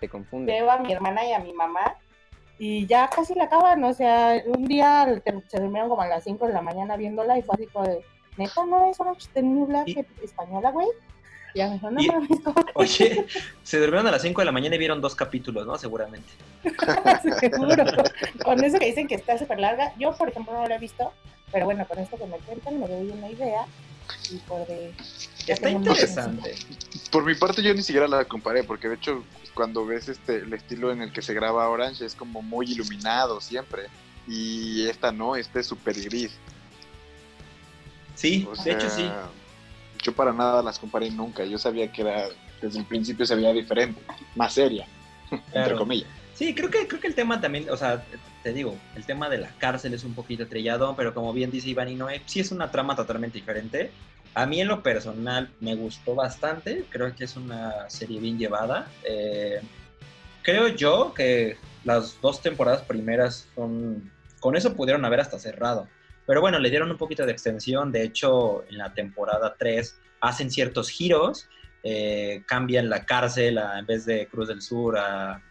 te 0.00 0.08
confunde. 0.08 0.52
veo 0.52 0.70
a 0.70 0.78
mi 0.78 0.92
hermana 0.92 1.24
y 1.26 1.32
a 1.32 1.38
mi 1.38 1.52
mamá 1.52 1.96
y 2.58 2.86
ya 2.86 3.08
casi 3.08 3.34
la 3.34 3.44
acaban, 3.44 3.82
o 3.84 3.92
sea, 3.94 4.40
un 4.46 4.64
día 4.64 5.06
se 5.48 5.60
durmieron 5.60 5.88
como 5.88 6.02
a 6.02 6.06
las 6.08 6.24
5 6.24 6.46
de 6.46 6.52
la 6.52 6.62
mañana 6.62 6.96
viéndola 6.96 7.38
y 7.38 7.42
fue 7.42 7.54
así 7.56 7.66
como 7.66 7.86
de, 7.86 8.00
neta, 8.36 8.64
¿no 8.66 8.84
es 8.90 8.98
Y- 9.86 10.06
española, 10.22 10.70
güey? 10.70 10.88
Ya 11.54 11.68
me 11.68 11.74
dijo, 11.74 11.90
no 11.90 12.02
Y- 12.02 12.06
mames. 12.08 12.30
Oye, 12.74 13.26
se 13.62 13.78
durmieron 13.78 14.06
a 14.06 14.10
las 14.10 14.22
5 14.22 14.40
de 14.40 14.44
la 14.44 14.52
mañana 14.52 14.74
y 14.74 14.78
vieron 14.78 15.00
dos 15.00 15.14
capítulos, 15.14 15.66
¿no? 15.66 15.78
Seguramente. 15.78 16.28
Seguro. 17.40 17.84
Con 18.44 18.62
eso 18.64 18.78
que 18.78 18.86
dicen 18.86 19.06
que 19.06 19.14
está 19.14 19.38
súper 19.38 19.60
larga. 19.60 19.92
Yo, 19.98 20.12
por 20.16 20.28
ejemplo, 20.28 20.52
no 20.52 20.66
la 20.66 20.76
he 20.76 20.78
visto, 20.78 21.12
pero 21.52 21.66
bueno, 21.66 21.86
con 21.86 21.98
esto 21.98 22.16
que 22.16 22.26
me 22.26 22.38
cuentan 22.38 22.80
me 22.80 22.88
doy 22.88 23.08
una 23.10 23.30
idea. 23.30 23.66
Y 24.30 24.36
por 24.38 24.66
de... 24.66 24.92
ya 25.46 25.54
Está 25.54 25.70
interesante. 25.70 26.54
Por 27.10 27.24
mi 27.24 27.34
parte 27.34 27.62
yo 27.62 27.72
ni 27.72 27.82
siquiera 27.82 28.08
la 28.08 28.24
comparé, 28.24 28.64
porque 28.64 28.88
de 28.88 28.96
hecho 28.96 29.24
cuando 29.54 29.86
ves 29.86 30.08
este 30.08 30.38
el 30.38 30.52
estilo 30.52 30.90
en 30.90 31.00
el 31.00 31.12
que 31.12 31.22
se 31.22 31.32
graba 31.32 31.68
Orange 31.68 32.04
es 32.04 32.14
como 32.14 32.42
muy 32.42 32.70
iluminado 32.72 33.40
siempre. 33.40 33.84
Y 34.26 34.86
esta 34.88 35.12
no, 35.12 35.36
este 35.36 35.60
es 35.60 35.66
súper 35.66 36.00
gris. 36.02 36.32
Sí, 38.14 38.46
O 38.50 38.62
de 38.62 38.72
hecho 38.72 38.90
sí. 38.90 39.08
Yo 40.04 40.14
para 40.14 40.32
nada 40.32 40.62
las 40.62 40.78
comparé 40.78 41.10
nunca. 41.10 41.44
Yo 41.44 41.58
sabía 41.58 41.90
que 41.90 42.02
era, 42.02 42.26
desde 42.60 42.78
el 42.78 42.84
principio 42.84 43.24
se 43.24 43.34
veía 43.34 43.52
diferente, 43.52 44.00
más 44.36 44.52
seria, 44.52 44.86
entre 45.52 45.74
comillas. 45.74 46.08
Sí, 46.34 46.54
creo 46.54 46.68
que, 46.68 46.86
creo 46.86 47.00
que 47.00 47.06
el 47.06 47.14
tema 47.14 47.40
también, 47.40 47.70
o 47.70 47.76
sea, 47.76 48.04
te 48.42 48.52
digo, 48.52 48.76
el 48.96 49.06
tema 49.06 49.30
de 49.30 49.38
la 49.38 49.48
cárcel 49.58 49.94
es 49.94 50.04
un 50.04 50.14
poquito 50.14 50.46
trillado, 50.46 50.94
pero 50.94 51.14
como 51.14 51.32
bien 51.32 51.50
dice 51.50 51.70
Iván 51.70 51.88
y 51.88 51.94
Noé, 51.94 52.22
sí 52.26 52.40
es 52.40 52.52
una 52.52 52.70
trama 52.70 52.94
totalmente 52.94 53.38
diferente. 53.38 53.90
A 54.34 54.44
mí 54.44 54.60
en 54.60 54.68
lo 54.68 54.82
personal 54.82 55.48
me 55.60 55.74
gustó 55.76 56.14
bastante, 56.14 56.84
creo 56.90 57.14
que 57.14 57.24
es 57.24 57.36
una 57.36 57.88
serie 57.88 58.20
bien 58.20 58.36
llevada. 58.36 58.90
Eh, 59.04 59.60
creo 60.42 60.68
yo 60.68 61.14
que 61.14 61.56
las 61.84 62.20
dos 62.20 62.42
temporadas 62.42 62.82
primeras 62.82 63.48
son, 63.54 64.10
con 64.40 64.56
eso 64.56 64.74
pudieron 64.74 65.04
haber 65.04 65.20
hasta 65.20 65.38
cerrado. 65.38 65.88
Pero 66.26 66.40
bueno, 66.40 66.58
le 66.58 66.70
dieron 66.70 66.90
un 66.90 66.96
poquito 66.96 67.26
de 67.26 67.32
extensión, 67.32 67.92
de 67.92 68.02
hecho 68.02 68.64
en 68.68 68.78
la 68.78 68.92
temporada 68.94 69.54
3 69.58 69.98
hacen 70.20 70.50
ciertos 70.50 70.88
giros, 70.88 71.48
eh, 71.82 72.42
cambian 72.46 72.88
la 72.88 73.04
cárcel 73.04 73.58
a- 73.58 73.78
en 73.78 73.84
vez 73.86 74.06
de 74.06 74.26
Cruz 74.28 74.48
del 74.48 74.62
Sur 74.62 74.96
a 74.98 75.42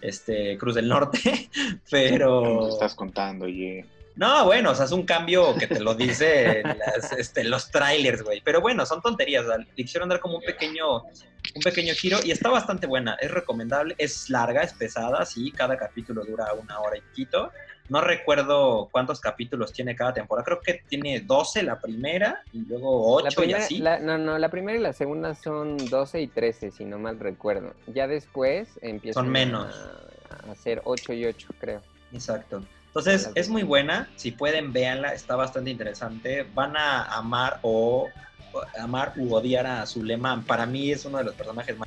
este, 0.00 0.56
Cruz 0.56 0.74
del 0.76 0.88
Norte, 0.88 1.18
¿Qué 1.52 1.78
pero... 1.90 2.42
nos 2.42 2.74
estás 2.74 2.94
contando, 2.94 3.46
oye? 3.46 3.84
No, 4.16 4.44
bueno, 4.44 4.72
o 4.72 4.74
sea, 4.74 4.84
es 4.84 4.92
un 4.92 5.04
cambio 5.04 5.54
que 5.56 5.66
te 5.66 5.80
lo 5.80 5.94
dice 5.94 6.62
las, 6.62 7.12
este, 7.12 7.42
los 7.44 7.70
trailers, 7.70 8.22
güey. 8.22 8.42
Pero 8.44 8.60
bueno, 8.60 8.84
son 8.84 9.00
tonterías. 9.00 9.46
Le 9.46 9.64
quisieron 9.74 10.10
dar 10.10 10.20
como 10.20 10.36
un 10.38 10.42
pequeño, 10.42 10.96
un 11.04 11.62
pequeño 11.64 11.94
giro 11.94 12.18
y 12.22 12.30
está 12.32 12.50
bastante 12.50 12.86
buena. 12.86 13.14
Es 13.14 13.30
recomendable, 13.30 13.94
es 13.96 14.28
larga, 14.28 14.62
es 14.62 14.74
pesada, 14.74 15.24
sí. 15.24 15.50
Cada 15.52 15.78
capítulo 15.78 16.22
dura 16.24 16.52
una 16.52 16.80
hora 16.80 16.98
y 16.98 17.00
poquito. 17.00 17.50
No 17.90 18.00
recuerdo 18.00 18.88
cuántos 18.92 19.20
capítulos 19.20 19.72
tiene 19.72 19.96
cada 19.96 20.14
temporada. 20.14 20.44
Creo 20.44 20.60
que 20.60 20.80
tiene 20.88 21.20
12 21.20 21.64
la 21.64 21.80
primera 21.80 22.40
y 22.52 22.60
luego 22.64 23.20
La 23.20 23.28
8 23.28 23.44
y 23.44 23.52
así. 23.52 23.78
la- 23.78 23.98
no, 23.98 24.16
no, 24.16 24.38
la 24.38 24.48
primera 24.48 24.78
y 24.78 24.80
la 24.80 24.92
segunda 24.92 25.34
son 25.34 25.76
12 25.76 26.20
y 26.20 26.28
13, 26.28 26.70
si 26.70 26.84
no 26.84 26.98
mal 27.00 27.18
recuerdo. 27.18 27.74
Ya 27.88 28.06
después 28.06 28.78
empiezan 28.80 29.24
Son 29.24 29.32
menos. 29.32 29.74
A, 29.74 30.48
a 30.48 30.52
hacer 30.52 30.80
8 30.84 31.12
y 31.12 31.26
8, 31.26 31.48
creo. 31.58 31.82
Exacto. 32.12 32.62
Entonces, 32.86 33.30
es 33.34 33.48
muy 33.48 33.64
buena. 33.64 34.08
Si 34.16 34.30
pueden, 34.32 34.72
véanla. 34.72 35.12
Está 35.12 35.34
bastante 35.34 35.70
interesante. 35.70 36.46
Van 36.54 36.76
a 36.76 37.04
amar 37.16 37.58
o 37.62 38.08
o 38.52 38.62
amar 38.80 39.12
u 39.16 39.32
odiar 39.34 39.64
a 39.66 39.86
Zulema. 39.86 40.42
Para 40.44 40.66
mí 40.66 40.90
es 40.90 41.04
uno 41.04 41.18
de 41.18 41.24
los 41.24 41.34
personajes 41.34 41.78
más 41.78 41.86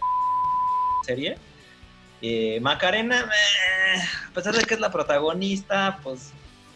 serie. 1.05 1.37
Eh, 2.25 2.59
Macarena, 2.62 3.19
eh, 3.19 3.99
a 4.29 4.33
pesar 4.33 4.55
de 4.55 4.63
que 4.63 4.75
es 4.75 4.79
la 4.79 4.89
protagonista, 4.89 5.99
pues 6.01 6.31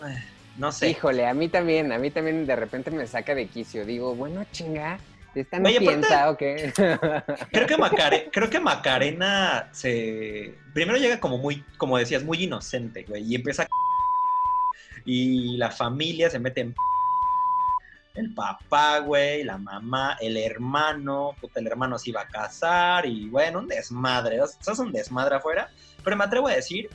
eh, 0.05 0.21
no 0.57 0.73
sé. 0.73 0.89
Híjole, 0.89 1.25
a 1.25 1.33
mí 1.33 1.47
también, 1.47 1.93
a 1.93 1.97
mí 1.97 2.11
también 2.11 2.45
de 2.45 2.55
repente 2.57 2.91
me 2.91 3.07
saca 3.07 3.33
de 3.33 3.47
quicio. 3.47 3.85
Digo, 3.85 4.13
bueno, 4.13 4.45
chinga, 4.51 4.99
¿esta 5.33 5.57
no 5.59 5.69
Oye, 5.69 5.79
piensa 5.79 6.29
o 6.29 6.35
qué? 6.35 6.73
Creo 7.53 7.65
que, 7.65 7.77
Macare- 7.77 8.29
creo 8.29 8.49
que 8.49 8.59
Macarena 8.59 9.69
se. 9.71 10.53
Primero 10.73 10.97
llega 10.97 11.19
como 11.21 11.37
muy, 11.37 11.63
como 11.77 11.97
decías, 11.97 12.23
muy 12.23 12.43
inocente, 12.43 13.05
güey. 13.07 13.23
Y 13.23 13.35
empieza. 13.35 13.63
a- 13.63 13.67
Y 15.05 15.55
la 15.55 15.71
familia 15.71 16.29
se 16.29 16.39
mete 16.39 16.59
en. 16.59 16.75
El 18.17 18.33
papá, 18.33 18.99
güey, 18.99 19.43
la 19.43 19.57
mamá, 19.57 20.17
el 20.19 20.37
hermano, 20.37 21.35
puta, 21.39 21.59
el 21.59 21.67
hermano 21.67 21.97
se 21.99 22.09
iba 22.09 22.21
a 22.21 22.27
casar 22.27 23.05
y 23.05 23.29
bueno, 23.29 23.59
un 23.59 23.67
desmadre, 23.67 24.41
o 24.41 24.47
sea, 24.47 24.73
es 24.73 24.79
un 24.79 24.91
desmadre 24.91 25.35
afuera, 25.35 25.69
pero 26.03 26.15
me 26.17 26.23
atrevo 26.23 26.47
a 26.47 26.53
decir 26.55 26.89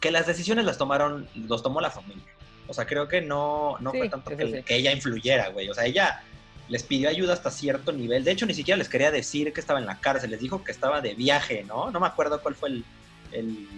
que 0.00 0.10
las 0.10 0.26
decisiones 0.26 0.64
las 0.64 0.78
tomaron, 0.78 1.28
los 1.34 1.62
tomó 1.62 1.80
la 1.80 1.90
familia. 1.90 2.24
O 2.68 2.74
sea, 2.74 2.86
creo 2.86 3.08
que 3.08 3.20
no, 3.20 3.76
no 3.80 3.90
Sí, 3.90 3.98
fue 3.98 4.08
tanto 4.08 4.36
que, 4.36 4.46
sí. 4.58 4.62
que 4.62 4.76
ella 4.76 4.92
influyera, 4.92 5.48
güey. 5.50 5.68
O 5.68 5.74
sea, 5.74 5.84
ella 5.86 6.22
les 6.68 6.82
pidió 6.82 7.08
ayuda 7.08 7.32
hasta 7.34 7.50
cierto 7.50 7.92
nivel. 7.92 8.24
De 8.24 8.30
hecho, 8.30 8.46
ni 8.46 8.54
siquiera 8.54 8.78
les 8.78 8.88
quería 8.88 9.10
decir 9.10 9.52
que 9.52 9.60
estaba 9.60 9.78
en 9.80 9.86
la 9.86 10.00
cárcel. 10.00 10.30
Les 10.30 10.40
dijo 10.40 10.64
que 10.64 10.72
estaba 10.72 11.00
de 11.00 11.14
viaje, 11.14 11.64
¿no? 11.64 11.90
No 11.90 12.00
me 12.00 12.06
acuerdo 12.06 12.40
cuál 12.40 12.54
fue 12.54 12.70
el, 12.70 12.84
el- 13.32 13.68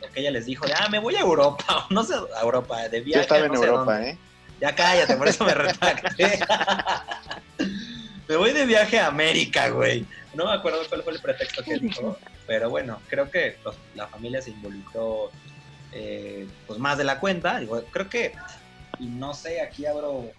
lo 0.00 0.08
que 0.12 0.20
ella 0.20 0.30
les 0.32 0.46
dijo. 0.46 0.66
De, 0.66 0.72
ah, 0.74 0.88
me 0.90 0.98
voy 0.98 1.14
a 1.16 1.20
Europa. 1.20 1.86
no 1.90 2.02
sé, 2.02 2.14
a 2.36 2.42
Europa, 2.42 2.88
de 2.88 2.98
Yo 3.00 3.04
viaje. 3.04 3.22
estaba 3.22 3.46
en 3.46 3.52
no 3.52 3.58
sé 3.60 3.66
Europa, 3.66 3.92
dónde. 3.94 4.10
¿eh? 4.10 4.18
Ya 4.64 4.74
cállate, 4.74 5.16
por 5.16 5.28
eso 5.28 5.44
me 5.44 5.52
retracté. 5.52 6.38
me 8.26 8.36
voy 8.36 8.52
de 8.52 8.64
viaje 8.64 8.98
a 8.98 9.08
América, 9.08 9.68
güey. 9.68 10.06
No 10.34 10.46
me 10.46 10.52
acuerdo 10.52 10.78
cuál 10.88 11.02
fue 11.02 11.12
el 11.12 11.20
pretexto 11.20 11.62
que 11.62 11.76
dijo, 11.78 12.16
pero 12.46 12.70
bueno, 12.70 12.98
creo 13.10 13.30
que 13.30 13.58
los- 13.62 13.76
la 13.94 14.06
familia 14.08 14.40
se 14.40 14.50
involucró 14.52 15.30
eh, 15.92 16.48
pues 16.66 16.78
más 16.78 16.96
de 16.96 17.04
la 17.04 17.20
cuenta. 17.20 17.58
Digo, 17.60 17.84
creo 17.90 18.08
que, 18.08 18.32
y 18.98 19.04
no 19.04 19.34
sé, 19.34 19.60
aquí 19.60 19.84
abro, 19.84 20.32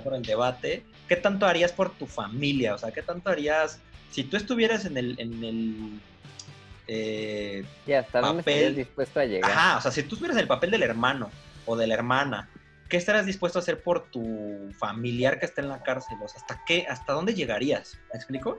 abro 0.00 0.16
el 0.16 0.22
debate, 0.22 0.82
¿qué 1.08 1.14
tanto 1.14 1.46
harías 1.46 1.70
por 1.70 1.90
tu 1.94 2.06
familia? 2.08 2.74
O 2.74 2.78
sea, 2.78 2.90
¿qué 2.90 3.02
tanto 3.02 3.30
harías 3.30 3.78
si 4.10 4.24
tú 4.24 4.36
estuvieras 4.36 4.86
en 4.86 4.96
el... 4.98 5.14
En 5.20 5.44
el 5.44 6.00
eh, 6.88 7.64
¿Y 7.86 7.92
hasta 7.92 8.20
dónde 8.22 8.42
Papel. 8.42 8.54
estarías 8.54 8.76
dispuesto 8.76 9.20
a 9.20 9.24
llegar? 9.24 9.50
Ajá, 9.52 9.76
o 9.78 9.80
sea, 9.82 9.92
si 9.92 10.02
tú 10.02 10.16
estuvieras 10.16 10.36
en 10.36 10.42
el 10.42 10.48
papel 10.48 10.72
del 10.72 10.82
hermano 10.82 11.30
o 11.64 11.76
de 11.76 11.86
la 11.86 11.94
hermana, 11.94 12.48
¿qué 12.88 12.96
estarás 12.96 13.26
dispuesto 13.26 13.58
a 13.58 13.62
hacer 13.62 13.82
por 13.82 14.10
tu 14.10 14.70
familiar 14.78 15.38
que 15.38 15.46
está 15.46 15.60
en 15.60 15.68
la 15.68 15.82
cárcel? 15.82 16.16
O 16.22 16.28
sea, 16.28 16.40
¿hasta 16.40 16.62
qué, 16.66 16.86
hasta 16.88 17.12
dónde 17.12 17.34
llegarías? 17.34 17.98
¿Me 18.12 18.16
explico? 18.18 18.58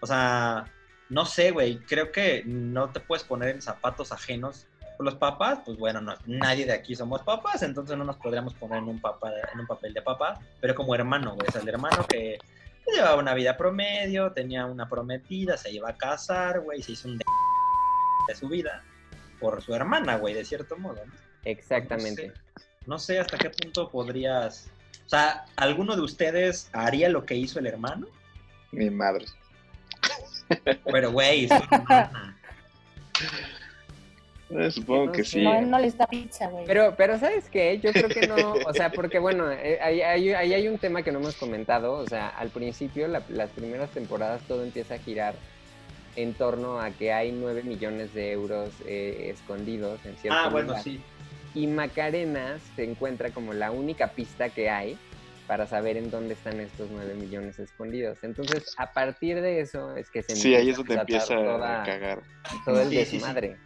O 0.00 0.06
sea, 0.06 0.64
no 1.08 1.26
sé, 1.26 1.50
güey, 1.50 1.78
creo 1.80 2.10
que 2.12 2.42
no 2.46 2.90
te 2.90 3.00
puedes 3.00 3.24
poner 3.24 3.50
en 3.50 3.62
zapatos 3.62 4.12
ajenos. 4.12 4.66
Los 4.98 5.14
papás, 5.14 5.60
pues 5.64 5.78
bueno, 5.78 6.00
no- 6.00 6.14
nadie 6.26 6.66
de 6.66 6.72
aquí 6.72 6.94
somos 6.94 7.22
papás, 7.22 7.62
entonces 7.62 7.96
no 7.96 8.04
nos 8.04 8.16
podríamos 8.16 8.52
poner 8.54 8.78
en 8.78 8.84
un, 8.84 9.00
papá, 9.00 9.30
en 9.52 9.60
un 9.60 9.66
papel 9.66 9.94
de 9.94 10.02
papá, 10.02 10.38
pero 10.60 10.74
como 10.74 10.94
hermano, 10.94 11.34
güey, 11.34 11.48
o 11.48 11.52
sea, 11.52 11.62
el 11.62 11.68
hermano 11.68 12.06
que 12.06 12.38
llevaba 12.92 13.16
una 13.16 13.32
vida 13.34 13.56
promedio, 13.56 14.32
tenía 14.32 14.66
una 14.66 14.88
prometida, 14.88 15.56
se 15.56 15.70
iba 15.70 15.88
a 15.90 15.96
casar, 15.96 16.60
güey, 16.60 16.82
se 16.82 16.92
hizo 16.92 17.08
un 17.08 17.16
de, 17.18 17.24
de 18.28 18.34
su 18.34 18.48
vida 18.48 18.82
por 19.38 19.62
su 19.62 19.74
hermana, 19.74 20.16
güey, 20.16 20.34
de 20.34 20.44
cierto 20.44 20.76
modo, 20.76 20.96
¿no? 21.06 21.12
Exactamente. 21.44 22.28
No 22.28 22.34
sé, 22.34 22.40
no 22.90 22.98
sé 22.98 23.20
hasta 23.20 23.38
qué 23.38 23.50
punto 23.50 23.88
podrías... 23.88 24.68
O 25.06 25.08
sea, 25.08 25.44
¿alguno 25.54 25.94
de 25.94 26.02
ustedes 26.02 26.68
haría 26.72 27.08
lo 27.08 27.24
que 27.24 27.36
hizo 27.36 27.60
el 27.60 27.66
hermano? 27.68 28.08
Mi 28.72 28.90
madre. 28.90 29.26
Pero, 30.84 31.12
güey, 31.12 31.46
su 31.46 31.54
hermana. 31.70 32.36
Eh, 34.50 34.70
supongo 34.72 35.06
No 35.06 35.12
que 35.12 35.22
sé. 35.22 35.30
sí. 35.30 35.42
No, 35.44 35.60
no 35.62 35.78
les 35.78 35.96
da 35.96 36.06
pizza, 36.08 36.48
güey. 36.48 36.66
Pero, 36.66 36.94
pero 36.96 37.16
¿sabes 37.20 37.48
qué? 37.48 37.78
Yo 37.78 37.92
creo 37.92 38.08
que 38.08 38.26
no, 38.26 38.54
o 38.66 38.74
sea, 38.74 38.90
porque 38.90 39.20
bueno, 39.20 39.48
eh, 39.52 39.78
ahí, 39.80 40.00
ahí- 40.02 40.32
ahí 40.32 40.52
hay 40.54 40.66
un 40.66 40.78
tema 40.78 41.02
que 41.04 41.12
no 41.12 41.20
hemos 41.20 41.36
comentado, 41.36 41.92
o 41.92 42.06
sea, 42.08 42.28
al 42.30 42.50
principio, 42.50 43.06
la- 43.06 43.22
las 43.28 43.50
primeras 43.50 43.90
temporadas, 43.90 44.42
todo 44.48 44.64
empieza 44.64 44.94
a 44.94 44.98
girar 44.98 45.34
en 46.16 46.34
torno 46.34 46.80
a 46.80 46.90
que 46.90 47.12
hay 47.12 47.30
9 47.30 47.62
millones 47.62 48.12
de 48.14 48.32
euros 48.32 48.70
eh, 48.84 49.30
escondidos 49.32 50.04
en 50.04 50.16
cierto 50.16 50.40
Ah, 50.40 50.48
bueno, 50.48 50.76
sí. 50.82 51.00
Y 51.54 51.66
Macarena 51.66 52.58
se 52.76 52.84
encuentra 52.84 53.30
como 53.30 53.52
la 53.52 53.70
única 53.70 54.08
pista 54.08 54.50
que 54.50 54.70
hay 54.70 54.98
para 55.46 55.66
saber 55.66 55.96
en 55.96 56.10
dónde 56.10 56.34
están 56.34 56.60
estos 56.60 56.90
9 56.90 57.14
millones 57.14 57.58
escondidos. 57.58 58.18
Entonces, 58.22 58.72
a 58.76 58.92
partir 58.92 59.40
de 59.40 59.60
eso 59.60 59.96
es 59.96 60.08
que 60.10 60.22
se 60.22 60.36
Sí, 60.36 60.54
ahí 60.54 60.68
es 60.70 60.78
empieza 60.78 60.78
donde 60.78 60.94
desatar 60.94 61.36
empieza 61.36 61.52
toda- 61.58 61.82
a 61.82 61.84
cagar. 61.84 62.22
todo 62.64 62.80
el 62.80 62.88
Sí, 62.90 62.96
sí, 62.98 63.04
sí. 63.04 63.16
desmadre. 63.16 63.56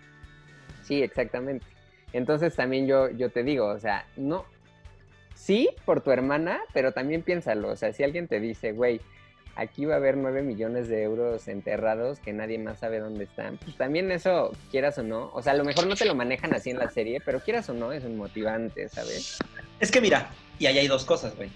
Sí, 0.83 1.03
exactamente. 1.03 1.67
Entonces 2.15 2.55
también 2.57 2.87
yo, 2.87 3.11
yo 3.11 3.31
te 3.31 3.43
digo, 3.43 3.67
o 3.67 3.79
sea, 3.79 4.07
no, 4.17 4.47
sí 5.35 5.69
por 5.85 6.01
tu 6.01 6.11
hermana, 6.11 6.61
pero 6.73 6.93
también 6.93 7.23
piénsalo, 7.23 7.69
o 7.71 7.77
sea, 7.77 7.93
si 7.93 8.03
alguien 8.03 8.29
te 8.29 8.41
dice, 8.41 8.73
güey, 8.73 9.01
aquí 9.57 9.85
va 9.85 9.95
a 9.95 9.97
haber 9.99 10.17
9 10.17 10.43
millones 10.43 10.89
de 10.89 11.03
euros 11.03 11.49
enterrados 11.49 12.19
que 12.19 12.33
nadie 12.33 12.59
más 12.59 12.79
sabe 12.79 13.01
dónde 13.01 13.25
están, 13.25 13.59
pues 13.59 13.77
también 13.77 14.11
eso, 14.11 14.53
quieras 14.71 14.99
o 14.99 15.03
no, 15.03 15.31
o 15.33 15.43
sea, 15.43 15.53
a 15.53 15.57
lo 15.57 15.65
mejor 15.65 15.87
no 15.87 15.95
te 15.95 16.05
lo 16.05 16.15
manejan 16.15 16.55
así 16.55 16.71
en 16.71 16.79
la 16.79 16.91
serie, 16.91 17.21
pero 17.25 17.41
quieras 17.41 17.69
o 17.69 17.75
no, 17.75 17.93
es 17.93 18.05
un 18.05 18.17
motivante, 18.17 18.89
¿sabes? 18.89 19.39
Es 19.81 19.91
que 19.91 20.01
mira, 20.01 20.31
y 20.59 20.67
ahí 20.67 20.79
hay 20.79 20.89
dos 20.89 21.05
cosas, 21.05 21.37
güey. 21.37 21.51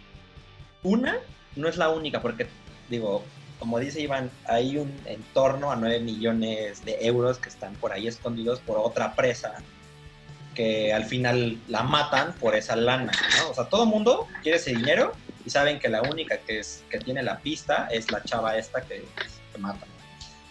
Una, 0.82 1.18
no 1.56 1.68
es 1.68 1.76
la 1.76 1.88
única, 1.90 2.22
porque, 2.22 2.46
digo, 2.88 3.24
como 3.58 3.78
dice 3.78 4.00
Iván, 4.00 4.30
hay 4.46 4.78
un 4.78 4.94
entorno 5.04 5.72
a 5.72 5.76
9 5.76 6.00
millones 6.00 6.84
de 6.84 7.04
euros 7.06 7.38
que 7.38 7.48
están 7.48 7.74
por 7.74 7.92
ahí 7.92 8.06
escondidos 8.06 8.60
por 8.60 8.78
otra 8.78 9.14
presa 9.14 9.56
que 10.54 10.92
al 10.92 11.04
final 11.04 11.56
la 11.68 11.84
matan 11.84 12.32
por 12.34 12.56
esa 12.56 12.74
lana, 12.74 13.12
¿no? 13.38 13.50
O 13.50 13.54
sea, 13.54 13.68
todo 13.68 13.86
mundo 13.86 14.26
quiere 14.42 14.58
ese 14.58 14.70
dinero 14.70 15.12
saben 15.50 15.78
que 15.78 15.88
la 15.88 16.02
única 16.02 16.38
que, 16.38 16.60
es, 16.60 16.84
que 16.90 16.98
tiene 16.98 17.22
la 17.22 17.38
pista 17.38 17.88
es 17.90 18.10
la 18.10 18.22
chava 18.22 18.56
esta 18.56 18.80
que, 18.82 19.04
que 19.52 19.58
matan. 19.58 19.88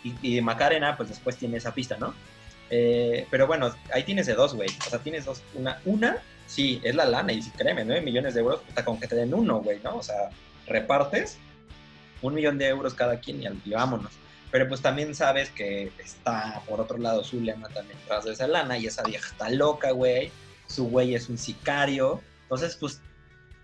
Y, 0.03 0.37
y 0.37 0.41
Macarena, 0.41 0.95
pues 0.95 1.09
después 1.09 1.37
tiene 1.37 1.57
esa 1.57 1.73
pista, 1.73 1.97
¿no? 1.97 2.13
Eh, 2.69 3.27
pero 3.31 3.47
bueno, 3.47 3.73
ahí 3.93 4.03
tienes 4.03 4.25
de 4.27 4.33
dos, 4.33 4.53
güey. 4.53 4.69
O 4.85 4.89
sea, 4.89 4.99
tienes 4.99 5.25
dos. 5.25 5.41
Una, 5.53 5.79
una 5.85 6.17
sí, 6.47 6.81
es 6.83 6.95
la 6.95 7.05
lana. 7.05 7.33
Y 7.33 7.41
si 7.41 7.51
créeme, 7.51 7.85
9 7.85 8.01
millones 8.01 8.33
de 8.33 8.41
euros, 8.41 8.61
puta, 8.61 8.83
con 8.83 8.99
que 8.99 9.07
te 9.07 9.15
den 9.15 9.33
uno, 9.33 9.61
güey, 9.61 9.79
¿no? 9.83 9.97
O 9.97 10.03
sea, 10.03 10.29
repartes 10.65 11.37
un 12.21 12.33
millón 12.33 12.57
de 12.57 12.67
euros 12.67 12.93
cada 12.93 13.19
quien 13.19 13.41
y, 13.41 13.47
y 13.65 13.71
vámonos. 13.71 14.11
Pero 14.49 14.67
pues 14.67 14.81
también 14.81 15.13
sabes 15.13 15.49
que 15.49 15.91
está, 15.99 16.61
por 16.67 16.79
otro 16.79 16.97
lado, 16.97 17.23
Zulema 17.23 17.67
también 17.69 17.99
tras 18.07 18.25
de 18.25 18.31
esa 18.31 18.47
lana 18.47 18.77
y 18.77 18.87
esa 18.87 19.03
vieja 19.03 19.27
está 19.29 19.49
loca, 19.49 19.91
güey. 19.91 20.31
Su 20.67 20.85
güey 20.89 21.15
es 21.15 21.29
un 21.29 21.37
sicario. 21.37 22.21
Entonces, 22.43 22.77
pues 22.77 23.01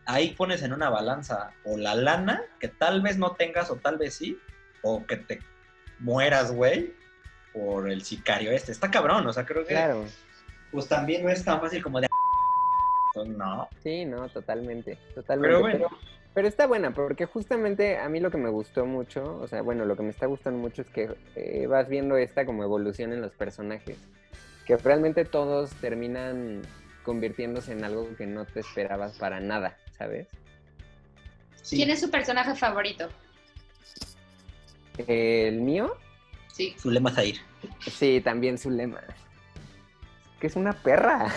ahí 0.06 0.32
pones 0.32 0.62
en 0.64 0.74
una 0.74 0.90
balanza 0.90 1.52
o 1.64 1.78
la 1.78 1.96
lana 1.96 2.44
que 2.60 2.68
tal 2.68 3.02
vez 3.02 3.18
no 3.18 3.32
tengas 3.32 3.70
o 3.70 3.76
tal 3.78 3.98
vez 3.98 4.16
sí, 4.16 4.40
o 4.82 5.06
que 5.06 5.18
te 5.18 5.40
mueras, 6.00 6.52
güey, 6.52 6.94
por 7.54 7.90
el 7.90 8.04
sicario 8.04 8.52
este. 8.52 8.72
Está 8.72 8.92
cabrón, 8.92 9.26
o 9.28 9.34
sea, 9.34 9.46
creo 9.46 9.64
que 9.64 9.74
Claro, 9.74 10.06
pues 10.72 10.88
también 10.88 11.24
no 11.24 11.30
es 11.30 11.44
tan 11.44 11.62
fácil 11.62 11.82
como 11.82 12.02
de... 12.02 12.08
No, 13.28 13.70
sí, 13.84 14.06
no, 14.06 14.28
totalmente, 14.30 14.98
totalmente. 15.14 15.48
pero 15.48 15.60
bueno. 15.60 15.88
Pero 16.34 16.48
está 16.48 16.66
buena, 16.66 16.92
porque 16.92 17.28
justamente 17.28 18.00
a 18.00 18.10
mí 18.10 18.20
lo 18.20 18.32
que 18.32 18.40
me 18.40 18.50
gustó 18.50 18.88
mucho, 18.88 19.38
o 19.40 19.48
sea, 19.48 19.62
bueno, 19.62 19.86
lo 19.86 19.96
que 19.96 20.02
me 20.02 20.10
está 20.10 20.26
gustando 20.26 20.58
mucho 20.58 20.82
es 20.82 20.90
que 20.90 21.16
eh, 21.36 21.68
vas 21.68 21.88
viendo 21.88 22.18
esta 22.18 22.44
como 22.44 22.64
evolución 22.64 23.14
en 23.14 23.22
los 23.22 23.34
personajes, 23.34 23.98
que 24.66 24.76
realmente 24.78 25.26
todos 25.26 25.70
terminan 25.76 26.64
convirtiéndose 27.04 27.74
en 27.74 27.84
algo 27.84 28.16
que 28.16 28.26
no 28.26 28.46
te 28.46 28.62
esperabas 28.62 29.16
para 29.20 29.42
nada, 29.42 29.78
¿sabes? 29.98 30.28
Sí. 31.62 31.78
¿Quién 31.78 31.90
es 31.92 32.00
su 32.02 32.10
personaje 32.12 32.56
favorito? 32.56 33.10
El 35.08 35.62
mío, 35.62 35.96
Sí. 36.52 36.76
Zulema 36.80 37.10
Zair. 37.12 37.40
sí, 37.80 38.22
también 38.22 38.58
su 38.60 38.70
lema, 38.70 39.02
que 40.40 40.48
es 40.48 40.56
una 40.56 40.74
perra. 40.74 41.34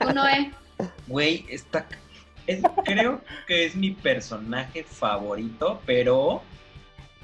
Tú, 0.00 0.12
Noé. 0.12 0.50
Güey, 1.06 1.46
está... 1.48 1.86
es- 2.46 2.60
creo 2.84 3.20
que 3.46 3.66
es 3.66 3.76
mi 3.76 3.92
personaje 3.92 4.82
favorito, 4.82 5.80
pero 5.86 6.42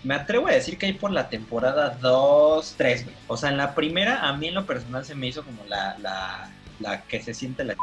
me 0.04 0.14
atrevo 0.14 0.46
a 0.46 0.52
decir 0.52 0.78
que 0.78 0.86
hay 0.86 0.92
por 0.92 1.10
la 1.10 1.28
temporada 1.28 1.90
2, 2.00 2.74
3, 2.76 3.04
güey. 3.04 3.16
O 3.26 3.36
sea, 3.36 3.50
en 3.50 3.56
la 3.56 3.74
primera, 3.74 4.20
a 4.28 4.36
mí 4.36 4.46
en 4.48 4.54
lo 4.54 4.64
personal 4.64 5.04
se 5.04 5.14
me 5.16 5.26
hizo 5.26 5.44
como 5.44 5.64
la, 5.66 5.98
la, 5.98 6.50
la 6.78 7.02
que 7.02 7.20
se 7.20 7.34
siente 7.34 7.64
la 7.64 7.74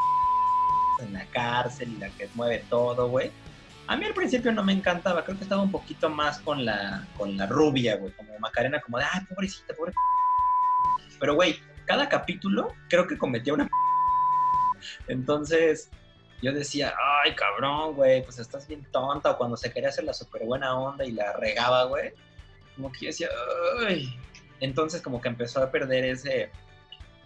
en 1.02 1.12
la 1.12 1.24
cárcel 1.26 1.92
y 1.92 1.96
la 1.98 2.08
que 2.10 2.28
mueve 2.34 2.64
todo, 2.68 3.08
güey. 3.08 3.30
A 3.86 3.96
mí 3.96 4.04
al 4.04 4.14
principio 4.14 4.52
no 4.52 4.62
me 4.62 4.72
encantaba, 4.72 5.24
creo 5.24 5.36
que 5.36 5.42
estaba 5.42 5.62
un 5.62 5.72
poquito 5.72 6.08
más 6.08 6.38
con 6.40 6.64
la, 6.64 7.06
con 7.16 7.36
la 7.36 7.46
rubia, 7.46 7.96
güey, 7.96 8.12
como 8.12 8.38
Macarena, 8.38 8.80
como 8.80 8.98
de, 8.98 9.04
ay, 9.10 9.20
pobrecita, 9.28 9.74
pobre. 9.74 9.92
Pero, 11.18 11.34
güey, 11.34 11.58
cada 11.86 12.08
capítulo 12.08 12.72
creo 12.88 13.06
que 13.06 13.18
cometía 13.18 13.52
una 13.52 13.68
entonces, 15.08 15.90
yo 16.42 16.52
decía, 16.52 16.94
ay, 17.22 17.34
cabrón, 17.34 17.94
güey, 17.94 18.22
pues 18.24 18.38
estás 18.38 18.66
bien 18.66 18.84
tonta. 18.90 19.32
O 19.32 19.38
cuando 19.38 19.56
se 19.56 19.72
quería 19.72 19.88
hacer 19.88 20.04
la 20.04 20.14
súper 20.14 20.44
buena 20.44 20.78
onda 20.78 21.04
y 21.04 21.12
la 21.12 21.32
regaba, 21.34 21.84
güey. 21.84 22.12
Como 22.76 22.90
que 22.92 23.00
yo 23.00 23.06
decía, 23.08 23.28
ay. 23.86 24.18
Entonces, 24.60 25.02
como 25.02 25.20
que 25.20 25.28
empezó 25.28 25.62
a 25.62 25.70
perder 25.70 26.04
ese, 26.04 26.50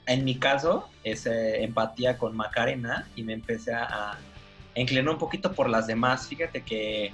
en 0.07 0.24
mi 0.24 0.36
caso, 0.36 0.88
esa 1.02 1.34
empatía 1.57 2.18
con 2.18 2.36
Macarena 2.36 3.07
y 3.16 3.22
me 3.22 3.32
empecé 3.32 3.72
a, 3.74 3.84
a 4.12 4.18
inclinar 4.80 5.09
un 5.09 5.18
poquito 5.18 5.52
por 5.52 5.68
las 5.70 5.86
demás. 5.86 6.26
Fíjate 6.28 6.62
que 6.62 7.12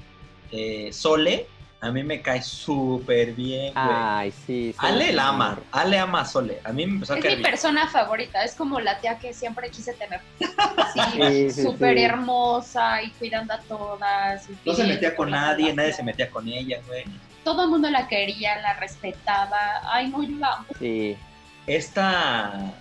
eh, 0.52 0.90
Sole 0.92 1.46
a 1.82 1.90
mí 1.90 2.02
me 2.02 2.20
cae 2.20 2.42
súper 2.42 3.32
bien, 3.32 3.72
güey. 3.72 3.86
Ay, 3.88 4.30
sí. 4.32 4.72
sí, 4.72 4.74
Ale 4.78 5.06
sí, 5.06 5.12
la 5.12 5.28
ama. 5.28 5.58
Ale 5.72 5.98
ama 5.98 6.20
a 6.20 6.24
Sole. 6.26 6.60
A 6.64 6.72
mí 6.72 6.84
me 6.86 6.92
empezó 6.94 7.14
a 7.14 7.16
Es 7.16 7.22
caer 7.22 7.36
mi 7.38 7.42
bien. 7.42 7.50
persona 7.52 7.88
favorita. 7.88 8.44
Es 8.44 8.54
como 8.54 8.80
la 8.80 9.00
tía 9.00 9.18
que 9.18 9.32
siempre 9.32 9.70
quise 9.70 9.94
tener. 9.94 10.20
Sí, 10.92 11.00
Sí, 11.28 11.50
sí, 11.50 11.62
súper 11.62 11.96
sí. 11.96 12.02
hermosa 12.02 13.00
y 13.02 13.10
cuidando 13.12 13.54
a 13.54 13.60
todas. 13.60 14.46
y 14.50 14.56
No 14.68 14.74
se 14.74 14.84
metía 14.84 15.14
con 15.14 15.30
nadie, 15.30 15.72
nadie 15.72 15.92
se 15.92 16.02
metía 16.02 16.28
con 16.28 16.48
ella, 16.48 16.80
güey. 16.88 17.04
Todo 17.44 17.62
el 17.64 17.70
mundo 17.70 17.88
la 17.88 18.08
quería, 18.08 18.60
la 18.60 18.74
respetaba. 18.74 19.80
Ay, 19.84 20.08
no, 20.08 20.22
yo 20.22 20.36
la 20.36 20.54
amo. 20.54 20.66
Sí, 20.78 21.16
Esta 21.74 22.72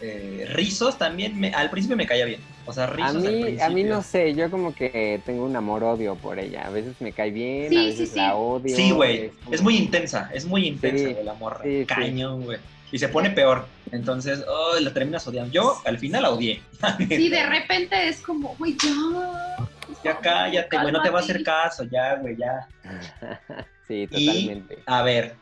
eh, 0.00 0.46
Rizos 0.52 0.96
también 0.96 1.38
me- 1.38 1.52
al 1.52 1.70
principio 1.70 1.96
me 1.96 2.06
caía 2.06 2.24
bien. 2.24 2.40
O 2.66 2.72
sea, 2.72 2.84
a 2.84 2.86
Rizos 2.88 3.16
al 3.16 3.32
mí, 3.32 3.40
principio. 3.42 3.64
a 3.64 3.68
mí 3.70 3.82
no 3.84 4.02
sé, 4.02 4.34
yo 4.34 4.50
como 4.50 4.74
que 4.74 5.20
tengo 5.26 5.44
un 5.44 5.56
amor-odio 5.56 6.14
por 6.14 6.38
ella. 6.38 6.66
A 6.66 6.70
veces 6.70 6.94
me 7.00 7.12
cae 7.12 7.30
bien, 7.30 7.68
Sí, 7.70 7.76
a 7.76 7.82
veces 7.82 8.10
sí. 8.10 8.16
la 8.16 8.34
odio. 8.36 8.76
Sí, 8.76 8.90
güey. 8.92 9.32
Es 9.50 9.60
muy 9.60 9.76
intensa, 9.76 10.30
es 10.32 10.44
muy 10.46 10.66
intensa, 10.68 11.04
Sí, 11.08 11.12
güey, 11.14 11.24
la 11.24 11.34
morra. 11.34 11.60
Cañón, 11.86 12.44
güey. 12.44 12.58
Y 12.92 12.98
se 12.98 13.08
pone 13.08 13.30
peor. 13.30 13.66
Entonces, 13.92 14.44
oh, 14.48 14.78
la 14.80 14.92
terminas 14.92 15.26
odiando. 15.26 15.52
Yo 15.52 15.80
al 15.84 15.98
final 15.98 16.22
la 16.22 16.30
odié. 16.30 16.62
Sí, 17.08 17.28
de 17.28 17.46
repente 17.46 18.08
es 18.08 18.20
como, 18.20 18.54
güey, 18.56 18.76
ya. 18.82 19.56
Ya 20.04 20.18
cállate, 20.18 20.78
güey, 20.78 20.92
no 20.92 21.02
te 21.02 21.10
va 21.10 21.18
a 21.18 21.22
hacer 21.22 21.42
caso, 21.42 21.84
ya, 21.84 22.14
güey, 22.16 22.36
ya. 22.36 22.68
sí, 23.88 24.06
Y, 24.10 24.26
totalmente. 24.26 24.78
a 24.86 25.02
ver, 25.02 25.34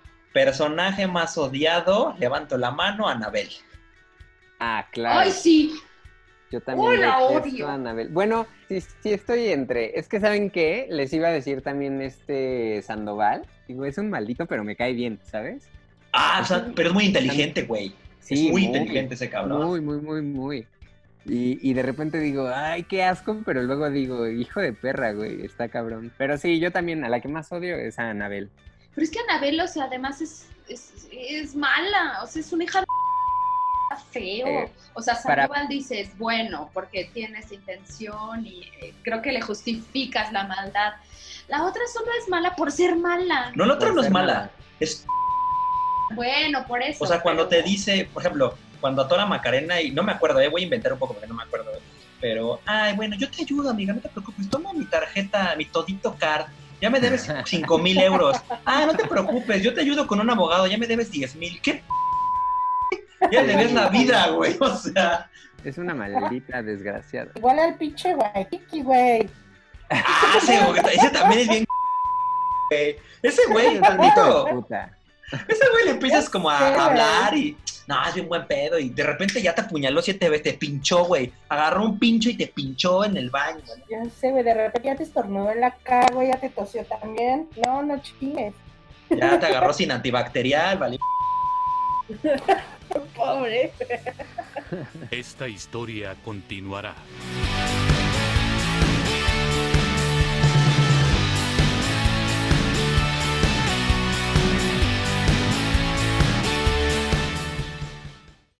personaje 0.44 1.08
más 1.08 1.36
odiado, 1.36 2.14
levanto 2.20 2.56
la 2.58 2.70
mano, 2.70 3.08
Anabel. 3.08 3.48
Ah, 4.60 4.86
claro. 4.92 5.18
Ay, 5.18 5.32
sí. 5.32 5.74
Yo 6.52 6.60
también 6.60 6.88
¡Oh, 6.88 6.92
la 6.94 7.18
detesto 7.18 7.48
odio! 7.48 7.68
a 7.68 7.74
Anabel. 7.74 8.08
Bueno, 8.08 8.46
sí, 8.68 8.80
sí 8.80 9.12
estoy 9.12 9.48
entre. 9.48 9.98
Es 9.98 10.08
que, 10.08 10.20
¿saben 10.20 10.50
qué? 10.50 10.86
Les 10.90 11.12
iba 11.12 11.26
a 11.26 11.32
decir 11.32 11.62
también 11.62 12.00
este 12.00 12.80
Sandoval. 12.82 13.46
Digo, 13.66 13.84
es 13.84 13.98
un 13.98 14.10
maldito, 14.10 14.46
pero 14.46 14.62
me 14.62 14.76
cae 14.76 14.92
bien, 14.92 15.18
¿sabes? 15.24 15.68
Ah, 16.12 16.38
o 16.40 16.44
sea, 16.44 16.70
pero 16.74 16.90
es 16.90 16.94
muy 16.94 17.06
inteligente, 17.06 17.62
güey. 17.62 17.92
Sí, 18.20 18.46
es 18.46 18.52
muy, 18.52 18.66
inteligente 18.66 19.14
ese 19.14 19.28
cabrón. 19.28 19.66
Muy, 19.66 19.80
muy, 19.80 20.00
muy, 20.00 20.22
muy. 20.22 20.66
Y, 21.26 21.58
y 21.68 21.74
de 21.74 21.82
repente 21.82 22.20
digo, 22.20 22.48
ay, 22.54 22.84
qué 22.84 23.02
asco, 23.02 23.42
pero 23.44 23.62
luego 23.62 23.90
digo, 23.90 24.28
hijo 24.28 24.60
de 24.60 24.72
perra, 24.72 25.12
güey, 25.12 25.44
está 25.44 25.68
cabrón. 25.68 26.12
Pero 26.16 26.38
sí, 26.38 26.60
yo 26.60 26.70
también, 26.70 27.04
a 27.04 27.08
la 27.08 27.18
que 27.18 27.28
más 27.28 27.50
odio 27.50 27.76
es 27.76 27.98
a 27.98 28.10
Anabel. 28.10 28.50
Pero 28.98 29.04
es 29.04 29.10
que 29.12 29.20
Anabel, 29.30 29.60
o 29.60 29.68
sea, 29.68 29.84
además 29.84 30.20
es, 30.20 30.48
es, 30.68 31.06
es 31.12 31.54
mala. 31.54 32.18
O 32.24 32.26
sea, 32.26 32.40
es 32.40 32.52
una 32.52 32.64
hija 32.64 32.80
de 32.80 32.86
feo. 34.10 34.46
Eh, 34.48 34.72
o 34.94 35.00
sea, 35.00 35.16
para- 35.22 35.42
Sandoval 35.42 35.68
dice 35.68 36.00
es 36.00 36.18
bueno 36.18 36.68
porque 36.74 37.08
tienes 37.14 37.52
intención 37.52 38.44
y 38.44 38.64
eh, 38.82 38.92
creo 39.04 39.22
que 39.22 39.30
le 39.30 39.40
justificas 39.40 40.32
la 40.32 40.48
maldad. 40.48 40.94
La 41.46 41.64
otra 41.64 41.82
solo 41.92 42.08
es 42.20 42.28
mala 42.28 42.56
por 42.56 42.72
ser 42.72 42.96
mala. 42.96 43.52
No, 43.54 43.66
la 43.66 43.74
otra 43.74 43.92
no 43.92 44.02
es 44.02 44.10
mala. 44.10 44.32
mala. 44.34 44.50
Es 44.80 45.06
Bueno, 46.16 46.66
por 46.66 46.82
eso. 46.82 47.04
O 47.04 47.06
sea, 47.06 47.20
cuando 47.22 47.48
pero- 47.48 47.62
te 47.62 47.68
dice, 47.68 48.08
por 48.12 48.22
ejemplo, 48.24 48.58
cuando 48.80 49.02
atora 49.02 49.26
Macarena, 49.26 49.80
y 49.80 49.92
no 49.92 50.02
me 50.02 50.10
acuerdo, 50.10 50.40
eh, 50.40 50.48
voy 50.48 50.62
a 50.62 50.64
inventar 50.64 50.92
un 50.92 50.98
poco 50.98 51.12
porque 51.14 51.28
no 51.28 51.34
me 51.34 51.44
acuerdo, 51.44 51.70
eh, 51.72 51.80
pero, 52.20 52.60
ay, 52.66 52.96
bueno, 52.96 53.14
yo 53.16 53.30
te 53.30 53.42
ayudo, 53.42 53.70
amiga, 53.70 53.92
no 53.94 54.00
te 54.00 54.08
preocupes, 54.08 54.50
toma 54.50 54.72
mi 54.72 54.86
tarjeta, 54.86 55.54
mi 55.56 55.66
todito 55.66 56.16
card, 56.18 56.46
ya 56.80 56.90
me 56.90 57.00
debes 57.00 57.28
5 57.44 57.78
mil 57.78 57.98
euros. 58.00 58.36
Ah, 58.64 58.84
no 58.86 58.94
te 58.96 59.06
preocupes, 59.06 59.62
yo 59.62 59.74
te 59.74 59.80
ayudo 59.82 60.06
con 60.06 60.20
un 60.20 60.30
abogado, 60.30 60.66
ya 60.66 60.78
me 60.78 60.86
debes 60.86 61.10
10 61.10 61.36
mil. 61.36 61.60
¿Qué? 61.62 61.82
Ya 63.32 63.42
le 63.42 63.48
debes 63.56 63.72
la 63.72 63.88
vida, 63.88 64.28
güey, 64.28 64.56
o 64.60 64.76
sea. 64.76 65.28
Es 65.64 65.76
una 65.76 65.92
maldita 65.92 66.62
desgraciada. 66.62 67.32
Igual 67.34 67.58
al 67.58 67.76
pinche 67.76 68.14
Waikiki, 68.14 68.82
güey. 68.82 69.28
Ah, 69.90 70.36
ese, 70.36 70.54
ese 70.94 71.10
también 71.10 71.40
es 71.40 71.48
bien, 71.48 71.64
güey. 72.70 72.96
Ese 73.22 73.42
güey, 73.50 73.74
Es 73.74 73.80
maldito. 73.80 74.46
puta. 74.50 74.96
Ese 75.48 75.68
güey 75.70 75.84
le 75.84 75.90
empiezas 75.92 76.28
como 76.28 76.50
a 76.50 76.86
hablar 76.86 77.34
y. 77.36 77.56
No, 77.86 78.06
es 78.06 78.14
bien 78.14 78.28
buen 78.28 78.46
pedo. 78.46 78.78
Y 78.78 78.90
de 78.90 79.02
repente 79.02 79.40
ya 79.40 79.54
te 79.54 79.62
apuñaló 79.62 80.02
siete 80.02 80.28
veces, 80.28 80.44
te 80.44 80.52
pinchó, 80.54 81.04
güey. 81.04 81.32
Agarró 81.48 81.84
un 81.84 81.98
pincho 81.98 82.28
y 82.28 82.34
te 82.34 82.46
pinchó 82.46 83.04
en 83.04 83.16
el 83.16 83.30
baño. 83.30 83.62
Ya 83.88 84.04
sé, 84.10 84.30
güey, 84.30 84.44
de 84.44 84.52
repente 84.52 84.88
ya 84.88 84.96
te 84.96 85.04
estornudó 85.04 85.50
en 85.50 85.60
la 85.60 85.70
cara, 85.70 86.08
güey, 86.12 86.28
ya 86.28 86.38
te 86.38 86.50
tosió 86.50 86.84
también. 86.84 87.48
No, 87.66 87.82
no 87.82 87.98
chingues. 88.02 88.54
Ya 89.08 89.40
te 89.40 89.46
agarró 89.46 89.72
sin 89.72 89.90
antibacterial, 89.90 90.76
¿vale? 90.76 90.98
Pobre. 93.16 93.72
Esta 95.10 95.48
historia 95.48 96.14
continuará. 96.24 96.94